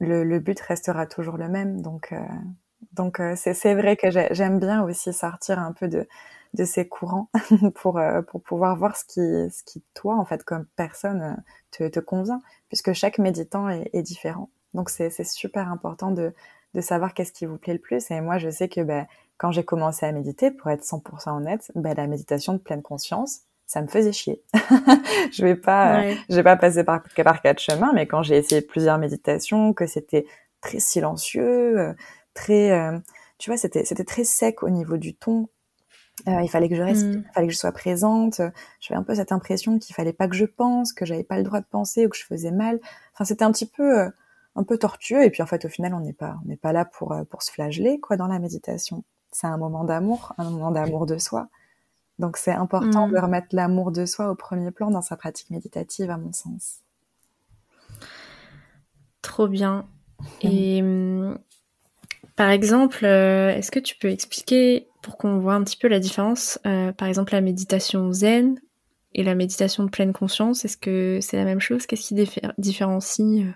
le, 0.00 0.38
but 0.40 0.58
restera 0.58 1.06
toujours 1.06 1.36
le 1.36 1.48
même. 1.48 1.80
Donc 1.80 2.12
donc 2.92 3.22
c'est 3.36 3.74
vrai 3.74 3.96
que 3.96 4.10
j'aime 4.10 4.58
bien 4.58 4.82
aussi 4.82 5.12
sortir 5.12 5.60
un 5.60 5.72
peu 5.72 5.86
de 5.86 6.08
de 6.54 6.64
ces 6.64 6.88
courants 6.88 7.30
pour 7.76 8.00
pour 8.26 8.42
pouvoir 8.42 8.76
voir 8.76 8.96
ce 8.96 9.04
qui 9.04 9.20
ce 9.56 9.62
qui 9.62 9.84
toi 9.94 10.16
en 10.16 10.24
fait 10.24 10.42
comme 10.42 10.66
personne 10.74 11.40
te, 11.70 11.86
te 11.86 12.00
convient 12.00 12.42
puisque 12.66 12.92
chaque 12.92 13.18
méditant 13.18 13.68
est, 13.68 13.90
est 13.92 14.02
différent. 14.02 14.50
Donc 14.74 14.90
c'est 14.90 15.22
super 15.22 15.70
important 15.70 16.10
de 16.10 16.34
de 16.74 16.80
savoir 16.80 17.14
qu'est-ce 17.14 17.32
qui 17.32 17.46
vous 17.46 17.58
plaît 17.58 17.72
le 17.72 17.78
plus. 17.78 18.10
Et 18.10 18.20
moi, 18.20 18.38
je 18.38 18.50
sais 18.50 18.68
que 18.68 18.80
ben, 18.80 19.06
quand 19.38 19.52
j'ai 19.52 19.64
commencé 19.64 20.06
à 20.06 20.12
méditer, 20.12 20.50
pour 20.50 20.70
être 20.70 20.84
100% 20.84 21.36
honnête, 21.36 21.72
ben, 21.74 21.94
la 21.94 22.06
méditation 22.06 22.52
de 22.52 22.58
pleine 22.58 22.82
conscience, 22.82 23.40
ça 23.66 23.82
me 23.82 23.86
faisait 23.86 24.12
chier. 24.12 24.42
je 25.32 25.44
vais 25.44 25.56
pas, 25.56 26.10
je 26.28 26.34
vais 26.34 26.42
pas 26.42 26.56
passer 26.56 26.84
par, 26.84 27.02
par 27.24 27.40
quatre 27.40 27.60
chemins, 27.60 27.92
mais 27.94 28.06
quand 28.06 28.22
j'ai 28.22 28.36
essayé 28.36 28.62
plusieurs 28.62 28.98
méditations, 28.98 29.72
que 29.72 29.86
c'était 29.86 30.26
très 30.60 30.80
silencieux, 30.80 31.78
euh, 31.78 31.94
très, 32.34 32.72
euh, 32.72 32.98
tu 33.38 33.50
vois, 33.50 33.56
c'était, 33.56 33.84
c'était 33.84 34.04
très 34.04 34.24
sec 34.24 34.62
au 34.62 34.70
niveau 34.70 34.96
du 34.96 35.14
ton. 35.14 35.48
Euh, 36.28 36.42
il 36.42 36.50
fallait 36.50 36.68
que 36.68 36.74
je 36.74 36.82
reste, 36.82 37.06
mm. 37.06 37.24
il 37.26 37.32
fallait 37.32 37.46
que 37.46 37.52
je 37.52 37.58
sois 37.58 37.72
présente. 37.72 38.40
J'avais 38.80 38.98
un 38.98 39.04
peu 39.04 39.14
cette 39.14 39.32
impression 39.32 39.78
qu'il 39.78 39.94
fallait 39.94 40.12
pas 40.12 40.28
que 40.28 40.34
je 40.34 40.44
pense, 40.44 40.92
que 40.92 41.06
j'avais 41.06 41.24
pas 41.24 41.36
le 41.36 41.44
droit 41.44 41.60
de 41.60 41.66
penser 41.70 42.06
ou 42.06 42.08
que 42.08 42.16
je 42.16 42.24
faisais 42.24 42.50
mal. 42.50 42.80
Enfin, 43.14 43.24
c'était 43.24 43.44
un 43.44 43.52
petit 43.52 43.66
peu, 43.66 44.10
un 44.56 44.64
peu 44.64 44.78
tortueux. 44.78 45.24
Et 45.24 45.30
puis 45.30 45.42
en 45.42 45.46
fait, 45.46 45.64
au 45.64 45.68
final, 45.68 45.94
on 45.94 46.00
n'est 46.00 46.12
pas, 46.12 46.36
on 46.44 46.48
n'est 46.48 46.56
pas 46.56 46.72
là 46.72 46.84
pour 46.84 47.12
euh, 47.12 47.24
pour 47.24 47.42
se 47.42 47.50
flageller 47.50 48.00
quoi 48.00 48.16
dans 48.16 48.26
la 48.26 48.38
méditation. 48.38 49.04
C'est 49.32 49.46
un 49.46 49.58
moment 49.58 49.84
d'amour, 49.84 50.34
un 50.38 50.50
moment 50.50 50.70
d'amour 50.70 51.06
de 51.06 51.18
soi. 51.18 51.48
Donc 52.18 52.36
c'est 52.36 52.52
important 52.52 53.08
mm. 53.08 53.12
de 53.12 53.18
remettre 53.18 53.48
l'amour 53.52 53.92
de 53.92 54.04
soi 54.04 54.30
au 54.30 54.34
premier 54.34 54.70
plan 54.70 54.90
dans 54.90 55.02
sa 55.02 55.16
pratique 55.16 55.50
méditative, 55.50 56.10
à 56.10 56.18
mon 56.18 56.32
sens. 56.32 56.80
Trop 59.22 59.48
bien. 59.48 59.86
Et 60.42 60.82
mm, 60.82 61.38
par 62.36 62.50
exemple, 62.50 63.04
euh, 63.04 63.50
est-ce 63.54 63.70
que 63.70 63.80
tu 63.80 63.96
peux 63.96 64.10
expliquer 64.10 64.88
pour 65.02 65.16
qu'on 65.16 65.38
voit 65.38 65.54
un 65.54 65.64
petit 65.64 65.78
peu 65.78 65.88
la 65.88 65.98
différence, 65.98 66.58
euh, 66.66 66.92
par 66.92 67.08
exemple 67.08 67.32
la 67.32 67.40
méditation 67.40 68.12
zen 68.12 68.60
et 69.14 69.22
la 69.22 69.34
méditation 69.34 69.84
de 69.84 69.90
pleine 69.90 70.12
conscience, 70.12 70.64
est-ce 70.64 70.76
que 70.76 71.18
c'est 71.22 71.36
la 71.36 71.44
même 71.44 71.60
chose? 71.60 71.86
Qu'est-ce 71.86 72.08
qui 72.08 72.26
différencie 72.58 73.46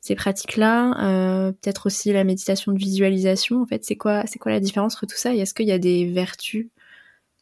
ces 0.00 0.14
pratiques-là, 0.14 0.94
euh, 1.02 1.52
peut-être 1.52 1.86
aussi 1.86 2.12
la 2.12 2.24
méditation 2.24 2.72
de 2.72 2.78
visualisation. 2.78 3.62
En 3.62 3.66
fait, 3.66 3.84
c'est 3.84 3.96
quoi, 3.96 4.24
c'est 4.26 4.38
quoi 4.38 4.50
la 4.50 4.60
différence 4.60 4.94
entre 4.94 5.06
tout 5.06 5.16
ça? 5.16 5.34
Et 5.34 5.38
est-ce 5.38 5.54
qu'il 5.54 5.66
y 5.66 5.72
a 5.72 5.78
des 5.78 6.10
vertus 6.10 6.68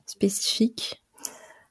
spécifiques? 0.06 1.02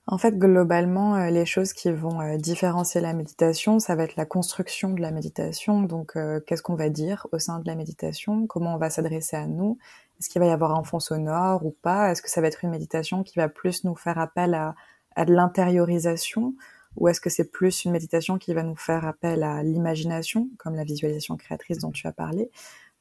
En 0.09 0.17
fait, 0.17 0.37
globalement, 0.37 1.15
euh, 1.15 1.29
les 1.29 1.45
choses 1.45 1.73
qui 1.73 1.91
vont 1.91 2.21
euh, 2.21 2.37
différencier 2.37 3.01
la 3.01 3.11
méditation, 3.11 3.79
ça 3.79 3.95
va 3.95 4.03
être 4.03 4.15
la 4.15 4.25
construction 4.25 4.91
de 4.91 5.01
la 5.01 5.11
méditation. 5.11 5.81
Donc, 5.81 6.17
qu'est-ce 6.45 6.61
qu'on 6.61 6.75
va 6.75 6.89
dire 6.89 7.27
au 7.33 7.39
sein 7.39 7.59
de 7.59 7.67
la 7.67 7.75
méditation? 7.75 8.47
Comment 8.47 8.75
on 8.75 8.77
va 8.77 8.89
s'adresser 8.89 9.35
à 9.35 9.45
nous? 9.45 9.77
Est-ce 10.19 10.29
qu'il 10.29 10.39
va 10.39 10.47
y 10.47 10.51
avoir 10.51 10.73
un 10.73 10.83
fond 10.83 11.01
sonore 11.01 11.65
ou 11.65 11.75
pas? 11.81 12.11
Est-ce 12.11 12.21
que 12.21 12.29
ça 12.29 12.39
va 12.39 12.47
être 12.47 12.63
une 12.63 12.71
méditation 12.71 13.23
qui 13.23 13.37
va 13.37 13.49
plus 13.49 13.83
nous 13.83 13.95
faire 13.95 14.17
appel 14.17 14.53
à, 14.53 14.73
à 15.17 15.25
de 15.25 15.33
l'intériorisation? 15.33 16.55
Ou 16.97 17.07
est-ce 17.07 17.21
que 17.21 17.29
c'est 17.29 17.51
plus 17.51 17.85
une 17.85 17.91
méditation 17.91 18.37
qui 18.37 18.53
va 18.53 18.63
nous 18.63 18.75
faire 18.75 19.05
appel 19.05 19.43
à 19.43 19.63
l'imagination, 19.63 20.49
comme 20.57 20.75
la 20.75 20.83
visualisation 20.83 21.37
créatrice 21.37 21.77
dont 21.77 21.91
tu 21.91 22.07
as 22.07 22.11
parlé? 22.11 22.49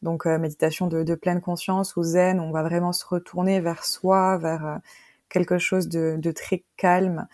Donc 0.03 0.27
euh, 0.27 0.39
méditation 0.39 0.87
de, 0.87 1.15
pleine 1.15 1.41
conscience 1.41 1.97
ou 1.97 2.03
zen, 2.03 2.41
on 2.41 2.51
va 2.51 2.63
vraiment 2.63 2.93
se 2.93 3.05
retourner 3.05 3.61
vers 3.61 3.85
soi, 3.85 4.37
vers 4.39 4.67
euh, 4.67 4.77
quelque 5.29 5.59
chose 5.59 5.89
de, 5.89 6.31
très 6.33 6.65
calme. 6.77 7.27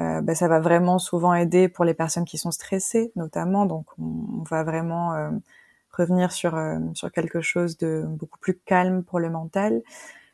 Euh, 0.00 0.20
ben, 0.20 0.34
ça 0.34 0.48
va 0.48 0.60
vraiment 0.60 0.98
souvent 0.98 1.34
aider 1.34 1.68
pour 1.68 1.84
les 1.84 1.94
personnes 1.94 2.24
qui 2.24 2.38
sont 2.38 2.50
stressées, 2.50 3.12
notamment. 3.16 3.66
Donc 3.66 3.86
on, 3.98 4.44
va 4.48 4.62
vraiment 4.62 5.30
revenir 5.92 6.32
sur 6.32 6.58
sur 6.94 7.10
quelque 7.10 7.40
chose 7.40 7.76
de 7.78 8.04
beaucoup 8.06 8.38
plus 8.38 8.58
calme 8.58 9.02
pour 9.02 9.18
le 9.18 9.30
mental. 9.30 9.82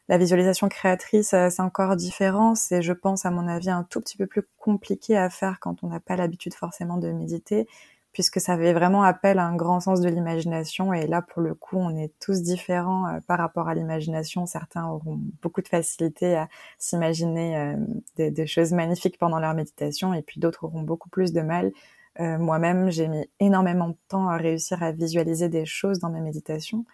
La 0.09 0.19
visualisation 0.19 0.69
créatrice, 0.69 1.33
euh, 1.33 1.49
c'est 1.49 1.63
encore 1.63 1.97
différent. 1.97 2.55
C'est, 2.55 2.83
je 2.83 2.93
pense, 2.93 3.25
à 3.25 3.31
mon 3.31 3.47
avis, 3.47 3.71
un 3.71 3.85
tout 3.85 4.01
petit 4.01 4.17
peu 4.17 4.27
plus 4.27 4.43
compliqué 4.59 5.17
à 5.17 5.31
faire 5.31 5.61
quand 5.61 5.85
on 5.85 5.89
n'a 5.89 6.01
pas 6.01 6.17
l'habitude 6.17 6.55
forcément 6.55 6.97
de 6.97 7.13
méditer, 7.13 7.69
puisque 8.13 8.41
ça 8.41 8.55
avait 8.55 8.73
vraiment 8.73 9.05
appel 9.05 9.39
à 9.39 9.47
un 9.47 9.55
grand 9.55 9.79
sens 9.79 10.01
de 10.01 10.09
l'imagination. 10.09 10.93
Et 10.93 11.07
là, 11.07 11.23
pour 11.23 11.41
le 11.41 11.55
coup, 11.55 11.77
on 11.77 11.97
est 11.97 12.13
tous 12.19 12.43
différents 12.43 13.07
euh, 13.09 13.21
par 13.29 13.39
rapport 13.39 13.69
à 13.69 13.75
l'imagination. 13.75 14.45
Certains 14.45 14.89
auront 14.89 15.21
beaucoup 15.41 15.63
de 15.63 15.69
facilité 15.69 16.35
à 16.37 16.49
s'imaginer 16.79 17.57
euh, 17.57 17.77
des, 18.17 18.47
choses 18.47 18.73
magnifiques 18.73 19.19
pendant 19.19 19.39
leur 19.39 19.55
méditation, 19.55 20.15
et 20.15 20.23
puis 20.23 20.41
d'autres 20.41 20.65
auront 20.65 20.83
beaucoup 20.83 21.11
plus 21.11 21.33
de 21.33 21.43
mal. 21.43 21.73
Moi-même, 22.19 22.91
j'ai 22.91 23.09
mis 23.09 23.27
énormément 23.41 23.89
de 23.89 23.97
temps 24.09 24.29
à 24.29 24.37
réussir 24.37 24.83
à 24.83 24.93
visualiser 24.93 25.49
des 25.49 25.65
choses 25.65 25.99
dans 25.99 26.11
mes 26.11 26.21
méditations. 26.21 26.85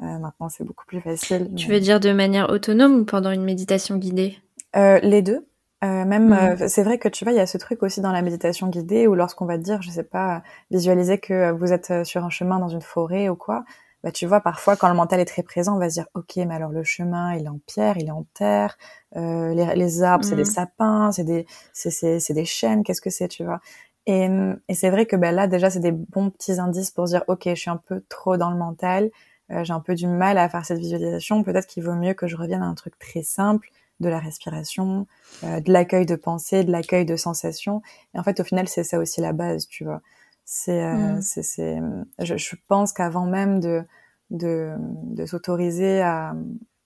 Euh, 0.00 0.18
maintenant, 0.18 0.48
c'est 0.48 0.64
beaucoup 0.64 0.86
plus 0.86 1.00
facile. 1.00 1.50
Tu 1.56 1.68
veux 1.68 1.80
dire 1.80 2.00
de 2.00 2.12
manière 2.12 2.50
autonome 2.50 3.00
ou 3.00 3.04
pendant 3.04 3.30
une 3.30 3.44
méditation 3.44 3.96
guidée? 3.96 4.38
Euh, 4.76 4.98
Les 5.00 5.22
deux. 5.22 5.46
Euh, 5.84 6.04
même, 6.04 6.30
mhm. 6.30 6.68
c'est 6.68 6.82
vrai 6.82 6.98
que 6.98 7.08
tu 7.08 7.24
vois, 7.24 7.32
il 7.32 7.36
y 7.36 7.40
a 7.40 7.46
ce 7.46 7.56
truc 7.56 7.84
aussi 7.84 8.00
dans 8.00 8.10
la 8.10 8.20
méditation 8.20 8.66
guidée 8.66 9.06
où 9.06 9.14
lorsqu'on 9.14 9.46
va 9.46 9.56
te 9.58 9.62
dire, 9.62 9.80
je 9.80 9.90
sais 9.90 10.02
pas, 10.02 10.42
visualiser 10.72 11.18
que 11.18 11.52
vous 11.52 11.72
êtes 11.72 12.04
sur 12.04 12.24
un 12.24 12.30
chemin 12.30 12.58
dans 12.58 12.68
une 12.68 12.80
forêt 12.80 13.28
ou 13.28 13.36
quoi, 13.36 13.64
bah 14.02 14.10
tu 14.10 14.26
vois, 14.26 14.40
parfois 14.40 14.74
quand 14.74 14.88
le 14.88 14.96
mental 14.96 15.20
est 15.20 15.24
très 15.24 15.44
présent, 15.44 15.76
on 15.76 15.78
va 15.78 15.88
se 15.88 15.94
dire, 15.94 16.06
ok, 16.14 16.34
mais 16.38 16.54
alors 16.54 16.72
le 16.72 16.82
chemin, 16.82 17.34
il 17.34 17.44
est 17.44 17.48
en 17.48 17.60
pierre, 17.64 17.96
il 17.96 18.08
est 18.08 18.12
en 18.12 18.26
terre, 18.34 18.76
les, 19.14 19.72
les, 19.76 20.02
arbres, 20.02 20.24
c'est 20.24 20.34
des 20.34 20.42
mhm. 20.42 20.50
sapins, 20.50 21.12
c'est 21.12 21.22
des, 21.22 21.46
c'est, 21.72 21.90
c'est, 21.90 22.34
des 22.34 22.44
chênes, 22.44 22.82
qu'est-ce 22.82 23.00
que 23.00 23.10
c'est, 23.10 23.28
tu 23.28 23.44
vois? 23.44 23.60
Et, 24.06 24.28
et 24.68 24.74
c'est 24.74 24.90
vrai 24.90 25.06
que 25.06 25.14
ben 25.14 25.32
là, 25.32 25.46
déjà, 25.46 25.70
c'est 25.70 25.78
des 25.78 25.92
bons 25.92 26.30
petits 26.30 26.58
indices 26.58 26.90
pour 26.90 27.04
dire, 27.04 27.22
OK, 27.28 27.42
je 27.46 27.54
suis 27.54 27.70
un 27.70 27.76
peu 27.76 28.02
trop 28.08 28.36
dans 28.36 28.50
le 28.50 28.56
mental, 28.56 29.10
euh, 29.50 29.64
j'ai 29.64 29.72
un 29.72 29.80
peu 29.80 29.94
du 29.94 30.06
mal 30.06 30.38
à 30.38 30.48
faire 30.48 30.64
cette 30.64 30.78
visualisation. 30.78 31.42
Peut-être 31.42 31.66
qu'il 31.66 31.82
vaut 31.82 31.94
mieux 31.94 32.14
que 32.14 32.26
je 32.26 32.36
revienne 32.36 32.62
à 32.62 32.66
un 32.66 32.74
truc 32.74 32.98
très 32.98 33.22
simple, 33.22 33.70
de 34.00 34.08
la 34.08 34.20
respiration, 34.20 35.06
euh, 35.44 35.60
de 35.60 35.72
l'accueil 35.72 36.06
de 36.06 36.14
pensée, 36.14 36.62
de 36.62 36.70
l'accueil 36.70 37.04
de 37.04 37.16
sensations. 37.16 37.82
Et 38.14 38.18
en 38.18 38.22
fait, 38.22 38.38
au 38.40 38.44
final, 38.44 38.68
c'est 38.68 38.84
ça 38.84 38.98
aussi 38.98 39.20
la 39.20 39.32
base, 39.32 39.66
tu 39.66 39.84
vois. 39.84 40.02
C'est, 40.44 40.82
euh, 40.82 41.16
mm. 41.16 41.22
c'est, 41.22 41.42
c'est, 41.42 41.78
je, 42.20 42.36
je 42.36 42.56
pense 42.68 42.92
qu'avant 42.92 43.26
même 43.26 43.60
de, 43.60 43.82
de, 44.30 44.74
de 44.78 45.26
s'autoriser 45.26 46.00
à, 46.00 46.34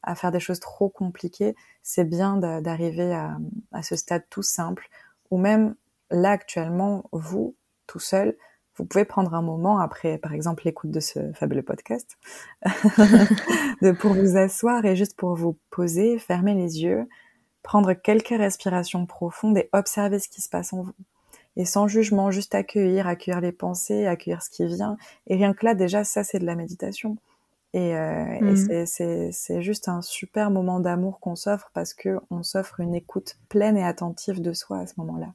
à 0.03 0.15
faire 0.15 0.33
des 0.33 0.41
choses 0.41 0.61
trop 0.61 0.89
compliquées, 0.89 1.55
c'est 1.83 2.05
bien 2.05 2.39
d'arriver 2.39 3.13
à, 3.13 3.37
à 3.73 3.83
ce 3.83 3.95
stade 3.95 4.25
tout 4.31 4.43
simple, 4.43 4.89
ou 5.31 5.39
même 5.39 5.75
là 6.11 6.31
actuellement, 6.31 7.05
vous, 7.13 7.55
tout 7.87 8.01
seul, 8.01 8.37
vous 8.77 8.85
pouvez 8.85 9.05
prendre 9.05 9.35
un 9.35 9.43
moment 9.43 9.79
après, 9.79 10.19
par 10.19 10.33
exemple, 10.33 10.63
l'écoute 10.65 10.91
de 10.91 11.01
ce 11.01 11.33
fabuleux 11.35 11.63
podcast, 11.63 12.17
de 13.83 13.93
pour 13.93 14.15
vous 14.15 14.37
asseoir 14.37 14.85
et 14.85 14.97
juste 14.97 15.17
pour 15.17 15.35
vous 15.35 15.57
poser, 15.71 16.19
fermer 16.19 16.55
les 16.55 16.83
yeux, 16.83 17.07
prendre 17.63 17.93
quelques 17.93 18.29
respirations 18.29 19.05
profondes 19.07 19.59
et 19.59 19.69
observer 19.73 20.19
ce 20.19 20.29
qui 20.29 20.41
se 20.41 20.49
passe 20.49 20.73
en 20.73 20.83
vous. 20.83 20.93
Et 21.57 21.67
sans 21.67 21.87
jugement, 21.87 22.31
juste 22.31 22.55
accueillir, 22.55 23.07
accueillir 23.07 23.43
les 23.43 23.53
pensées, 23.53 24.07
accueillir 24.07 24.43
ce 24.43 24.49
qui 24.49 24.67
vient. 24.67 24.97
Et 25.27 25.37
rien 25.37 25.53
que 25.53 25.67
là, 25.67 25.75
déjà, 25.75 26.03
ça, 26.03 26.25
c'est 26.25 26.39
de 26.39 26.47
la 26.47 26.55
méditation. 26.55 27.19
Et, 27.75 27.95
euh, 27.97 28.41
mmh. 28.41 28.87
c'est 28.87 29.63
juste 29.63 29.89
un 29.89 30.03
super 30.03 30.51
moment 30.51 30.81
d'amour 30.81 31.21
qu'on 31.21 31.37
s'offre 31.37 31.71
parce 31.73 31.95
que 31.95 32.21
on 32.31 32.43
s'offre 32.43 32.81
une 32.81 32.95
écoute 32.95 33.37
pleine 33.49 33.77
et 33.77 33.85
attentive 33.85 34.41
de 34.41 34.53
soi 34.53 34.81
à 34.81 34.87
ce 34.87 34.95
moment-là. 34.99 35.33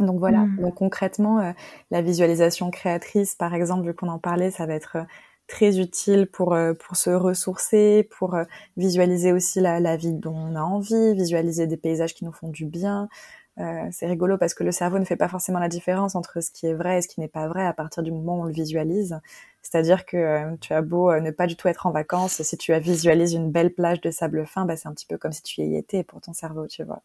Donc 0.00 0.18
voilà, 0.18 0.40
mmh. 0.40 0.56
donc 0.60 0.74
concrètement, 0.74 1.40
euh, 1.40 1.52
la 1.90 2.02
visualisation 2.02 2.70
créatrice, 2.70 3.34
par 3.34 3.54
exemple, 3.54 3.86
vu 3.86 3.94
qu'on 3.94 4.08
en 4.08 4.18
parlait, 4.18 4.50
ça 4.50 4.64
va 4.66 4.74
être 4.74 4.96
euh, 4.96 5.04
très 5.48 5.78
utile 5.78 6.26
pour 6.26 6.54
euh, 6.54 6.72
pour 6.72 6.96
se 6.96 7.10
ressourcer, 7.10 8.08
pour 8.10 8.36
visualiser 8.76 9.32
aussi 9.32 9.60
la, 9.60 9.80
la, 9.80 9.96
vie 9.96 10.14
dont 10.14 10.34
on 10.34 10.56
a 10.56 10.62
envie, 10.62 11.14
visualiser 11.14 11.66
des 11.66 11.76
paysages 11.76 12.14
qui 12.14 12.24
nous 12.24 12.32
font 12.32 12.48
du 12.48 12.64
bien. 12.64 13.08
c'est 13.90 14.06
rigolo 14.06 14.38
parce 14.38 14.54
que 14.54 14.64
le 14.64 14.72
cerveau 14.72 14.98
ne 14.98 15.04
fait 15.04 15.16
pas 15.16 15.28
forcément 15.28 15.58
la 15.58 15.68
différence 15.68 16.14
entre 16.14 16.40
ce 16.42 16.50
qui 16.50 16.66
est 16.66 16.74
vrai 16.74 16.98
et 16.98 17.02
ce 17.02 17.08
qui 17.08 17.20
n'est 17.20 17.28
pas 17.28 17.48
vrai 17.48 17.66
à 17.66 17.74
partir 17.74 18.02
du 18.02 18.10
moment 18.10 18.38
où 18.38 18.42
on 18.42 18.44
le 18.44 18.52
visualise. 18.52 19.20
C'est-à-dire 19.62 20.06
que 20.06 20.56
tu 20.56 20.72
as 20.72 20.82
beau 20.82 21.14
ne 21.20 21.30
pas 21.30 21.46
du 21.46 21.56
tout 21.56 21.68
être 21.68 21.86
en 21.86 21.90
vacances, 21.92 22.42
si 22.42 22.56
tu 22.56 22.72
as 22.72 22.78
visualisé 22.78 23.36
une 23.36 23.50
belle 23.52 23.74
plage 23.74 24.00
de 24.00 24.10
sable 24.10 24.46
fin, 24.46 24.64
bah, 24.64 24.76
c'est 24.76 24.88
un 24.88 24.94
petit 24.94 25.06
peu 25.06 25.18
comme 25.18 25.32
si 25.32 25.42
tu 25.42 25.60
y 25.62 25.76
étais 25.76 26.02
pour 26.02 26.20
ton 26.22 26.32
cerveau, 26.32 26.66
tu 26.66 26.82
vois. 26.82 27.02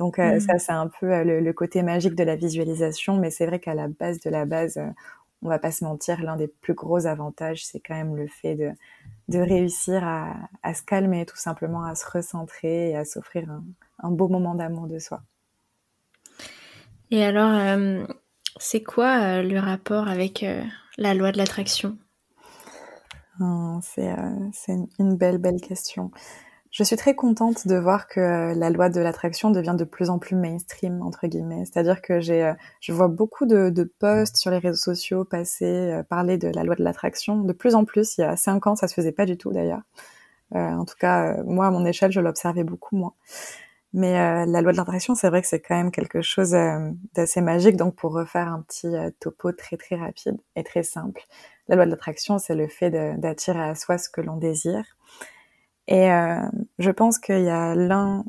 Donc 0.00 0.18
euh, 0.18 0.36
mmh. 0.36 0.40
ça, 0.40 0.58
c'est 0.58 0.72
un 0.72 0.88
peu 0.88 1.12
euh, 1.12 1.40
le, 1.42 1.52
côté 1.52 1.82
magique 1.82 2.14
de 2.14 2.24
la 2.24 2.34
visualisation, 2.34 3.18
mais 3.18 3.30
c'est 3.30 3.44
vrai 3.44 3.60
qu'à 3.60 3.74
la 3.74 3.86
base 3.86 4.18
de 4.20 4.30
la 4.30 4.46
base, 4.46 4.78
euh, 4.78 4.86
on 5.42 5.50
va 5.50 5.58
pas 5.58 5.72
se 5.72 5.84
mentir, 5.84 6.22
l'un 6.22 6.36
des 6.36 6.48
plus 6.48 6.72
gros 6.72 7.04
avantages, 7.04 7.66
c'est 7.66 7.80
quand 7.80 7.94
même 7.94 8.16
le 8.16 8.26
fait 8.26 8.54
de, 8.54 8.70
de 9.28 9.38
réussir 9.38 10.02
à, 10.02 10.36
à, 10.62 10.72
se 10.72 10.82
calmer, 10.82 11.26
tout 11.26 11.36
simplement, 11.36 11.84
à 11.84 11.94
se 11.94 12.06
recentrer 12.10 12.92
et 12.92 12.96
à 12.96 13.04
s'offrir 13.04 13.50
un, 13.50 13.62
un, 13.98 14.10
beau 14.10 14.28
moment 14.28 14.54
d'amour 14.54 14.86
de 14.86 14.98
soi. 14.98 15.20
Et 17.10 17.22
alors, 17.22 17.78
c'est 18.58 18.82
quoi 18.82 19.42
le 19.42 19.58
rapport 19.58 20.08
avec 20.08 20.46
la 20.96 21.12
loi 21.12 21.30
de 21.30 21.36
l'attraction? 21.36 21.98
C'est 23.82 24.14
une 24.98 25.16
belle, 25.16 25.38
belle 25.38 25.60
question. 25.60 26.10
Je 26.70 26.84
suis 26.84 26.96
très 26.96 27.16
contente 27.16 27.66
de 27.66 27.74
voir 27.74 28.06
que 28.06 28.54
la 28.54 28.70
loi 28.70 28.90
de 28.90 29.00
l'attraction 29.00 29.50
devient 29.50 29.74
de 29.76 29.82
plus 29.82 30.08
en 30.08 30.20
plus 30.20 30.36
mainstream 30.36 31.02
entre 31.02 31.26
guillemets. 31.26 31.64
C'est-à-dire 31.64 32.00
que 32.00 32.20
j'ai, 32.20 32.44
euh, 32.44 32.54
je 32.80 32.92
vois 32.92 33.08
beaucoup 33.08 33.44
de, 33.44 33.70
de, 33.70 33.82
posts 33.82 34.36
sur 34.36 34.52
les 34.52 34.58
réseaux 34.58 34.76
sociaux 34.76 35.24
passer 35.24 35.64
euh, 35.64 36.04
parler 36.04 36.38
de 36.38 36.46
la 36.46 36.62
loi 36.62 36.76
de 36.76 36.84
l'attraction. 36.84 37.40
De 37.40 37.52
plus 37.52 37.74
en 37.74 37.84
plus, 37.84 38.16
il 38.18 38.20
y 38.20 38.24
a 38.24 38.36
cinq 38.36 38.68
ans, 38.68 38.76
ça 38.76 38.86
se 38.86 38.94
faisait 38.94 39.10
pas 39.10 39.26
du 39.26 39.36
tout 39.36 39.52
d'ailleurs. 39.52 39.82
Euh, 40.54 40.58
en 40.58 40.84
tout 40.84 40.94
cas, 40.98 41.34
euh, 41.38 41.44
moi 41.44 41.66
à 41.66 41.70
mon 41.72 41.84
échelle, 41.84 42.12
je 42.12 42.20
l'observais 42.20 42.64
beaucoup 42.64 42.96
moins. 42.96 43.14
Mais 43.92 44.12
la 44.46 44.62
loi 44.62 44.70
de 44.70 44.76
l'attraction, 44.76 45.16
c'est 45.16 45.28
vrai 45.28 45.42
que 45.42 45.48
c'est 45.48 45.60
quand 45.60 45.74
même 45.74 45.90
quelque 45.90 46.22
chose 46.22 46.56
d'assez 47.14 47.40
magique. 47.40 47.76
Donc 47.76 47.96
pour 47.96 48.12
refaire 48.12 48.46
un 48.46 48.62
petit 48.62 48.94
topo 49.18 49.50
très 49.50 49.76
très 49.76 49.96
rapide 49.96 50.38
et 50.54 50.62
très 50.62 50.84
simple, 50.84 51.20
la 51.66 51.74
loi 51.74 51.86
de 51.86 51.90
l'attraction, 51.90 52.38
c'est 52.38 52.54
le 52.54 52.68
fait 52.68 52.90
d'attirer 53.18 53.60
à 53.60 53.74
soi 53.74 53.98
ce 53.98 54.08
que 54.08 54.20
l'on 54.20 54.36
désire 54.36 54.84
et 55.90 56.10
euh, 56.10 56.40
je 56.78 56.90
pense 56.90 57.18
qu'il 57.18 57.42
y 57.42 57.50
a 57.50 57.74
l'un, 57.74 58.24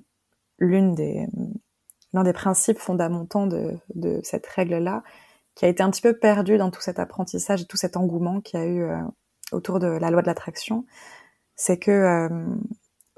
l'une 0.58 0.96
des, 0.96 1.28
l'un 2.12 2.24
des 2.24 2.34
principes 2.34 2.80
fondamentaux 2.80 3.46
de, 3.46 3.78
de 3.96 4.20
cette 4.24 4.48
règle-là 4.48 5.04
qui 5.56 5.66
a 5.66 5.68
été 5.68 5.84
un 5.84 5.92
petit 5.92 6.02
peu 6.02 6.18
perdu 6.18 6.58
dans 6.58 6.72
tout 6.72 6.82
cet 6.82 6.98
apprentissage 6.98 7.62
et 7.62 7.66
tout 7.66 7.78
cet 7.78 7.98
engouement 7.98 8.42
qu'il 8.42 8.60
y 8.60 8.64
a 8.64 8.66
eu 8.66 8.84
euh, 8.84 8.98
autour 9.52 9.80
de 9.80 9.88
la 9.88 10.10
loi 10.10 10.24
de 10.24 10.28
l'attraction, 10.28 10.86
c'est 11.56 11.78
que 11.78 11.92
euh, 11.92 12.46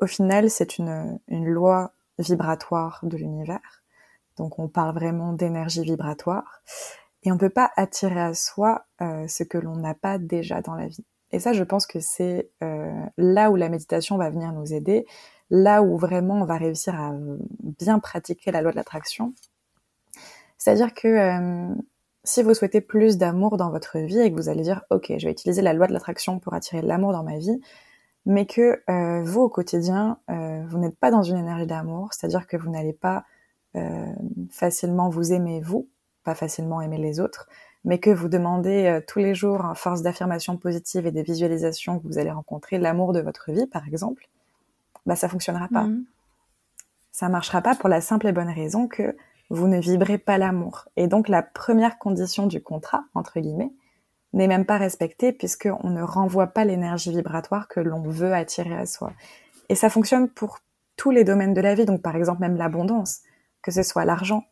au 0.02 0.08
final 0.08 0.50
c'est 0.50 0.78
une, 0.78 1.20
une 1.30 1.48
loi 1.48 1.94
vibratoire 2.20 3.00
de 3.04 3.16
l'univers. 3.16 3.84
Donc 4.38 4.60
on 4.60 4.68
parle 4.68 4.94
vraiment 4.96 5.32
d'énergie 5.32 5.84
vibratoire 5.84 6.62
et 7.24 7.32
on 7.32 7.38
peut 7.38 7.50
pas 7.50 7.72
attirer 7.78 8.20
à 8.20 8.34
soi 8.34 8.86
euh, 9.02 9.26
ce 9.28 9.44
que 9.44 9.58
l'on 9.58 9.78
n'a 9.78 9.94
pas 9.94 10.18
déjà 10.18 10.62
dans 10.62 10.76
la 10.76 10.88
vie. 10.88 11.06
Et 11.34 11.40
ça, 11.40 11.52
je 11.52 11.64
pense 11.64 11.88
que 11.88 12.00
c'est 12.00 12.52
euh, 12.64 12.94
là 13.18 13.50
où 13.50 13.56
la 13.56 13.68
méditation 13.68 14.18
va 14.18 14.30
venir 14.30 14.54
nous 14.54 14.72
aider, 14.72 15.08
là 15.50 15.82
où 15.82 15.98
vraiment 15.98 16.36
on 16.36 16.46
va 16.46 16.58
réussir 16.58 16.94
à 16.94 17.12
bien 17.80 17.98
pratiquer 17.98 18.52
la 18.52 18.62
loi 18.62 18.72
de 18.72 18.78
l'attraction. 18.78 19.34
C'est-à-dire 20.60 20.94
que 20.94 21.08
euh, 21.08 21.76
si 22.24 22.44
vous 22.44 22.54
souhaitez 22.54 22.82
plus 22.82 23.18
d'amour 23.18 23.58
dans 23.58 23.72
votre 23.72 23.98
vie 23.98 24.20
et 24.20 24.32
que 24.32 24.36
vous 24.36 24.48
allez 24.48 24.62
dire, 24.62 24.84
ok, 24.92 25.12
je 25.18 25.26
vais 25.26 25.32
utiliser 25.32 25.64
la 25.64 25.74
loi 25.74 25.88
de 25.88 25.94
l'attraction 25.94 26.38
pour 26.38 26.54
attirer 26.54 26.84
l'amour 26.84 27.14
dans 27.14 27.24
ma 27.24 27.40
vie, 27.40 27.60
mais 28.28 28.46
que 28.46 28.84
euh, 28.88 29.24
vous 29.24 29.42
au 29.42 29.50
quotidien, 29.50 30.20
vous 30.30 30.78
n'êtes 30.78 30.98
pas 30.98 31.10
dans 31.10 31.24
une 31.24 31.38
énergie 31.38 31.66
d'amour, 31.66 32.14
c'est-à-dire 32.14 32.46
que 32.46 32.58
vous 32.58 32.70
n'allez 32.70 32.94
pas 32.94 33.26
facilement 34.52 35.10
vous 35.10 35.34
aimer 35.34 35.60
vous, 35.62 35.90
pas 36.24 36.36
facilement 36.36 36.80
aimer 36.80 37.00
les 37.00 37.20
autres, 37.20 37.50
mais 37.86 38.00
que 38.00 38.10
vous 38.10 38.30
demandez 38.30 38.86
euh, 38.86 39.02
tous 39.06 39.20
les 39.20 39.36
jours, 39.36 39.66
en 39.66 39.76
force 39.76 40.02
d'affirmation 40.02 40.58
positive 40.58 41.06
et 41.06 41.12
des 41.12 41.24
visualisations 41.24 42.00
que 42.00 42.08
vous 42.08 42.18
allez 42.18 42.32
rencontrer 42.32 42.78
l'amour 42.78 43.14
de 43.14 43.22
votre 43.22 43.52
vie, 43.52 43.68
par 43.68 43.88
exemple, 43.88 44.28
bah 45.06 45.16
ça 45.16 45.28
fonctionnera 45.28 45.68
pas. 45.68 45.84
Mhm. 45.84 46.06
Ça 47.12 47.30
marchera 47.30 47.62
pas 47.62 47.76
pour 47.76 47.90
la 47.90 48.02
simple 48.02 48.28
et 48.28 48.32
bonne 48.32 48.50
raison 48.50 48.88
que 48.88 49.16
vous 49.50 49.68
ne 49.68 49.80
vibrez 49.80 50.18
pas 50.18 50.38
l'amour. 50.38 50.88
Et 50.96 51.08
donc 51.08 51.28
la 51.28 51.44
première 51.44 52.00
condition 52.00 52.48
du 52.48 52.62
contrat, 52.62 53.04
entre 53.14 53.40
guillemets, 53.40 53.72
n'est 54.32 54.48
même 54.48 54.66
pas 54.66 54.78
respectée 54.78 55.32
puisqu'on 55.32 55.90
ne 55.90 56.02
renvoie 56.02 56.48
pas 56.48 56.66
l'énergie 56.66 57.12
vibratoire 57.12 57.68
que 57.68 57.80
l'on 57.80 58.02
veut 58.02 58.34
attirer 58.34 58.76
à 58.76 58.86
soi. 58.86 59.14
Et 59.70 59.76
ça 59.76 59.90
fonctionne 59.90 60.28
pour 60.28 60.60
tous 60.96 61.12
les 61.12 61.24
domaines 61.24 61.54
de 61.54 61.62
la 61.62 61.76
vie, 61.76 61.86
donc 61.86 62.02
par 62.02 62.16
exemple 62.16 62.42
même 62.42 62.58
l'abondance, 62.58 63.22
que 63.62 63.72
ce 63.72 63.84
soit 63.84 64.06
l'argent, 64.06 64.46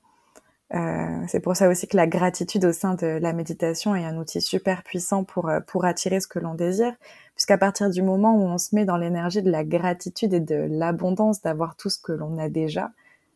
euh, 0.73 1.23
c'est 1.27 1.41
pour 1.41 1.55
ça 1.55 1.67
aussi 1.67 1.87
que 1.87 1.97
la 1.97 2.07
gratitude 2.07 2.63
au 2.63 2.71
sein 2.71 2.93
de 2.95 3.05
la 3.05 3.33
méditation 3.33 3.93
est 3.93 4.05
un 4.05 4.17
outil 4.17 4.39
super 4.39 4.83
puissant 4.83 5.25
pour, 5.25 5.49
euh, 5.49 5.59
pour 5.59 5.83
attirer 5.83 6.21
ce 6.21 6.27
que 6.27 6.39
l'on 6.39 6.55
désire, 6.55 6.93
puisqu'à 7.35 7.57
partir 7.57 7.89
du 7.89 8.01
moment 8.01 8.35
où 8.35 8.43
on 8.43 8.57
se 8.57 8.73
met 8.73 8.85
dans 8.85 8.95
l'énergie 8.95 9.41
de 9.41 9.51
la 9.51 9.65
gratitude 9.65 10.33
et 10.33 10.39
de 10.39 10.67
l'abondance 10.69 11.41
d'avoir 11.41 11.75
tout 11.75 11.89
ce 11.89 11.99
que 11.99 12.13
l'on 12.13 12.37
a 12.37 12.47
déjà, 12.47 12.91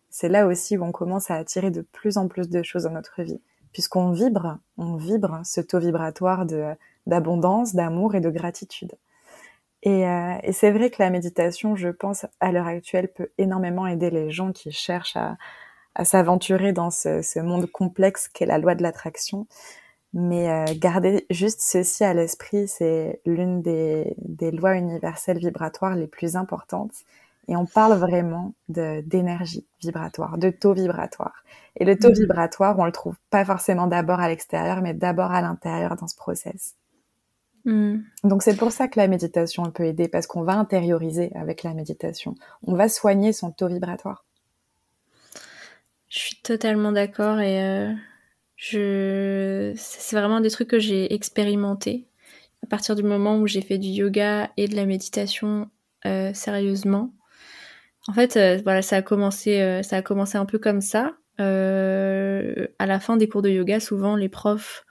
c'est 0.10 0.30
là 0.30 0.48
aussi 0.48 0.78
où 0.78 0.84
on 0.84 0.94
commence 0.94 1.30
à 1.30 1.36
attirer 1.36 1.72
de 1.72 1.82
plus 1.82 2.18
en 2.18 2.30
plus 2.30 2.50
de 2.50 2.64
choses 2.64 2.84
dans 2.84 2.92
notre 2.92 3.22
vie, 3.22 3.42
puisqu'on 3.74 4.12
vibre, 4.12 4.60
on 4.78 4.96
vibre 4.96 5.42
ce 5.44 5.60
taux 5.60 5.80
vibratoire 5.80 6.46
de 6.46 6.74
d'abondance, 7.06 7.76
d'amour 7.76 8.16
et 8.16 8.22
de 8.22 8.32
gratitude. 8.32 8.94
Et, 9.84 10.08
euh, 10.08 10.34
et 10.42 10.54
c'est 10.54 10.72
vrai 10.72 10.90
que 10.90 10.96
la 10.98 11.12
méditation, 11.12 11.76
je 11.76 11.90
pense, 11.90 12.26
à 12.40 12.52
l'heure 12.52 12.66
actuelle, 12.66 13.10
peut 13.14 13.30
énormément 13.38 13.86
aider 13.86 14.10
les 14.10 14.32
gens 14.32 14.52
qui 14.52 14.72
cherchent 14.72 15.16
à, 15.16 15.38
à 15.96 16.06
s'aventurer 16.06 16.74
dans 16.74 16.92
ce, 16.92 17.22
ce, 17.22 17.40
monde 17.40 17.66
complexe 17.68 18.28
qu'est 18.28 18.46
la 18.46 18.58
loi 18.58 18.76
de 18.76 18.84
l'attraction. 18.84 19.48
Mais 20.14 20.50
euh, 20.50 20.66
garder 20.78 21.26
juste 21.30 21.60
ceci 21.62 22.04
à 22.04 22.14
l'esprit, 22.14 22.68
c'est 22.68 23.22
l'une 23.26 23.62
des, 23.62 24.16
des, 24.18 24.52
lois 24.52 24.76
universelles 24.76 25.40
vibratoires 25.40 25.96
les 25.96 26.08
plus 26.08 26.36
importantes. 26.38 26.94
Et 27.48 27.56
on 27.56 27.66
parle 27.66 27.94
vraiment 27.94 28.54
d'énergie 28.70 29.68
vibratoire, 29.82 30.38
de 30.38 30.50
taux 30.50 30.74
vibratoire. 30.74 31.44
Et 31.76 31.86
le 31.86 31.98
taux 31.98 32.10
mmh. 32.10 32.22
vibratoire, 32.22 32.80
on 32.80 32.86
le 32.86 32.92
trouve 32.92 33.16
pas 33.30 33.46
forcément 33.46 33.88
d'abord 33.88 34.20
à 34.20 34.30
l'extérieur, 34.30 34.82
mais 34.82 34.94
d'abord 34.94 35.32
à 35.32 35.42
l'intérieur 35.42 35.96
dans 35.96 36.08
ce 36.08 36.16
process. 36.16 36.76
Mmh. 37.66 37.98
Donc 38.24 38.42
c'est 38.42 38.56
pour 38.56 38.72
ça 38.72 38.88
que 38.88 39.00
la 39.00 39.08
méditation 39.08 39.70
peut 39.72 39.86
aider, 39.86 40.08
parce 40.08 40.28
qu'on 40.28 40.44
va 40.44 40.54
intérioriser 40.54 41.32
avec 41.36 41.64
la 41.64 41.74
méditation. 41.74 42.36
On 42.66 42.74
va 42.74 42.90
soigner 42.90 43.32
son 43.34 43.52
taux 43.52 43.68
vibratoire. 43.68 44.25
Je 46.10 46.20
suis 46.20 46.36
totalement 46.38 46.92
d'accord 46.92 47.40
et 47.40 47.64
euh, 47.64 47.92
je 48.56 49.74
c'est 49.76 50.16
vraiment 50.16 50.40
des 50.40 50.50
trucs 50.50 50.70
que 50.70 50.80
j'ai 50.80 51.14
expérimenté 51.14 52.08
à 52.64 52.68
partir 52.68 52.96
du 52.96 53.04
moment 53.04 53.38
où 53.38 53.48
j'ai 53.48 53.62
fait 53.62 53.78
du 53.78 53.90
yoga 53.90 54.50
et 54.58 54.68
de 54.68 54.76
la 54.76 54.86
méditation 54.86 55.70
euh, 56.06 56.34
sérieusement. 56.34 57.14
En 58.08 58.14
fait, 58.14 58.38
euh, 58.38 58.60
voilà, 58.64 58.82
ça 58.82 58.98
a 58.98 59.02
commencé, 59.02 59.82
ça 59.84 59.98
a 59.98 60.02
commencé 60.02 60.38
un 60.38 60.46
peu 60.46 60.60
comme 60.60 60.82
ça. 60.82 61.14
à 61.38 62.86
la 62.86 63.00
fin 63.00 63.18
des 63.18 63.28
cours 63.28 63.42
de 63.42 63.50
yoga, 63.50 63.80
souvent 63.80 64.16
les 64.16 64.30
profs 64.30 64.86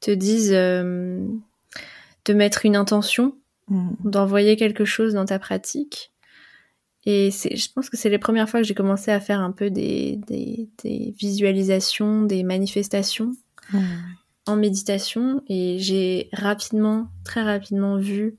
te 0.00 0.10
disent 0.10 0.52
de 0.52 2.34
mettre 2.34 2.66
une 2.66 2.76
intention, 2.76 3.36
mm. 3.68 3.90
d'envoyer 4.04 4.56
quelque 4.56 4.84
chose 4.84 5.14
dans 5.14 5.24
ta 5.24 5.38
pratique. 5.38 6.12
Et 7.06 7.30
je 7.30 7.72
pense 7.72 7.88
que 7.88 7.96
c'est 7.96 8.10
les 8.10 8.18
premières 8.18 8.48
fois 8.48 8.60
que 8.60 8.66
j'ai 8.66 8.74
commencé 8.74 9.10
à 9.10 9.20
faire 9.20 9.40
un 9.40 9.52
peu 9.52 9.70
des, 9.70 10.18
des, 10.26 11.14
visualisations, 11.18 12.22
des 12.22 12.42
manifestations 12.42 13.34
mm. 13.72 13.80
en 14.46 14.56
méditation. 14.56 15.42
Et 15.48 15.78
j'ai 15.78 16.28
rapidement, 16.32 17.08
très 17.24 17.42
rapidement 17.42 17.96
vu 17.96 18.36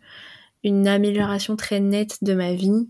une 0.64 0.88
amélioration 0.88 1.56
très 1.56 1.80
nette 1.80 2.24
de 2.24 2.34
ma 2.34 2.54
vie. 2.54 2.88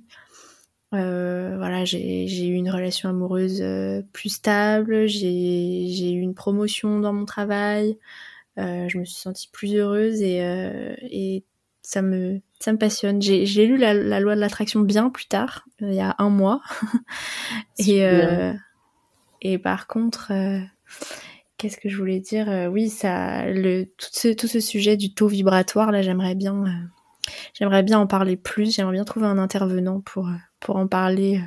Euh, 0.93 1.55
voilà, 1.57 1.85
j'ai 1.85 2.47
eu 2.47 2.53
une 2.53 2.71
relation 2.71 3.09
amoureuse 3.09 3.61
euh, 3.61 4.01
plus 4.11 4.29
stable, 4.29 5.07
j'ai 5.07 6.11
eu 6.11 6.19
une 6.19 6.33
promotion 6.33 6.99
dans 6.99 7.13
mon 7.13 7.25
travail, 7.25 7.95
euh, 8.57 8.89
je 8.89 8.97
me 8.97 9.05
suis 9.05 9.19
sentie 9.19 9.49
plus 9.51 9.75
heureuse 9.75 10.19
et, 10.23 10.39
et 11.03 11.43
ça 11.89 12.03
me 12.03 12.39
ça 12.59 12.71
me 12.71 12.77
passionne. 12.77 13.19
J'ai 13.19 13.65
lu 13.65 13.75
la, 13.77 13.95
la, 13.95 14.19
loi 14.19 14.35
de 14.35 14.39
l'attraction 14.39 14.81
bien 14.81 15.09
plus 15.09 15.25
tard, 15.25 15.65
il 15.81 15.93
y 15.93 16.01
a 16.01 16.15
un 16.19 16.29
mois. 16.29 16.61
et 17.79 18.05
et 19.41 19.57
par 19.57 19.87
contre, 19.87 20.31
qu'est-ce 21.57 21.77
que 21.77 21.89
je 21.89 21.97
voulais 21.97 22.19
dire 22.19 22.69
Oui, 22.71 22.89
ça 22.89 23.47
le 23.47 23.85
tout 23.85 24.09
ce 24.11 24.27
tout 24.33 24.47
ce 24.47 24.59
sujet 24.59 24.97
du 24.97 25.15
taux 25.15 25.27
vibratoire 25.27 25.91
là, 25.91 26.03
j'aimerais 26.03 26.35
bien 26.35 26.63
j'aimerais 27.53 27.81
bien 27.81 27.97
en 27.97 28.05
parler 28.05 28.37
plus. 28.37 28.75
J'aimerais 28.75 28.93
bien 28.93 29.05
trouver 29.05 29.25
un 29.25 29.39
intervenant 29.39 30.01
pour 30.01 30.29
pour 30.59 30.75
en 30.75 30.87
parler 30.87 31.37
euh, 31.37 31.41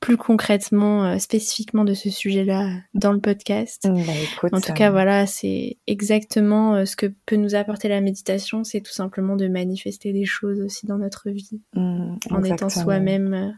plus 0.00 0.16
concrètement, 0.16 1.04
euh, 1.04 1.18
spécifiquement 1.18 1.84
de 1.84 1.94
ce 1.94 2.10
sujet-là 2.10 2.70
dans 2.94 3.12
le 3.12 3.20
podcast. 3.20 3.86
Bah, 3.86 4.48
en 4.52 4.60
tout 4.60 4.72
cas, 4.72 4.90
voilà, 4.90 5.26
c'est 5.26 5.76
exactement 5.86 6.74
euh, 6.74 6.84
ce 6.86 6.96
que 6.96 7.06
peut 7.26 7.36
nous 7.36 7.54
apporter 7.54 7.88
la 7.88 8.00
méditation, 8.00 8.64
c'est 8.64 8.80
tout 8.80 8.92
simplement 8.92 9.36
de 9.36 9.46
manifester 9.46 10.12
des 10.12 10.24
choses 10.24 10.60
aussi 10.60 10.86
dans 10.86 10.98
notre 10.98 11.30
vie, 11.30 11.60
mmh, 11.74 12.16
en 12.30 12.44
étant 12.44 12.70
soi-même 12.70 13.54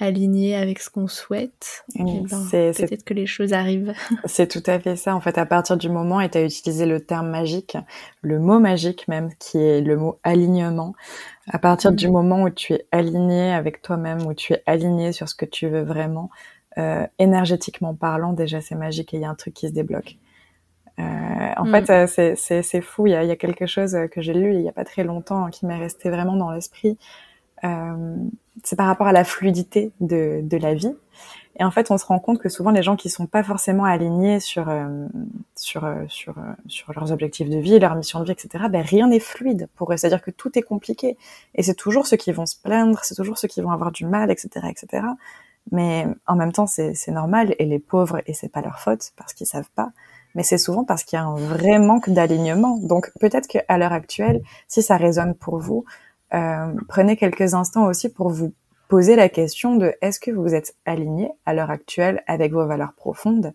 aligné 0.00 0.56
avec 0.56 0.80
ce 0.80 0.90
qu'on 0.90 1.06
souhaite, 1.06 1.84
ben, 1.94 2.26
peut-être 2.50 3.04
que 3.04 3.14
les 3.14 3.26
choses 3.26 3.52
arrivent. 3.52 3.92
C'est 4.24 4.48
tout 4.48 4.62
à 4.66 4.80
fait 4.80 4.96
ça. 4.96 5.14
En 5.14 5.20
fait, 5.20 5.38
à 5.38 5.46
partir 5.46 5.76
du 5.76 5.88
moment, 5.88 6.20
et 6.20 6.30
tu 6.30 6.38
as 6.38 6.44
utilisé 6.44 6.86
le 6.86 7.00
terme 7.00 7.28
magique, 7.28 7.76
le 8.22 8.38
mot 8.38 8.58
magique 8.58 9.06
même, 9.08 9.30
qui 9.38 9.58
est 9.58 9.80
le 9.80 9.96
mot 9.96 10.18
alignement. 10.22 10.94
À 11.48 11.58
partir 11.58 11.92
du 11.92 12.08
moment 12.08 12.42
où 12.42 12.50
tu 12.50 12.74
es 12.74 12.86
aligné 12.92 13.52
avec 13.52 13.82
toi-même, 13.82 14.26
où 14.26 14.34
tu 14.34 14.54
es 14.54 14.62
aligné 14.66 15.12
sur 15.12 15.28
ce 15.28 15.34
que 15.34 15.44
tu 15.44 15.68
veux 15.68 15.82
vraiment, 15.82 16.30
euh, 16.78 17.06
énergétiquement 17.18 17.94
parlant, 17.94 18.32
déjà 18.32 18.60
c'est 18.60 18.76
magique 18.76 19.12
et 19.12 19.18
il 19.18 19.22
y 19.22 19.24
a 19.24 19.30
un 19.30 19.34
truc 19.34 19.54
qui 19.54 19.68
se 19.68 19.72
débloque. 19.72 20.16
Euh, 20.98 21.02
en 21.56 21.64
mm. 21.64 21.84
fait, 21.84 22.22
euh, 22.22 22.62
c'est 22.62 22.80
fou. 22.80 23.06
Il 23.06 23.10
y, 23.10 23.14
a, 23.14 23.24
il 23.24 23.28
y 23.28 23.32
a 23.32 23.36
quelque 23.36 23.66
chose 23.66 23.96
que 24.12 24.20
j'ai 24.20 24.34
lu 24.34 24.54
il 24.54 24.62
y 24.62 24.68
a 24.68 24.72
pas 24.72 24.84
très 24.84 25.04
longtemps 25.04 25.50
qui 25.50 25.66
m'est 25.66 25.78
resté 25.78 26.10
vraiment 26.10 26.36
dans 26.36 26.50
l'esprit. 26.50 26.96
Euh, 27.64 28.16
c'est 28.64 28.76
par 28.76 28.86
rapport 28.86 29.06
à 29.06 29.12
la 29.12 29.24
fluidité 29.24 29.92
de, 30.00 30.40
de, 30.42 30.56
la 30.56 30.74
vie. 30.74 30.94
Et 31.58 31.64
en 31.64 31.70
fait, 31.70 31.90
on 31.90 31.98
se 31.98 32.04
rend 32.04 32.18
compte 32.18 32.38
que 32.38 32.48
souvent 32.48 32.70
les 32.70 32.82
gens 32.82 32.96
qui 32.96 33.08
sont 33.10 33.26
pas 33.26 33.42
forcément 33.42 33.84
alignés 33.84 34.40
sur 34.40 34.68
euh, 34.68 35.06
sur 35.56 35.84
euh, 35.84 36.04
sur 36.08 36.34
sur 36.66 36.92
leurs 36.92 37.12
objectifs 37.12 37.48
de 37.48 37.58
vie, 37.58 37.78
leur 37.78 37.94
mission 37.94 38.20
de 38.20 38.24
vie, 38.24 38.32
etc. 38.32 38.64
Ben 38.70 38.82
rien 38.82 39.08
n'est 39.08 39.20
fluide 39.20 39.68
pour 39.76 39.92
eux. 39.92 39.96
C'est-à-dire 39.96 40.22
que 40.22 40.30
tout 40.30 40.58
est 40.58 40.62
compliqué. 40.62 41.16
Et 41.54 41.62
c'est 41.62 41.74
toujours 41.74 42.06
ceux 42.06 42.16
qui 42.16 42.32
vont 42.32 42.46
se 42.46 42.56
plaindre, 42.56 42.98
c'est 43.02 43.14
toujours 43.14 43.38
ceux 43.38 43.48
qui 43.48 43.60
vont 43.60 43.70
avoir 43.70 43.92
du 43.92 44.06
mal, 44.06 44.30
etc., 44.30 44.66
etc. 44.70 45.04
Mais 45.72 46.06
en 46.26 46.36
même 46.36 46.52
temps, 46.52 46.66
c'est 46.66 47.08
normal. 47.08 47.54
Et 47.58 47.66
les 47.66 47.78
pauvres, 47.78 48.22
et 48.26 48.34
c'est 48.34 48.48
pas 48.48 48.60
leur 48.60 48.78
faute 48.78 49.12
parce 49.16 49.32
qu'ils 49.34 49.46
savent 49.46 49.70
pas. 49.74 49.90
Mais 50.34 50.42
c'est 50.42 50.58
souvent 50.58 50.84
parce 50.84 51.04
qu'il 51.04 51.16
y 51.16 51.20
a 51.20 51.24
un 51.24 51.34
vrai 51.34 51.78
manque 51.78 52.08
d'alignement. 52.10 52.78
Donc 52.78 53.10
peut-être 53.20 53.48
qu'à 53.48 53.78
l'heure 53.78 53.92
actuelle, 53.92 54.42
si 54.68 54.82
ça 54.82 54.96
résonne 54.96 55.34
pour 55.34 55.58
vous, 55.58 55.84
euh, 56.34 56.72
prenez 56.88 57.16
quelques 57.16 57.54
instants 57.54 57.86
aussi 57.86 58.08
pour 58.08 58.30
vous 58.30 58.52
poser 58.88 59.16
la 59.16 59.28
question 59.28 59.76
de 59.76 59.94
est-ce 60.02 60.20
que 60.20 60.30
vous 60.30 60.54
êtes 60.54 60.74
aligné 60.84 61.30
à 61.46 61.54
l'heure 61.54 61.70
actuelle 61.70 62.22
avec 62.26 62.52
vos 62.52 62.66
valeurs 62.66 62.92
profondes? 62.94 63.52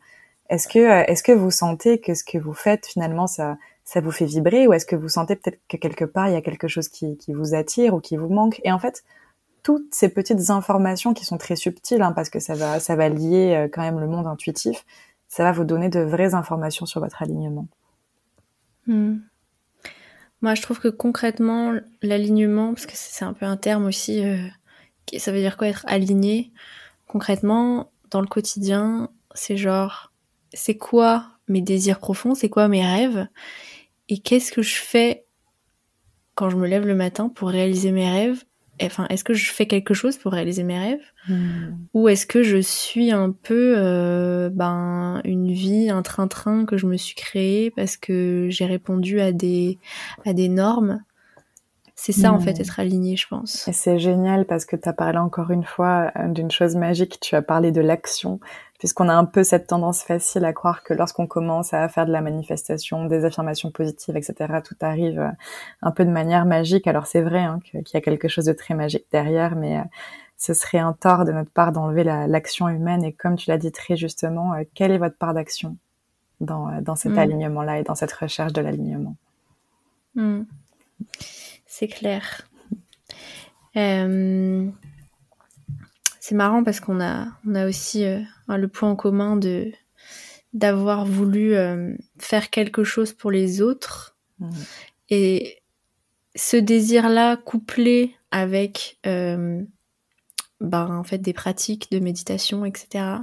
Est-ce 0.49 0.67
que 0.67 0.79
euh, 0.79 1.03
est-ce 1.07 1.23
que 1.23 1.31
vous 1.31 1.51
sentez 1.51 1.99
que 1.99 2.13
ce 2.13 2.23
que 2.23 2.37
vous 2.37 2.53
faites 2.53 2.85
finalement 2.85 3.27
ça 3.27 3.57
ça 3.83 4.01
vous 4.01 4.11
fait 4.11 4.25
vibrer? 4.25 4.67
Ou 4.67 4.73
est-ce 4.73 4.85
que 4.85 4.95
vous 4.95 5.09
sentez 5.09 5.35
peut-être 5.35 5.59
que 5.67 5.77
quelque 5.77 6.05
part 6.05 6.27
il 6.27 6.33
y 6.33 6.37
a 6.37 6.41
quelque 6.41 6.67
chose 6.67 6.87
qui, 6.87 7.17
qui 7.17 7.33
vous 7.33 7.55
attire 7.55 7.93
ou 7.93 7.99
qui 7.99 8.17
vous 8.17 8.29
manque? 8.29 8.61
Et 8.63 8.71
en 8.71 8.79
fait, 8.79 9.03
toutes 9.63 9.93
ces 9.93 10.09
petites 10.09 10.49
informations 10.51 11.13
qui 11.13 11.25
sont 11.25 11.37
très 11.37 11.55
subtiles, 11.55 12.01
hein, 12.01 12.11
parce 12.11 12.29
que 12.29 12.39
ça 12.39 12.55
va 12.55 12.79
ça 12.79 12.95
va 12.95 13.09
lier 13.09 13.55
euh, 13.55 13.67
quand 13.71 13.81
même 13.81 13.99
le 13.99 14.07
monde 14.07 14.27
intuitif, 14.27 14.85
ça 15.27 15.43
va 15.43 15.51
vous 15.51 15.65
donner 15.65 15.89
de 15.89 15.99
vraies 15.99 16.33
informations 16.33 16.85
sur 16.85 17.01
votre 17.01 17.21
alignement. 17.21 17.67
Hmm. 18.87 19.17
Moi, 20.41 20.55
je 20.55 20.61
trouve 20.61 20.79
que 20.79 20.87
concrètement, 20.89 21.73
l'alignement, 22.01 22.73
parce 22.73 22.85
que 22.85 22.93
c'est 22.95 23.25
un 23.25 23.33
peu 23.33 23.45
un 23.45 23.57
terme 23.57 23.85
aussi, 23.85 24.23
euh, 24.23 24.37
ça 25.17 25.31
veut 25.31 25.39
dire 25.39 25.57
quoi 25.57 25.67
être 25.67 25.83
aligné? 25.87 26.51
Concrètement, 27.07 27.91
dans 28.11 28.21
le 28.21 28.27
quotidien, 28.27 29.09
c'est 29.33 29.57
genre, 29.57 30.11
c'est 30.53 30.77
quoi 30.77 31.27
mes 31.47 31.61
désirs 31.61 31.99
profonds, 31.99 32.35
c'est 32.35 32.49
quoi 32.49 32.67
mes 32.67 32.85
rêves, 32.85 33.27
et 34.09 34.19
qu'est-ce 34.19 34.51
que 34.51 34.61
je 34.61 34.75
fais 34.75 35.25
quand 36.35 36.49
je 36.49 36.57
me 36.57 36.67
lève 36.67 36.85
le 36.85 36.95
matin 36.95 37.29
pour 37.29 37.49
réaliser 37.49 37.91
mes 37.91 38.09
rêves? 38.09 38.43
Enfin, 38.81 39.07
est-ce 39.09 39.23
que 39.23 39.33
je 39.33 39.51
fais 39.51 39.65
quelque 39.67 39.93
chose 39.93 40.17
pour 40.17 40.31
réaliser 40.33 40.63
mes 40.63 40.77
rêves? 40.77 41.03
Hmm. 41.27 41.75
ou 41.95 42.07
est-ce 42.07 42.27
que 42.27 42.43
je 42.43 42.57
suis 42.57 43.11
un 43.11 43.31
peu 43.31 43.73
euh, 43.77 44.49
ben 44.51 45.21
une 45.23 45.51
vie, 45.51 45.89
un 45.89 46.03
train-train 46.03 46.65
que 46.65 46.77
je 46.77 46.85
me 46.85 46.97
suis 46.97 47.15
créé 47.15 47.71
parce 47.71 47.97
que 47.97 48.47
j'ai 48.51 48.65
répondu 48.65 49.19
à 49.19 49.31
des 49.31 49.79
à 50.25 50.33
des 50.33 50.49
normes? 50.49 51.03
C'est 52.05 52.11
ça 52.11 52.31
en 52.31 52.39
fait 52.39 52.59
hmm. 52.59 52.61
être 52.61 52.79
aligné, 52.79 53.15
je 53.15 53.27
pense. 53.27 53.67
Et 53.67 53.73
c'est 53.73 53.97
génial 53.97 54.45
parce 54.45 54.65
que 54.65 54.75
tu 54.75 54.87
as 54.87 54.93
parlé 54.93 55.17
encore 55.17 55.49
une 55.49 55.63
fois 55.63 56.11
euh, 56.15 56.27
d'une 56.27 56.51
chose 56.51 56.75
magique, 56.75 57.19
tu 57.19 57.33
as 57.35 57.41
parlé 57.41 57.71
de 57.71 57.81
l'action 57.81 58.39
puisqu'on 58.77 59.09
a 59.09 59.15
un 59.15 59.25
peu 59.25 59.43
cette 59.43 59.65
tendance 59.65 60.03
facile 60.03 60.45
à 60.45 60.53
croire 60.53 60.83
que 60.83 60.93
lorsqu'on 60.93 61.25
commence 61.25 61.73
à 61.73 61.89
faire 61.89 62.05
de 62.05 62.11
la 62.11 62.21
manifestation, 62.21 63.05
des 63.05 63.25
affirmations 63.25 63.71
positives, 63.71 64.15
etc., 64.15 64.35
tout 64.63 64.75
arrive 64.81 65.19
euh, 65.19 65.31
un 65.81 65.89
peu 65.89 66.05
de 66.05 66.11
manière 66.11 66.45
magique. 66.45 66.85
Alors 66.85 67.07
c'est 67.07 67.21
vrai 67.21 67.39
hein, 67.39 67.59
qu'il 67.63 67.81
y 67.95 67.97
a 67.97 68.01
quelque 68.01 68.27
chose 68.27 68.45
de 68.45 68.53
très 68.53 68.75
magique 68.75 69.07
derrière, 69.11 69.55
mais 69.55 69.79
euh, 69.79 69.83
ce 70.37 70.53
serait 70.53 70.77
un 70.77 70.93
tort 70.93 71.25
de 71.25 71.31
notre 71.31 71.49
part 71.49 71.71
d'enlever 71.71 72.03
l'action 72.03 72.69
humaine. 72.69 73.03
Et 73.03 73.13
comme 73.13 73.35
tu 73.35 73.49
l'as 73.49 73.57
dit 73.57 73.71
très 73.71 73.95
justement, 73.95 74.53
quelle 74.75 74.91
est 74.91 74.99
votre 74.99 75.17
part 75.17 75.33
d'action 75.33 75.75
dans, 76.39 76.69
dans 76.83 76.95
cet 76.95 77.13
mm. 77.13 77.17
alignement-là 77.17 77.79
et 77.79 77.83
dans 77.83 77.95
cette 77.95 78.13
recherche 78.13 78.53
de 78.53 78.61
l'alignement? 78.61 79.15
Mm. 80.13 80.43
C'est 81.77 81.89
clair. 81.89 82.47
Euh, 83.75 84.65
c'est 86.21 86.35
marrant 86.35 86.63
parce 86.63 86.79
qu'on 86.79 87.01
a, 87.01 87.27
on 87.45 87.53
a 87.53 87.67
aussi 87.67 88.05
euh, 88.05 88.21
le 88.47 88.69
point 88.69 88.91
en 88.91 88.95
commun 88.95 89.35
de 89.35 89.73
d'avoir 90.53 91.05
voulu 91.05 91.53
euh, 91.53 91.93
faire 92.17 92.49
quelque 92.49 92.85
chose 92.85 93.11
pour 93.11 93.29
les 93.29 93.61
autres. 93.61 94.15
Mmh. 94.39 94.51
Et 95.09 95.63
ce 96.33 96.55
désir-là, 96.55 97.35
couplé 97.35 98.15
avec 98.31 98.97
ben, 99.03 99.67
en 100.61 101.03
fait 101.03 101.17
des 101.17 101.33
pratiques 101.33 101.91
de 101.91 101.99
méditation, 101.99 102.63
etc. 102.63 103.17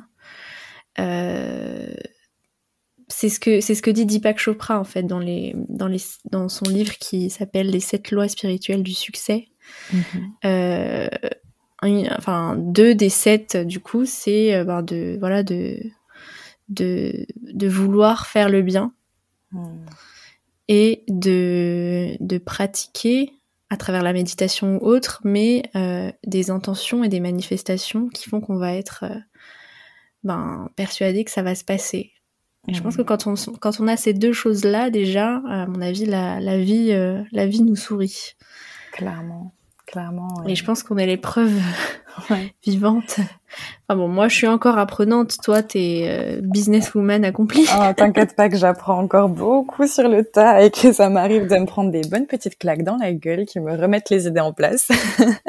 c'est 3.13 3.29
ce 3.29 3.39
que 3.39 3.61
c'est 3.61 3.75
ce 3.75 3.83
que 3.83 3.91
dit 3.91 4.07
Deepak 4.07 4.39
Chopra 4.39 4.79
en 4.79 4.85
fait 4.85 5.03
dans 5.03 5.19
les 5.19 5.55
dans 5.69 5.89
les 5.89 6.01
dans 6.31 6.49
son 6.49 6.69
livre 6.69 6.99
qui 6.99 7.31
s'appelle 7.31 7.71
Les 7.71 7.81
sept 7.81 8.11
lois 8.11 8.29
spirituelles 8.29 8.83
du 8.83 8.95
succès. 8.95 9.49
Mmh 9.93 9.99
enfin 12.17 12.57
deux 12.57 12.95
des 12.95 13.09
sept 13.09 13.57
du 13.57 13.81
coup, 13.81 14.05
c'est 14.05 14.55
euh, 14.55 14.65
ben, 14.65 14.83
de 14.83 15.17
voilà 15.19 15.43
de, 15.43 15.81
de 16.69 17.27
de 17.37 17.69
vouloir 17.69 18.27
faire 18.27 18.49
le 18.49 18.63
bien 18.63 18.93
hmm. 19.53 19.85
et 20.69 21.05
de 21.09 22.17
de 22.21 22.39
pratiquer 22.39 23.33
à 23.71 23.77
travers 23.77 24.03
la 24.03 24.13
méditation 24.13 24.77
ou 24.77 24.87
autre, 24.87 25.23
mais 25.25 25.63
euh, 25.77 26.13
des 26.27 26.51
intentions 26.51 27.05
et 27.05 27.09
des 27.09 27.21
manifestations 27.21 28.09
qui 28.09 28.29
font 28.29 28.41
qu'on 28.41 28.59
va 28.59 28.75
être 28.75 29.05
euh, 29.05 29.19
ben, 30.25 30.69
persuadé 30.77 31.25
que 31.25 31.31
ça 31.31 31.43
va 31.43 31.55
se 31.55 31.65
passer. 31.65 32.12
Et 32.69 32.75
je 32.75 32.83
pense 32.83 32.97
que 32.97 33.03
hmm. 33.03 33.07
quand 33.07 33.27
on, 33.27 33.35
quand 33.61 33.81
on 33.81 33.89
a 33.89 33.97
ces 33.97 34.15
deux 34.15 34.33
choses-là, 34.33 34.91
déjà, 34.91 35.43
à 35.49 35.67
mon 35.67 35.81
avis, 35.81 36.07
la, 36.07 36.41
la 36.41 36.59
vie, 36.59 36.93
la 37.33 37.47
vie 37.47 37.63
nous 37.63 37.77
sourit. 37.77 38.35
Clairement. 38.93 39.53
Clairement. 39.87 40.47
Et 40.47 40.55
je 40.55 40.65
pense 40.65 40.83
qu'on 40.83 40.97
est 40.97 41.07
les 41.07 41.17
preuves 41.17 41.61
vivante. 42.65 43.17
Enfin 43.89 43.99
bon, 43.99 44.09
moi 44.09 44.29
je 44.29 44.37
suis 44.37 44.47
encore 44.47 44.79
apprenante, 44.79 45.37
toi 45.43 45.63
t'es 45.63 46.07
euh, 46.09 46.41
businesswoman 46.43 47.25
accomplie. 47.25 47.67
Oh, 47.77 47.93
t'inquiète 47.95 48.35
pas 48.35 48.49
que 48.49 48.57
j'apprends 48.57 48.99
encore 48.99 49.29
beaucoup 49.29 49.87
sur 49.87 50.09
le 50.09 50.25
tas 50.25 50.63
et 50.63 50.71
que 50.71 50.93
ça 50.93 51.11
m'arrive 51.11 51.47
de 51.47 51.57
me 51.57 51.67
prendre 51.67 51.91
des 51.91 52.03
bonnes 52.03 52.27
petites 52.27 52.59
claques 52.59 52.83
dans 52.83 52.97
la 52.97 53.13
gueule 53.13 53.45
qui 53.45 53.61
me 53.61 53.77
remettent 53.77 54.11
les 54.11 54.27
idées 54.27 54.41
en 54.41 54.53
place. 54.53 54.89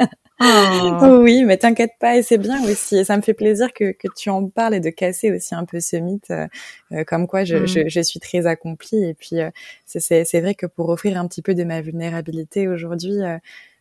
Oui, 1.22 1.44
mais 1.44 1.56
t'inquiète 1.56 1.92
pas 2.00 2.16
et 2.16 2.22
c'est 2.22 2.38
bien 2.38 2.62
aussi. 2.64 2.96
Et 2.96 3.04
ça 3.04 3.16
me 3.16 3.22
fait 3.22 3.34
plaisir 3.34 3.72
que, 3.72 3.92
que 3.92 4.08
tu 4.14 4.30
en 4.30 4.48
parles 4.48 4.74
et 4.74 4.80
de 4.80 4.90
casser 4.90 5.30
aussi 5.30 5.54
un 5.54 5.64
peu 5.64 5.80
ce 5.80 5.96
mythe, 5.96 6.30
euh, 6.30 6.46
euh, 6.92 7.04
comme 7.04 7.26
quoi 7.26 7.44
je, 7.44 7.66
je, 7.66 7.80
mm. 7.80 7.88
je, 7.88 8.00
suis 8.00 8.20
très 8.20 8.46
accomplie. 8.46 9.04
Et 9.04 9.14
puis 9.14 9.36
c'est 9.86 10.40
vrai 10.40 10.54
que 10.54 10.66
pour 10.66 10.88
offrir 10.88 11.18
un 11.18 11.26
petit 11.28 11.40
peu 11.40 11.54
de 11.54 11.64
ma 11.64 11.80
vulnérabilité 11.80 12.68
aujourd'hui 12.68 13.20
j'ai 13.22 13.73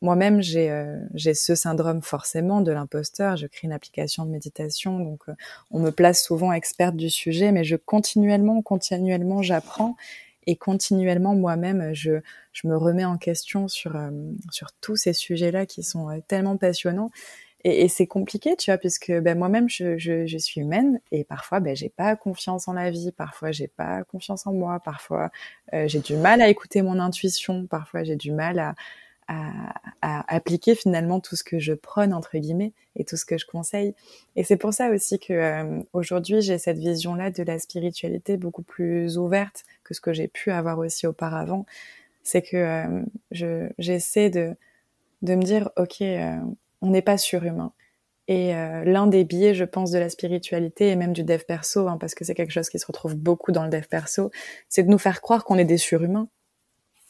moi-même 0.00 0.42
j'ai 0.42 0.70
euh, 0.70 0.98
ce 1.34 1.54
syndrome 1.54 2.02
forcément 2.02 2.60
de 2.60 2.72
l'imposteur. 2.72 3.36
Je 3.36 3.46
crée 3.46 3.66
une 3.66 3.72
application 3.72 4.24
de 4.24 4.30
méditation, 4.30 4.98
donc 4.98 5.22
euh, 5.28 5.34
on 5.70 5.80
me 5.80 5.90
place 5.90 6.24
souvent 6.24 6.52
experte 6.52 6.96
du 6.96 7.10
sujet, 7.10 7.52
mais 7.52 7.64
je 7.64 7.76
continuellement, 7.76 8.62
continuellement, 8.62 9.42
j'apprends 9.42 9.96
et 10.46 10.56
continuellement 10.56 11.34
moi-même, 11.34 11.92
je 11.92 12.20
je 12.52 12.66
me 12.66 12.76
remets 12.76 13.04
en 13.04 13.18
question 13.18 13.68
sur 13.68 13.96
euh, 13.96 14.10
sur 14.50 14.72
tous 14.80 14.96
ces 14.96 15.12
sujets-là 15.12 15.66
qui 15.66 15.82
sont 15.82 16.08
tellement 16.26 16.56
passionnants. 16.56 17.10
Et, 17.62 17.82
et 17.84 17.88
c'est 17.88 18.06
compliqué, 18.06 18.56
tu 18.56 18.70
vois, 18.70 18.78
puisque 18.78 19.12
ben, 19.12 19.36
moi-même, 19.36 19.68
je, 19.68 19.98
je, 19.98 20.26
je, 20.26 20.38
suis 20.38 20.62
humaine 20.62 20.98
et 21.12 21.24
parfois, 21.24 21.60
ben, 21.60 21.76
j'ai 21.76 21.90
pas 21.90 22.16
confiance 22.16 22.68
en 22.68 22.72
la 22.72 22.90
vie, 22.90 23.12
parfois, 23.12 23.52
j'ai 23.52 23.68
pas 23.68 24.02
confiance 24.04 24.46
en 24.46 24.54
moi, 24.54 24.80
parfois, 24.80 25.30
j'ai 25.70 26.00
du 26.00 26.16
mal 26.16 26.40
à 26.40 26.48
écouter 26.48 26.80
mon 26.80 26.98
intuition, 26.98 27.66
parfois, 27.66 28.02
j'ai 28.02 28.16
du 28.16 28.32
mal 28.32 28.58
à, 28.58 28.74
à, 30.02 30.34
appliquer 30.34 30.74
finalement 30.74 31.20
tout 31.20 31.36
ce 31.36 31.44
que 31.44 31.58
je 31.58 31.72
prône 31.72 32.12
entre 32.12 32.38
guillemets 32.38 32.72
et 32.96 33.04
tout 33.04 33.16
ce 33.16 33.24
que 33.24 33.38
je 33.38 33.46
conseille. 33.46 33.94
Et 34.36 34.44
c'est 34.44 34.56
pour 34.56 34.72
ça 34.72 34.90
aussi 34.90 35.18
que 35.18 35.32
euh, 35.32 35.82
aujourd'hui 35.92 36.40
j'ai 36.40 36.58
cette 36.58 36.78
vision-là 36.78 37.30
de 37.30 37.42
la 37.42 37.58
spiritualité 37.58 38.36
beaucoup 38.36 38.62
plus 38.62 39.18
ouverte 39.18 39.64
que 39.84 39.94
ce 39.94 40.00
que 40.00 40.12
j'ai 40.12 40.28
pu 40.28 40.50
avoir 40.50 40.78
aussi 40.78 41.06
auparavant. 41.06 41.66
C'est 42.22 42.42
que 42.42 42.56
euh, 42.56 43.02
je 43.30 43.68
j'essaie 43.78 44.30
de 44.30 44.54
de 45.22 45.34
me 45.34 45.42
dire 45.42 45.70
ok 45.76 46.00
euh, 46.02 46.36
on 46.80 46.90
n'est 46.90 47.02
pas 47.02 47.18
surhumain. 47.18 47.72
Et 48.28 48.52
l'un 48.52 49.08
des 49.08 49.24
biais, 49.24 49.54
je 49.54 49.64
pense, 49.64 49.90
de 49.90 49.98
la 49.98 50.08
spiritualité 50.08 50.90
et 50.90 50.94
même 50.94 51.12
du 51.12 51.24
dev 51.24 51.40
perso, 51.40 51.88
hein, 51.88 51.98
parce 51.98 52.14
que 52.14 52.24
c'est 52.24 52.34
quelque 52.34 52.52
chose 52.52 52.68
qui 52.68 52.78
se 52.78 52.86
retrouve 52.86 53.16
beaucoup 53.16 53.50
dans 53.50 53.64
le 53.64 53.70
dev 53.70 53.82
perso, 53.90 54.30
c'est 54.68 54.84
de 54.84 54.88
nous 54.88 54.98
faire 54.98 55.20
croire 55.20 55.42
qu'on 55.42 55.58
est 55.58 55.64
des 55.64 55.78
surhumains 55.78 56.28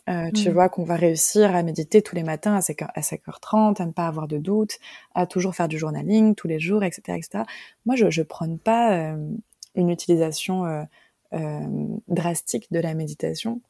euh, 0.09 0.31
tu 0.33 0.49
mmh. 0.49 0.53
vois 0.53 0.69
qu'on 0.69 0.85
va 0.85 0.97
réussir 0.97 1.55
à 1.55 1.63
méditer 1.63 2.03
tous 2.03 2.17
les 2.17 2.23
matins 2.23 2.55
à 2.55 2.61
5h, 2.61 2.89
à 2.95 3.01
5h30, 3.01 3.81
à 3.81 3.87
ne 3.87 3.93
pas 3.93 4.07
avoir 4.07 4.29
de 4.29 4.39
doute, 4.39 4.79
à 5.15 5.27
toujours 5.27 5.55
faire 5.55 5.69
du 5.69 5.79
journaling 5.79 6.35
tous 6.35 6.49
les 6.49 6.59
jours, 6.59 6.83
etc. 6.83 7.19
etc. 7.19 7.45
Moi, 7.87 7.97
je 7.97 8.07
ne 8.07 8.25
prône 8.25 8.59
pas 8.59 8.93
euh, 8.93 9.31
une 9.75 9.91
utilisation 9.91 10.87
euh, 11.33 11.61
drastique 12.09 12.73
de 12.73 12.81
la 12.81 12.95
méditation. 12.95 13.61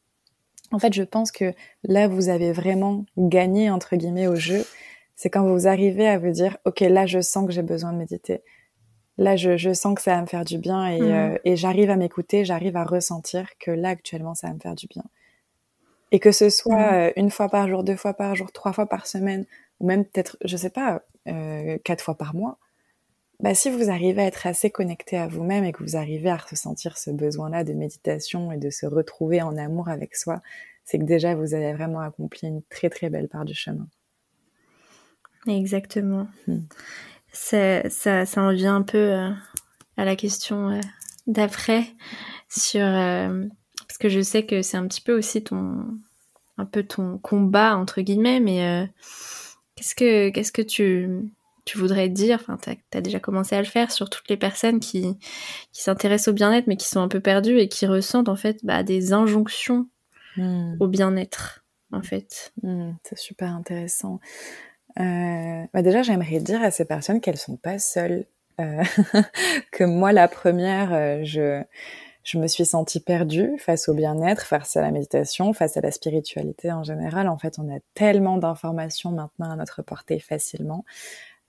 En 0.72 0.78
fait, 0.78 0.94
je 0.94 1.02
pense 1.02 1.32
que 1.32 1.52
là, 1.82 2.06
vous 2.06 2.28
avez 2.28 2.52
vraiment 2.52 3.04
gagné, 3.18 3.70
entre 3.70 3.96
guillemets, 3.96 4.28
au 4.28 4.36
jeu. 4.36 4.64
C'est 5.16 5.30
quand 5.30 5.44
vous 5.44 5.66
arrivez 5.66 6.06
à 6.06 6.18
vous 6.18 6.30
dire, 6.30 6.56
OK, 6.64 6.80
là, 6.80 7.06
je 7.06 7.20
sens 7.20 7.46
que 7.46 7.52
j'ai 7.52 7.62
besoin 7.62 7.92
de 7.92 7.98
méditer. 7.98 8.42
Là, 9.18 9.36
je, 9.36 9.56
je, 9.56 9.74
sens 9.74 9.94
que 9.94 10.00
ça 10.00 10.14
va 10.14 10.22
me 10.22 10.26
faire 10.26 10.44
du 10.44 10.56
bien 10.56 10.86
et, 10.86 11.00
mmh. 11.00 11.38
et 11.44 11.56
j'arrive 11.56 11.90
à 11.90 11.96
m'écouter, 11.96 12.46
j'arrive 12.46 12.76
à 12.76 12.84
ressentir 12.84 13.46
que 13.58 13.70
là, 13.70 13.90
actuellement, 13.90 14.34
ça 14.34 14.46
va 14.46 14.54
me 14.54 14.60
faire 14.60 14.76
du 14.76 14.86
bien. 14.86 15.02
Et 16.12 16.18
que 16.18 16.32
ce 16.32 16.50
soit 16.50 16.90
mmh. 16.90 16.94
euh, 16.94 17.12
une 17.16 17.30
fois 17.30 17.48
par 17.48 17.68
jour, 17.68 17.84
deux 17.84 17.96
fois 17.96 18.14
par 18.14 18.34
jour, 18.34 18.52
trois 18.52 18.72
fois 18.72 18.86
par 18.86 19.06
semaine, 19.06 19.46
ou 19.78 19.86
même 19.86 20.04
peut-être, 20.04 20.36
je 20.44 20.56
sais 20.56 20.70
pas, 20.70 21.02
euh, 21.28 21.78
quatre 21.84 22.02
fois 22.02 22.16
par 22.16 22.34
mois, 22.34 22.58
bah, 23.40 23.54
si 23.54 23.70
vous 23.70 23.90
arrivez 23.90 24.22
à 24.22 24.26
être 24.26 24.46
assez 24.46 24.70
connecté 24.70 25.16
à 25.16 25.26
vous-même 25.26 25.64
et 25.64 25.72
que 25.72 25.82
vous 25.82 25.96
arrivez 25.96 26.28
à 26.28 26.36
ressentir 26.36 26.98
ce 26.98 27.10
besoin-là 27.10 27.64
de 27.64 27.72
méditation 27.72 28.52
et 28.52 28.58
de 28.58 28.68
se 28.70 28.86
retrouver 28.86 29.40
en 29.40 29.56
amour 29.56 29.88
avec 29.88 30.14
soi, 30.14 30.42
c'est 30.84 30.98
que 30.98 31.04
déjà 31.04 31.34
vous 31.34 31.54
avez 31.54 31.72
vraiment 31.72 32.00
accompli 32.00 32.48
une 32.48 32.62
très 32.64 32.90
très 32.90 33.08
belle 33.08 33.28
part 33.28 33.44
du 33.44 33.54
chemin. 33.54 33.86
Exactement. 35.46 36.26
Mmh. 36.46 36.58
Ça, 37.32 37.88
ça, 37.88 38.26
ça 38.26 38.42
en 38.42 38.52
vient 38.52 38.76
un 38.76 38.82
peu 38.82 38.98
euh, 38.98 39.30
à 39.96 40.04
la 40.04 40.16
question 40.16 40.70
euh, 40.70 40.80
d'après 41.26 41.84
sur 42.48 42.82
que 44.00 44.08
je 44.08 44.20
sais 44.20 44.44
que 44.44 44.62
c'est 44.62 44.76
un 44.76 44.88
petit 44.88 45.00
peu 45.00 45.16
aussi 45.16 45.44
ton 45.44 45.86
un 46.58 46.64
peu 46.64 46.82
ton 46.82 47.18
combat 47.18 47.76
entre 47.76 48.00
guillemets 48.00 48.40
mais 48.40 48.64
euh, 48.64 48.86
qu'est-ce 49.76 49.94
que 49.94 50.30
qu'est-ce 50.30 50.52
que 50.52 50.62
tu 50.62 51.08
tu 51.66 51.78
voudrais 51.78 52.08
dire? 52.08 52.38
Enfin 52.40 52.58
tu 52.90 52.96
as, 52.96 53.00
déjà 53.00 53.20
commencé 53.20 53.54
à 53.54 53.60
le 53.60 53.66
faire 53.66 53.92
sur 53.92 54.10
toutes 54.10 54.28
les 54.28 54.36
personnes 54.36 54.80
qui 54.80 55.16
qui 55.72 55.82
s'intéressent 55.82 56.28
au 56.28 56.32
bien-être 56.32 56.66
mais 56.66 56.76
qui 56.76 56.88
sont 56.88 57.00
un 57.00 57.08
peu 57.08 57.20
perdues 57.20 57.58
et 57.58 57.68
qui 57.68 57.86
ressentent 57.86 58.28
en 58.28 58.36
fait 58.36 58.64
bah, 58.64 58.82
des 58.82 59.12
injonctions 59.12 59.86
hmm. 60.36 60.76
au 60.80 60.88
bien-être 60.88 61.64
en 61.92 62.02
fait. 62.02 62.52
Hmm, 62.62 62.92
c'est 63.04 63.18
super 63.18 63.54
intéressant. 63.54 64.20
Euh, 64.98 65.62
bah 65.72 65.82
déjà 65.82 66.02
j'aimerais 66.02 66.40
dire 66.40 66.62
à 66.62 66.70
ces 66.70 66.84
personnes 66.84 67.20
qu'elles 67.20 67.36
sont 67.36 67.56
pas 67.56 67.78
seules. 67.78 68.26
Euh, 68.60 68.82
que 69.72 69.84
moi 69.84 70.12
la 70.12 70.28
première 70.28 71.24
je 71.24 71.62
je 72.22 72.38
me 72.38 72.46
suis 72.46 72.66
sentie 72.66 73.00
perdue 73.00 73.56
face 73.58 73.88
au 73.88 73.94
bien-être, 73.94 74.42
face 74.42 74.76
à 74.76 74.82
la 74.82 74.90
méditation, 74.90 75.52
face 75.52 75.76
à 75.76 75.80
la 75.80 75.90
spiritualité 75.90 76.70
en 76.72 76.82
général. 76.82 77.28
En 77.28 77.38
fait, 77.38 77.58
on 77.58 77.74
a 77.74 77.78
tellement 77.94 78.36
d'informations 78.36 79.10
maintenant 79.10 79.50
à 79.50 79.56
notre 79.56 79.82
portée 79.82 80.20
facilement 80.20 80.84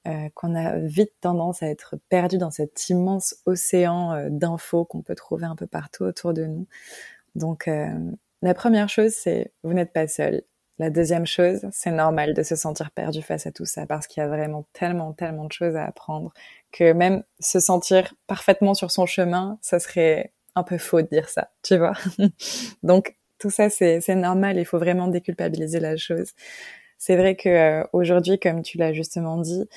euh, 0.07 0.29
qu'on 0.33 0.55
a 0.55 0.77
vite 0.79 1.13
tendance 1.21 1.61
à 1.61 1.67
être 1.67 1.95
perdu 2.09 2.39
dans 2.39 2.49
cet 2.49 2.89
immense 2.89 3.35
océan 3.45 4.13
euh, 4.13 4.29
d'infos 4.31 4.83
qu'on 4.85 5.03
peut 5.03 5.13
trouver 5.13 5.45
un 5.45 5.55
peu 5.55 5.67
partout 5.67 6.03
autour 6.03 6.33
de 6.33 6.45
nous. 6.45 6.65
Donc, 7.35 7.67
euh, 7.67 7.87
la 8.41 8.55
première 8.55 8.89
chose, 8.89 9.11
c'est 9.11 9.53
vous 9.63 9.73
n'êtes 9.73 9.93
pas 9.93 10.07
seul. 10.07 10.41
La 10.79 10.89
deuxième 10.89 11.27
chose, 11.27 11.67
c'est 11.71 11.91
normal 11.91 12.33
de 12.33 12.41
se 12.41 12.55
sentir 12.55 12.89
perdu 12.89 13.21
face 13.21 13.45
à 13.45 13.51
tout 13.51 13.65
ça 13.65 13.85
parce 13.85 14.07
qu'il 14.07 14.21
y 14.21 14.25
a 14.25 14.27
vraiment 14.27 14.65
tellement, 14.73 15.13
tellement 15.13 15.45
de 15.45 15.51
choses 15.51 15.75
à 15.75 15.85
apprendre 15.85 16.33
que 16.71 16.93
même 16.93 17.23
se 17.39 17.59
sentir 17.59 18.15
parfaitement 18.25 18.73
sur 18.73 18.89
son 18.89 19.05
chemin, 19.05 19.59
ça 19.61 19.79
serait 19.79 20.33
un 20.55 20.63
peu 20.63 20.77
faux 20.77 21.01
de 21.01 21.07
dire 21.07 21.29
ça, 21.29 21.49
tu 21.63 21.77
vois. 21.77 21.93
Donc 22.83 23.15
tout 23.39 23.49
ça 23.49 23.69
c'est 23.69 24.15
normal, 24.15 24.57
il 24.57 24.65
faut 24.65 24.79
vraiment 24.79 25.07
déculpabiliser 25.07 25.79
la 25.79 25.97
chose. 25.97 26.31
C'est 26.97 27.15
vrai 27.17 27.35
que 27.35 27.49
euh, 27.49 27.83
aujourd'hui, 27.93 28.39
comme 28.39 28.61
tu 28.61 28.77
l'as 28.77 28.93
justement 28.93 29.37
dit, 29.37 29.67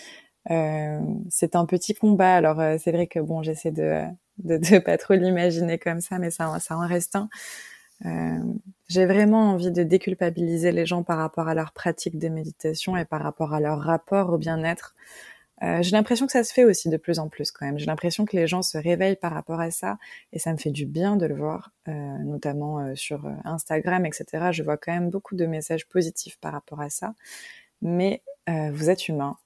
euh, 0.51 1.01
c'est 1.31 1.57
un 1.57 1.67
petit 1.67 1.95
combat. 1.95 2.35
Alors 2.37 2.61
euh, 2.61 2.77
c'est 2.81 2.93
vrai 2.93 3.07
que 3.09 3.21
bon, 3.21 3.43
j'essaie 3.43 3.73
de, 3.73 4.03
de 4.39 4.59
de 4.59 4.79
pas 4.81 4.99
trop 4.99 5.15
l'imaginer 5.15 5.79
comme 5.79 6.01
ça, 6.01 6.19
mais 6.19 6.31
ça 6.31 6.59
ça 6.61 6.77
en 6.79 6.87
reste 6.89 7.17
un. 7.17 7.29
Euh, 8.07 8.39
j'ai 8.89 9.07
vraiment 9.07 9.53
envie 9.53 9.71
de 9.71 9.83
déculpabiliser 9.83 10.73
les 10.73 10.85
gens 10.87 11.03
par 11.03 11.19
rapport 11.19 11.49
à 11.49 11.55
leur 11.55 11.73
pratique 11.73 12.19
de 12.19 12.29
méditation 12.29 12.97
et 12.97 13.05
par 13.05 13.23
rapport 13.23 13.55
à 13.55 13.61
leur 13.61 13.81
rapport 13.81 14.31
au 14.33 14.39
bien-être. 14.39 14.95
Euh, 15.65 15.83
j'ai 15.83 15.93
l'impression 15.93 16.27
que 16.27 16.33
ça 16.33 16.45
se 16.45 16.53
fait 16.53 16.65
aussi 16.65 16.91
de 16.91 16.97
plus 16.97 17.19
en 17.19 17.29
plus 17.29 17.51
quand 17.51 17.65
même. 17.65 17.79
J'ai 17.79 17.87
l'impression 17.87 18.25
que 18.25 18.37
les 18.37 18.47
gens 18.47 18.63
se 18.63 18.77
réveillent 18.77 19.17
par 19.17 19.33
rapport 19.33 19.61
à 19.61 19.71
ça 19.71 19.99
et 20.33 20.39
ça 20.39 20.53
me 20.53 20.59
fait 20.59 20.71
du 20.71 20.85
bien 20.85 21.17
de 21.17 21.27
le 21.27 21.35
voir, 21.35 21.71
euh, 21.89 21.93
notamment 21.93 22.81
euh, 22.81 22.95
sur 22.95 23.27
Instagram, 23.45 24.05
etc. 24.05 24.51
Je 24.53 24.63
vois 24.63 24.77
quand 24.77 24.93
même 24.93 25.11
beaucoup 25.11 25.37
de 25.37 25.47
messages 25.47 25.89
positifs 25.89 26.39
par 26.39 26.53
rapport 26.53 26.81
à 26.81 26.91
ça. 26.91 27.15
Mais 27.83 28.23
vous 28.47 28.91
êtes 28.91 29.09
humain, 29.09 29.39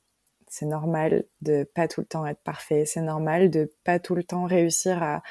c'est 0.48 0.66
normal 0.66 1.24
de 1.40 1.62
pas 1.62 1.86
tout 1.86 2.00
le 2.00 2.06
temps 2.06 2.26
être 2.26 2.42
parfait, 2.42 2.84
c'est 2.84 3.00
normal 3.00 3.48
de 3.48 3.72
pas 3.84 4.00
tout 4.00 4.16
le 4.16 4.24
temps 4.24 4.44
réussir 4.44 5.02
à, 5.02 5.22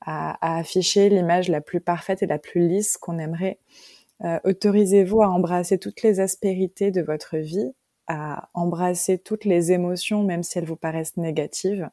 afficher 0.00 1.08
l'image 1.08 1.48
la 1.48 1.60
plus 1.60 1.80
parfaite 1.80 2.22
et 2.22 2.26
la 2.26 2.38
plus 2.38 2.60
lisse 2.68 2.96
qu'on 2.96 3.18
aimerait. 3.18 3.58
Autorisez-vous 4.44 5.22
à 5.22 5.28
embrasser 5.28 5.78
toutes 5.78 6.02
les 6.02 6.20
aspérités 6.20 6.92
de 6.92 7.02
votre 7.02 7.36
vie 7.36 7.72
à 8.08 8.48
embrasser 8.54 9.18
toutes 9.18 9.44
les 9.44 9.72
émotions, 9.72 10.22
même 10.22 10.42
si 10.42 10.58
elles 10.58 10.66
vous 10.66 10.76
paraissent 10.76 11.16
négatives. 11.16 11.90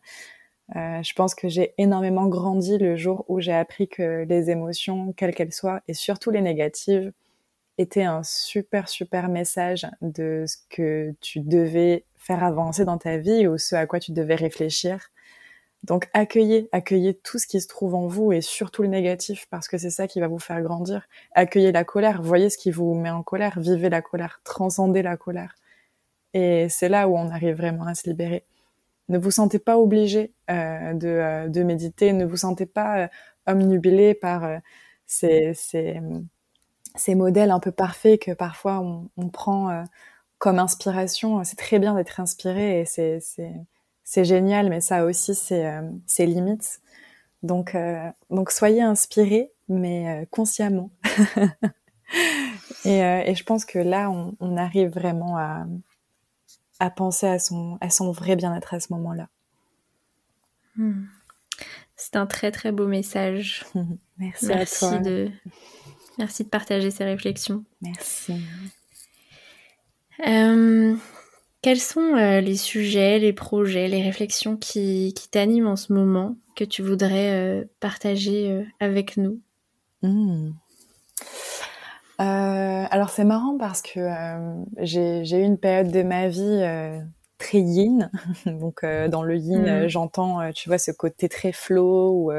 Euh, 0.76 1.04
je 1.04 1.14
pense 1.14 1.36
que 1.36 1.50
j'ai 1.50 1.74
énormément 1.78 2.28
grandi 2.28 2.78
le 2.78 2.96
jour 2.96 3.26
où 3.28 3.40
j'ai 3.40 3.54
appris 3.54 3.88
que 3.88 4.26
les 4.28 4.50
émotions, 4.50 5.14
quelles 5.14 5.36
qu'elles 5.36 5.54
soient, 5.54 5.82
et 5.88 5.94
surtout 5.94 6.32
les 6.32 6.42
négatives, 6.42 7.12
étaient 7.78 8.04
un 8.04 8.24
super 8.24 8.88
super 8.88 9.30
message 9.30 9.88
de 10.02 10.46
ce 10.48 10.58
que 10.70 11.14
tu 11.22 11.40
devais 11.40 12.06
faire 12.18 12.44
avancer 12.44 12.86
dans 12.86 12.98
ta 12.98 13.18
vie 13.18 13.48
ou 13.48 13.58
ce 13.58 13.76
à 13.76 13.86
quoi 13.88 14.00
tu 14.00 14.12
devais 14.12 14.36
réfléchir. 14.36 15.10
Donc 15.84 16.10
accueillez, 16.14 16.70
accueillez 16.72 17.14
tout 17.14 17.40
ce 17.40 17.48
qui 17.48 17.60
se 17.60 17.68
trouve 17.68 17.96
en 17.96 18.08
vous 18.08 18.32
et 18.32 18.42
surtout 18.42 18.84
le 18.84 18.88
négatif 18.88 19.48
parce 19.50 19.68
que 19.68 19.78
c'est 19.78 19.90
ça 19.90 20.08
qui 20.08 20.22
va 20.22 20.28
vous 20.28 20.40
faire 20.40 20.62
grandir. 20.62 21.08
Accueillez 21.34 21.74
la 21.74 21.84
colère, 21.84 22.22
voyez 22.22 22.50
ce 22.50 22.58
qui 22.58 22.72
vous 22.72 22.94
met 22.94 23.10
en 23.10 23.24
colère, 23.24 23.60
vivez 23.60 23.90
la 23.90 24.02
colère, 24.02 24.40
transcendez 24.46 25.02
la 25.02 25.18
colère. 25.18 25.56
Et 26.34 26.68
c'est 26.70 26.90
là 26.90 27.08
où 27.08 27.18
on 27.18 27.30
arrive 27.30 27.56
vraiment 27.58 27.86
à 27.86 27.96
se 27.96 28.10
libérer. 28.10 28.46
Ne 29.10 29.18
vous 29.18 29.32
sentez 29.32 29.60
pas 29.60 29.78
obligé 29.78 30.34
euh, 30.50 30.94
de, 30.94 31.08
euh, 31.08 31.48
de, 31.50 31.64
méditer, 31.64 32.14
ne 32.14 32.26
vous 32.26 32.38
sentez 32.38 32.66
pas 32.66 33.04
euh, 33.04 33.08
omnubilé 33.48 34.14
par 34.14 34.44
euh, 34.46 34.58
ces, 35.06 35.54
ces, 35.54 37.16
modèles 37.16 37.52
un 37.52 37.60
peu 37.60 37.72
parfaits 37.72 38.22
que 38.22 38.32
parfois 38.32 38.80
on, 39.18 39.30
prend 39.30 39.84
comme 40.38 40.60
inspiration, 40.60 41.44
c'est 41.44 41.58
très 41.58 41.80
bien 41.80 41.94
d'être 41.96 42.20
inspiré 42.20 42.82
et 42.82 42.86
c'est 42.86 44.26
génial, 44.26 44.70
mais 44.70 44.82
ça 44.82 45.06
aussi 45.06 45.36
c'est 45.36 45.70
ses 46.08 46.26
limites. 46.26 46.82
Donc 47.44 47.76
donc 48.30 48.52
soyez 48.52 48.82
inspirés, 48.82 49.52
mais 49.68 50.28
consciemment. 50.32 50.90
et, 52.86 53.36
je 53.36 53.44
pense 53.44 53.66
que 53.66 53.80
là, 53.80 54.10
on 54.10 54.58
arrive 54.58 54.90
vraiment 54.90 55.38
à, 55.38 55.66
à 56.80 56.90
penser 56.90 57.28
à 57.28 57.40
son, 57.40 57.78
à 57.82 57.90
son 57.90 58.12
vrai 58.12 58.36
bien-être 58.36 58.74
à 58.74 58.80
ce 58.80 58.94
moment-là. 58.94 59.30
Hmm. 60.76 61.06
C'est 61.96 62.16
un 62.16 62.26
très 62.26 62.52
très 62.52 62.72
beau 62.72 62.88
message. 62.88 63.66
Merci, 64.18 64.52
à 64.52 64.66
toi. 64.66 64.98
De... 64.98 65.30
Merci 66.18 66.44
de 66.44 66.50
partager 66.50 66.92
ces 66.92 67.04
réflexions. 67.04 67.64
Merci. 67.82 68.36
Euh, 70.28 70.96
quels 71.62 71.80
sont 71.80 72.16
euh, 72.16 72.42
les 72.42 72.58
sujets, 72.58 73.20
les 73.20 73.34
projets, 73.34 73.88
les 73.88 74.02
réflexions 74.02 74.58
qui, 74.58 75.14
qui 75.16 75.30
t'animent 75.30 75.68
en 75.68 75.76
ce 75.76 75.94
moment 75.94 76.36
que 76.56 76.64
tu 76.64 76.82
voudrais 76.82 77.32
euh, 77.32 77.64
partager 77.80 78.64
avec 78.80 79.18
nous? 79.18 79.40
Hmm. 82.24 82.88
Alors 82.92 83.10
c'est 83.10 83.24
marrant 83.24 83.58
parce 83.58 83.82
que 83.82 84.00
j'ai 84.80 85.40
eu 85.40 85.44
une 85.44 85.58
période 85.58 85.92
de 85.92 86.04
ma 86.04 86.28
vie 86.28 86.64
très 87.44 87.60
yin. 87.60 88.10
Donc 88.46 88.84
euh, 88.84 89.08
dans 89.08 89.24
le 89.24 89.38
yin, 89.38 89.66
euh, 89.68 89.86
mm. 89.86 89.88
j'entends, 89.90 90.42
euh, 90.42 90.52
tu 90.52 90.70
vois, 90.70 90.78
ce 90.78 90.92
côté 90.92 91.30
très 91.30 91.52
flow 91.52 92.12
où, 92.12 92.32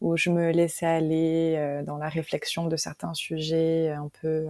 où 0.00 0.16
je 0.16 0.30
me 0.30 0.50
laissais 0.50 0.86
aller 0.86 1.82
dans 1.86 1.98
la 1.98 2.08
réflexion 2.08 2.66
de 2.66 2.76
certains 2.76 3.14
sujets, 3.14 3.90
un 3.90 4.10
peu 4.20 4.46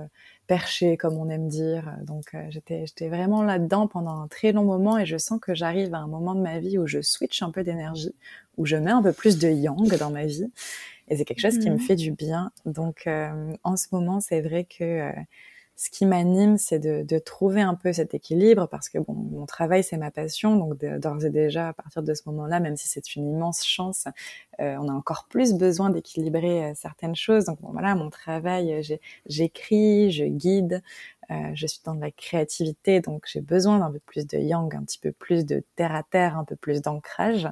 perché 0.47 0.97
comme 0.97 1.19
on 1.19 1.29
aime 1.29 1.49
dire. 1.49 1.93
Donc 2.05 2.35
j'étais 2.51 2.87
j'étais 2.87 3.09
vraiment 3.09 3.43
là-dedans 3.43 3.87
pendant 3.87 4.23
un 4.23 4.29
très 4.29 4.53
long 4.53 4.65
moment 4.65 4.99
et 4.99 5.07
je 5.07 5.19
sens 5.19 5.41
que 5.41 5.55
j'arrive 5.55 5.95
à 5.95 5.99
un 5.99 6.07
moment 6.07 6.35
de 6.35 6.41
ma 6.41 6.59
vie 6.59 6.79
où 6.79 6.87
je 6.87 7.03
switch 7.03 7.43
un 7.43 7.51
peu 7.51 7.65
d'énergie, 7.65 8.15
où 8.57 8.67
je 8.67 8.77
mets 8.77 8.91
un 8.91 9.03
peu 9.03 9.13
plus 9.13 9.39
de 9.39 9.49
yang 9.49 9.97
dans 9.99 10.11
ma 10.11 10.27
vie. 10.27 10.51
Et 11.09 11.17
c'est 11.17 11.25
quelque 11.25 11.41
chose 11.41 11.59
qui 11.59 11.71
me 11.71 11.77
mm. 11.77 11.81
fait 11.81 11.97
du 11.97 12.13
bien. 12.13 12.53
Donc 12.67 13.09
en 13.65 13.77
ce 13.77 13.87
moment, 13.93 14.21
c'est 14.21 14.41
vrai 14.41 14.65
que 14.65 15.13
ce 15.79 15.91
qui 15.91 16.07
m'anime, 16.07 16.59
c'est 16.59 16.81
de, 16.81 17.05
de, 17.05 17.19
trouver 17.21 17.61
un 17.61 17.77
peu 17.77 17.93
cet 17.93 18.13
équilibre 18.13 18.67
parce 18.67 18.89
que 18.89 18.99
bon, 18.99 19.15
mon 19.15 19.47
travail 19.47 19.85
c'est 19.85 19.97
ma 19.97 20.11
passion, 20.11 20.57
donc 20.57 20.77
d'ores 20.77 21.25
et 21.25 21.31
déjà 21.31 21.69
à 21.69 21.73
partir 21.73 22.03
de 22.03 22.15
ce 22.15 22.23
moment-là, 22.27 22.59
même 22.59 22.77
si 22.77 22.89
c'est 22.89 23.15
une 23.15 23.31
immense 23.31 23.65
chance, 23.65 24.09
euh, 24.61 24.77
on 24.81 24.89
a 24.89 24.93
encore 24.93 25.29
plus 25.31 25.55
besoin 25.55 25.91
d'équilibrer 25.91 26.65
euh, 26.65 26.73
certaines 26.75 27.15
choses. 27.15 27.45
Donc 27.45 27.61
bon, 27.61 27.71
voilà, 27.71 27.95
mon 27.95 28.11
travail, 28.11 28.73
euh, 28.73 28.97
j'écris, 29.27 30.11
je 30.11 30.25
guide, 30.25 30.83
euh, 31.31 31.53
je 31.55 31.69
suis 31.69 31.81
dans 31.85 31.95
de 31.95 32.01
la 32.01 32.11
créativité, 32.11 33.01
donc 33.01 33.27
j'ai 33.33 33.41
besoin 33.41 33.79
d'un 33.79 33.93
peu 33.93 34.01
plus 34.01 34.27
de 34.27 34.37
yang, 34.37 34.75
un 34.75 34.83
petit 34.83 34.99
peu 34.99 35.13
plus 35.13 35.47
de 35.47 35.63
terre 35.77 35.95
à 35.95 36.03
terre, 36.03 36.37
un 36.37 36.45
peu 36.45 36.57
plus 36.57 36.83
d'ancrage. 36.83 37.49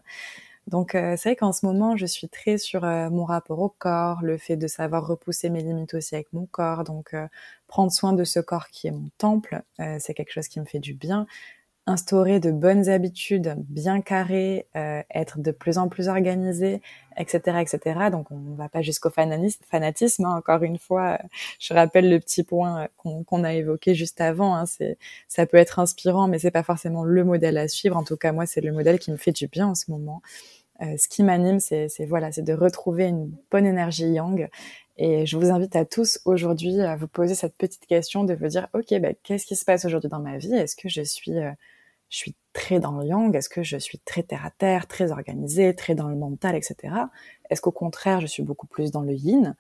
Donc 0.67 0.95
euh, 0.97 1.15
c'est 1.17 1.31
vrai 1.31 1.37
qu'en 1.37 1.53
ce 1.53 1.65
moment, 1.65 1.97
je 1.97 2.07
suis 2.07 2.29
très 2.29 2.59
sur 2.59 2.85
euh, 2.85 3.09
mon 3.09 3.25
rapport 3.25 3.61
au 3.61 3.69
corps, 3.69 4.21
le 4.23 4.37
fait 4.37 4.57
de 4.57 4.67
savoir 4.67 5.07
repousser 5.07 5.49
mes 5.49 5.63
limites 5.63 5.95
aussi 5.95 6.17
avec 6.17 6.33
mon 6.33 6.47
corps. 6.47 6.83
Donc 6.85 7.15
euh, 7.15 7.29
prendre 7.69 7.93
soin 7.93 8.13
de 8.13 8.25
ce 8.25 8.41
corps 8.41 8.69
qui 8.69 8.89
est 8.89 8.91
mon 8.91 9.09
temple, 9.19 9.63
c'est 9.99 10.15
quelque 10.15 10.33
chose 10.33 10.49
qui 10.49 10.61
me 10.61 10.65
fait 10.65 10.79
du 10.79 10.95
bien. 10.95 11.27
Instaurer 11.89 12.41
de 12.41 12.51
bonnes 12.51 12.89
habitudes 12.89 13.55
bien 13.69 14.01
carrées, 14.01 14.67
être 14.75 15.39
de 15.39 15.53
plus 15.53 15.79
en 15.79 15.89
plus 15.89 16.09
organisé, 16.09 16.83
etc., 17.17 17.59
etc. 17.61 18.11
Donc 18.11 18.31
on 18.33 18.39
ne 18.39 18.57
va 18.57 18.69
pas 18.69 18.83
jusqu'au 18.83 19.11
fanatisme. 19.11 20.25
Hein. 20.25 20.35
Encore 20.37 20.63
une 20.65 20.79
fois, 20.79 21.19
je 21.61 21.75
rappelle 21.75 22.11
le 22.11 22.19
petit 22.19 22.43
point 22.43 22.89
qu'on 22.97 23.45
a 23.45 23.55
évoqué 23.55 23.95
juste 23.95 24.21
avant. 24.21 24.57
Hein. 24.57 24.67
C'est 24.67 24.99
ça 25.29 25.47
peut 25.47 25.59
être 25.59 25.79
inspirant, 25.79 26.29
mais 26.29 26.39
c'est 26.39 26.51
pas 26.51 26.65
forcément 26.65 27.05
le 27.05 27.25
modèle 27.25 27.57
à 27.57 27.69
suivre. 27.69 27.97
En 27.97 28.05
tout 28.05 28.17
cas, 28.17 28.33
moi, 28.33 28.47
c'est 28.47 28.61
le 28.61 28.73
modèle 28.73 28.99
qui 28.99 29.13
me 29.13 29.17
fait 29.17 29.33
du 29.33 29.47
bien 29.47 29.69
en 29.69 29.75
ce 29.75 29.91
moment. 29.91 30.23
Euh, 30.83 30.97
ce 30.99 31.09
qui 31.09 31.23
m'anime, 31.23 31.61
c'est 31.61 31.89
voilà, 32.09 32.33
c'est 32.33 32.43
de 32.43 32.53
retrouver 32.53 33.07
une 33.07 33.33
bonne 33.51 33.67
énergie 33.67 34.09
yang. 34.09 34.49
Et 34.99 35.27
je 35.27 35.37
vous 35.37 35.51
invite 35.51 35.77
à 35.77 35.85
tous 35.85 36.21
aujourd'hui 36.25 36.81
à 36.81 36.97
vous 36.97 37.09
poser 37.09 37.35
cette 37.35 37.57
petite 37.57 37.87
question 37.87 38.25
de 38.25 38.35
vous 38.35 38.47
dire, 38.49 38.69
ok, 38.73 38.99
bah, 39.01 39.11
qu'est-ce 39.23 39.47
qui 39.47 39.57
se 39.57 39.65
passe 39.65 39.85
aujourd'hui 39.85 40.09
dans 40.09 40.21
ma 40.21 40.39
vie? 40.39 40.55
Est-ce 40.55 40.75
que 40.77 40.89
je 40.89 41.03
suis, 41.03 41.39
euh, 41.39 41.51
je 42.09 42.17
suis 42.19 42.35
très 42.53 42.81
dans 42.81 42.93
le 42.93 43.07
yang 43.07 43.35
Est-ce 43.35 43.49
que 43.49 43.63
je 43.63 43.77
suis 43.77 43.99
très 43.99 44.23
terre 44.23 44.45
à 44.45 44.51
terre, 44.51 44.87
très 44.87 45.13
organisée, 45.13 45.75
très 45.75 45.95
dans 45.95 46.09
le 46.09 46.17
mental, 46.17 46.55
etc. 46.55 46.95
Est-ce 47.51 47.61
qu'au 47.61 47.73
contraire, 47.73 48.21
je 48.21 48.27
suis 48.27 48.43
beaucoup 48.43 48.67
plus 48.67 48.91
dans 48.91 49.03
le 49.03 49.15
yin? 49.15 49.57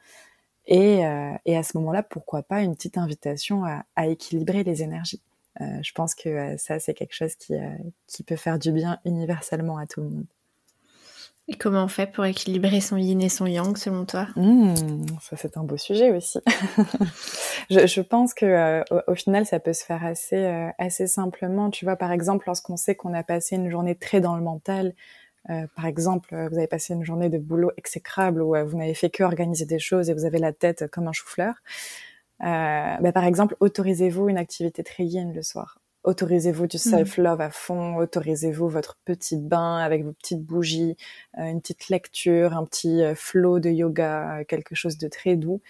Et, 0.66 1.06
euh, 1.06 1.32
et, 1.44 1.56
à 1.56 1.62
ce 1.62 1.78
moment-là, 1.78 2.02
pourquoi 2.02 2.42
pas 2.42 2.62
une 2.62 2.74
petite 2.74 2.98
invitation 2.98 3.64
à, 3.64 4.06
équilibrer 4.08 4.64
les 4.64 4.82
énergies? 4.82 5.22
Je 5.60 5.92
pense 5.92 6.14
que 6.14 6.56
ça, 6.58 6.78
c'est 6.80 6.92
quelque 6.92 7.14
chose 7.14 7.34
qui, 7.36 7.54
qui 8.06 8.22
peut 8.24 8.36
faire 8.36 8.58
du 8.58 8.72
bien 8.72 8.98
universellement 9.04 9.78
à 9.78 9.86
tout 9.86 10.00
le 10.02 10.08
monde. 10.08 10.26
Et 11.48 11.54
comment 11.54 11.84
on 11.84 11.88
fait 11.88 12.10
pour 12.10 12.24
équilibrer 12.24 12.80
son 12.80 12.96
yin 12.96 13.20
et 13.22 13.28
son 13.28 13.46
yang 13.46 13.76
selon 13.76 14.04
toi? 14.04 14.26
Mmh, 14.34 14.74
Ça 15.20 15.36
c'est 15.36 15.56
un 15.56 15.62
beau 15.62 15.76
sujet 15.76 16.10
aussi. 16.10 16.40
je, 17.70 17.86
je, 17.86 18.00
pense 18.00 18.34
que 18.34 18.46
euh, 18.46 18.82
au, 19.06 19.14
final 19.14 19.46
ça 19.46 19.60
peut 19.60 19.72
se 19.72 19.84
faire 19.84 20.04
assez 20.04 20.44
euh, 20.44 20.68
assez 20.78 21.06
simplement. 21.06 21.70
Tu 21.70 21.84
vois 21.84 21.94
par 21.94 22.10
exemple 22.10 22.44
lorsqu'on 22.48 22.76
sait 22.76 22.96
qu'on 22.96 23.14
a 23.14 23.22
passé 23.22 23.54
une 23.54 23.70
journée 23.70 23.94
très 23.94 24.20
dans 24.20 24.34
le 24.34 24.42
mental, 24.42 24.92
euh, 25.50 25.68
par 25.76 25.86
exemple 25.86 26.34
vous 26.50 26.58
avez 26.58 26.66
passé 26.66 26.94
une 26.94 27.04
journée 27.04 27.28
de 27.28 27.38
boulot 27.38 27.70
exécrable 27.76 28.42
où 28.42 28.56
vous 28.66 28.76
n'avez 28.76 28.94
fait 28.94 29.10
que 29.10 29.22
organiser 29.22 29.66
des 29.66 29.78
choses 29.78 30.10
et 30.10 30.14
vous 30.14 30.24
avez 30.24 30.38
la 30.38 30.52
tête 30.52 30.90
comme 30.90 31.06
un 31.06 31.12
chou-fleur. 31.12 31.54
Bah, 32.40 33.12
par 33.14 33.24
exemple 33.24 33.56
autorisez-vous 33.60 34.28
une 34.28 34.38
activité 34.38 34.82
très 34.82 35.04
yin 35.04 35.32
le 35.32 35.42
soir 35.42 35.78
autorisez-vous 36.06 36.66
du 36.68 36.76
mmh. 36.76 36.90
self-love 36.90 37.40
à 37.40 37.50
fond, 37.50 37.96
autorisez-vous 37.96 38.68
votre 38.68 38.96
petit 39.04 39.36
bain 39.36 39.78
avec 39.78 40.04
vos 40.04 40.12
petites 40.12 40.42
bougies, 40.42 40.96
euh, 41.38 41.44
une 41.44 41.60
petite 41.60 41.88
lecture, 41.88 42.56
un 42.56 42.64
petit 42.64 43.02
euh, 43.02 43.14
flow 43.14 43.58
de 43.58 43.68
yoga, 43.68 44.44
quelque 44.48 44.74
chose 44.74 44.96
de 44.98 45.08
très 45.08 45.36
doux. 45.36 45.60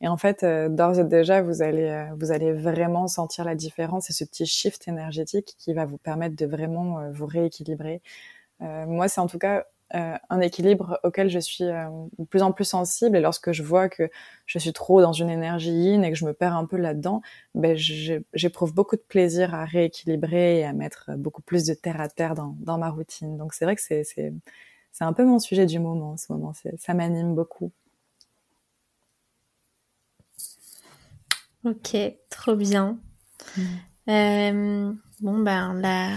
Et 0.00 0.08
en 0.08 0.16
fait, 0.16 0.42
euh, 0.42 0.68
d'ores 0.68 0.98
et 0.98 1.04
déjà, 1.04 1.42
vous 1.42 1.62
allez, 1.62 2.08
vous 2.18 2.32
allez 2.32 2.52
vraiment 2.52 3.06
sentir 3.06 3.44
la 3.44 3.54
différence 3.54 4.10
et 4.10 4.12
ce 4.12 4.24
petit 4.24 4.46
shift 4.46 4.88
énergétique 4.88 5.54
qui 5.58 5.72
va 5.72 5.86
vous 5.86 5.98
permettre 5.98 6.36
de 6.36 6.44
vraiment 6.44 7.10
vous 7.12 7.26
rééquilibrer. 7.26 8.02
moi, 8.60 9.08
c'est 9.08 9.20
en 9.20 9.26
tout 9.26 9.38
cas 9.38 9.64
euh, 9.94 10.14
un 10.30 10.40
équilibre 10.40 10.98
auquel 11.04 11.28
je 11.28 11.38
suis 11.38 11.64
euh, 11.64 11.88
de 12.18 12.24
plus 12.24 12.42
en 12.42 12.52
plus 12.52 12.64
sensible. 12.64 13.16
Et 13.16 13.20
lorsque 13.20 13.52
je 13.52 13.62
vois 13.62 13.88
que 13.88 14.10
je 14.46 14.58
suis 14.58 14.72
trop 14.72 15.00
dans 15.00 15.12
une 15.12 15.30
énergie 15.30 15.70
yin 15.72 16.04
et 16.04 16.10
que 16.10 16.16
je 16.18 16.24
me 16.24 16.32
perds 16.32 16.56
un 16.56 16.66
peu 16.66 16.76
là-dedans, 16.76 17.22
ben 17.54 17.76
j'éprouve 17.76 18.74
beaucoup 18.74 18.96
de 18.96 19.02
plaisir 19.02 19.54
à 19.54 19.64
rééquilibrer 19.64 20.60
et 20.60 20.64
à 20.64 20.72
mettre 20.72 21.12
beaucoup 21.16 21.42
plus 21.42 21.64
de 21.64 21.74
terre 21.74 22.00
à 22.00 22.08
terre 22.08 22.34
dans, 22.34 22.56
dans 22.60 22.78
ma 22.78 22.90
routine. 22.90 23.36
Donc 23.36 23.54
c'est 23.54 23.64
vrai 23.64 23.76
que 23.76 23.82
c'est 23.82 24.04
c'est 24.04 25.04
un 25.04 25.12
peu 25.12 25.24
mon 25.24 25.40
sujet 25.40 25.66
du 25.66 25.80
moment 25.80 26.12
en 26.12 26.16
ce 26.16 26.32
moment. 26.32 26.52
Ça 26.78 26.94
m'anime 26.94 27.34
beaucoup. 27.34 27.72
Ok, 31.64 31.96
trop 32.30 32.54
bien. 32.54 32.98
Mm. 33.56 33.62
Euh, 34.08 34.92
bon 35.20 35.38
ben 35.38 35.72
là 35.80 36.10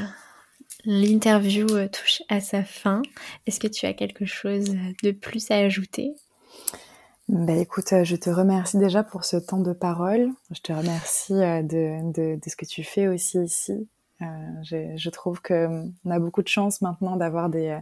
L'interview 0.90 1.68
euh, 1.76 1.90
touche 1.90 2.24
à 2.30 2.40
sa 2.40 2.64
fin. 2.64 3.02
Est-ce 3.46 3.60
que 3.60 3.68
tu 3.68 3.86
as 3.86 3.94
quelque 3.94 4.26
chose 4.26 4.74
de 5.04 5.12
plus 5.12 5.52
à 5.52 5.58
ajouter? 5.58 6.16
Ben 7.28 7.60
écoute, 7.60 7.92
euh, 7.92 8.06
je 8.06 8.16
te 8.16 8.30
remercie 8.30 8.78
déjà 8.78 9.04
pour 9.04 9.26
ce 9.26 9.36
temps 9.36 9.60
de 9.60 9.74
parole. 9.74 10.30
Je 10.50 10.62
te 10.62 10.72
remercie 10.72 11.34
euh, 11.34 11.62
de, 11.62 12.38
de, 12.38 12.50
ce 12.50 12.56
que 12.56 12.66
tu 12.66 12.86
fais 12.86 13.10
aussi 13.10 13.38
ici. 13.40 13.90
Euh, 14.22 14.26
je, 14.64 14.96
je, 14.96 15.10
trouve 15.10 15.42
qu'on 15.42 15.92
a 16.10 16.20
beaucoup 16.20 16.42
de 16.42 16.48
chance 16.48 16.82
maintenant 16.82 17.18
d'avoir 17.18 17.50
des, 17.50 17.78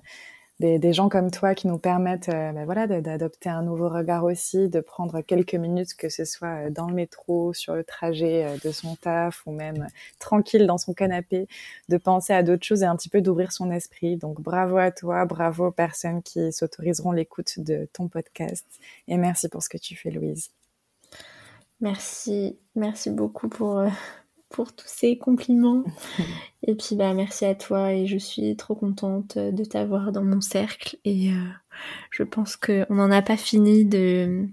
des, 0.59 0.79
des, 0.79 0.93
gens 0.93 1.09
comme 1.09 1.31
toi 1.31 1.53
qui 1.53 1.67
nous 1.67 1.77
permettent 1.77 2.29
euh, 2.29 2.51
ben 2.51 2.65
voilà, 2.65 2.87
d'adopter 2.87 3.49
un 3.49 3.61
nouveau 3.61 3.89
regard 3.89 4.23
aussi, 4.23 4.69
de 4.69 4.79
prendre 4.79 5.21
quelques 5.21 5.55
minutes, 5.55 5.93
que 5.95 6.09
ce 6.09 6.25
soit 6.25 6.67
euh, 6.67 6.69
dans 6.69 6.87
le 6.87 6.93
métro, 6.93 7.53
sur 7.53 7.75
le 7.75 7.83
trajet 7.83 8.45
euh, 8.45 8.57
de 8.63 8.71
son 8.71 8.95
taf 8.95 9.45
ou 9.45 9.51
même 9.51 9.87
tranquille 10.19 10.65
dans 10.65 10.77
son 10.77 10.93
canapé, 10.93 11.47
de 11.89 11.97
penser 11.97 12.33
à 12.33 12.43
d'autres 12.43 12.65
choses 12.65 12.83
et 12.83 12.85
un 12.85 12.95
petit 12.95 13.09
peu 13.09 13.21
d'ouvrir 13.21 13.51
son 13.51 13.71
esprit. 13.71 14.17
Donc 14.17 14.41
bravo 14.41 14.77
à 14.77 14.91
toi, 14.91 15.25
bravo 15.25 15.67
aux 15.67 15.71
personnes 15.71 16.23
qui 16.23 16.51
s'autoriseront 16.51 17.11
l'écoute 17.11 17.59
de 17.59 17.87
ton 17.93 18.07
podcast 18.07 18.65
et 19.07 19.17
merci 19.17 19.49
pour 19.49 19.61
ce 19.63 19.69
que 19.69 19.77
tu 19.77 19.95
fais 19.95 20.11
Louise. 20.11 20.51
Merci, 21.81 22.57
merci 22.75 23.09
beaucoup 23.09 23.49
pour 23.49 23.83
pour 24.55 24.73
tous 24.73 24.87
ces 24.87 25.17
compliments. 25.17 25.83
et 26.63 26.75
puis 26.75 26.95
bah 26.95 27.13
merci 27.13 27.43
à 27.43 27.55
toi 27.55 27.91
et 27.91 28.07
je 28.07 28.17
suis 28.17 28.55
trop 28.55 28.73
contente 28.73 29.37
de 29.37 29.65
t'avoir 29.65 30.13
dans 30.13 30.23
mon 30.23 30.39
cercle 30.39 30.95
et 31.03 31.29
euh, 31.29 31.33
je 32.09 32.23
pense 32.23 32.55
qu'on 32.55 32.85
n'en 32.89 33.11
a 33.11 33.21
pas 33.21 33.35
fini 33.35 33.83
de 33.83 34.47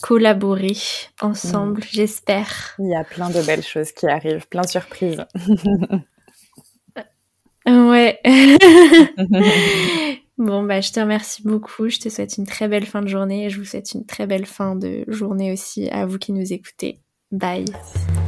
collaborer 0.00 0.76
ensemble, 1.20 1.80
mm. 1.80 1.86
j'espère. 1.90 2.76
Il 2.78 2.90
y 2.90 2.94
a 2.94 3.02
plein 3.02 3.30
de 3.30 3.42
belles 3.42 3.64
choses 3.64 3.90
qui 3.90 4.06
arrivent, 4.06 4.46
plein 4.46 4.62
de 4.62 4.68
surprises. 4.68 5.24
ouais. 7.66 8.20
bon 10.38 10.62
bah 10.62 10.80
je 10.80 10.92
te 10.92 11.00
remercie 11.00 11.42
beaucoup, 11.42 11.88
je 11.88 11.98
te 11.98 12.08
souhaite 12.08 12.38
une 12.38 12.46
très 12.46 12.68
belle 12.68 12.86
fin 12.86 13.02
de 13.02 13.08
journée 13.08 13.46
et 13.46 13.50
je 13.50 13.58
vous 13.58 13.64
souhaite 13.64 13.94
une 13.94 14.06
très 14.06 14.28
belle 14.28 14.46
fin 14.46 14.76
de 14.76 15.02
journée 15.08 15.52
aussi 15.52 15.88
à 15.88 16.06
vous 16.06 16.18
qui 16.18 16.32
nous 16.32 16.52
écoutez. 16.52 17.00
Bye. 17.32 17.64
Merci 17.72 18.27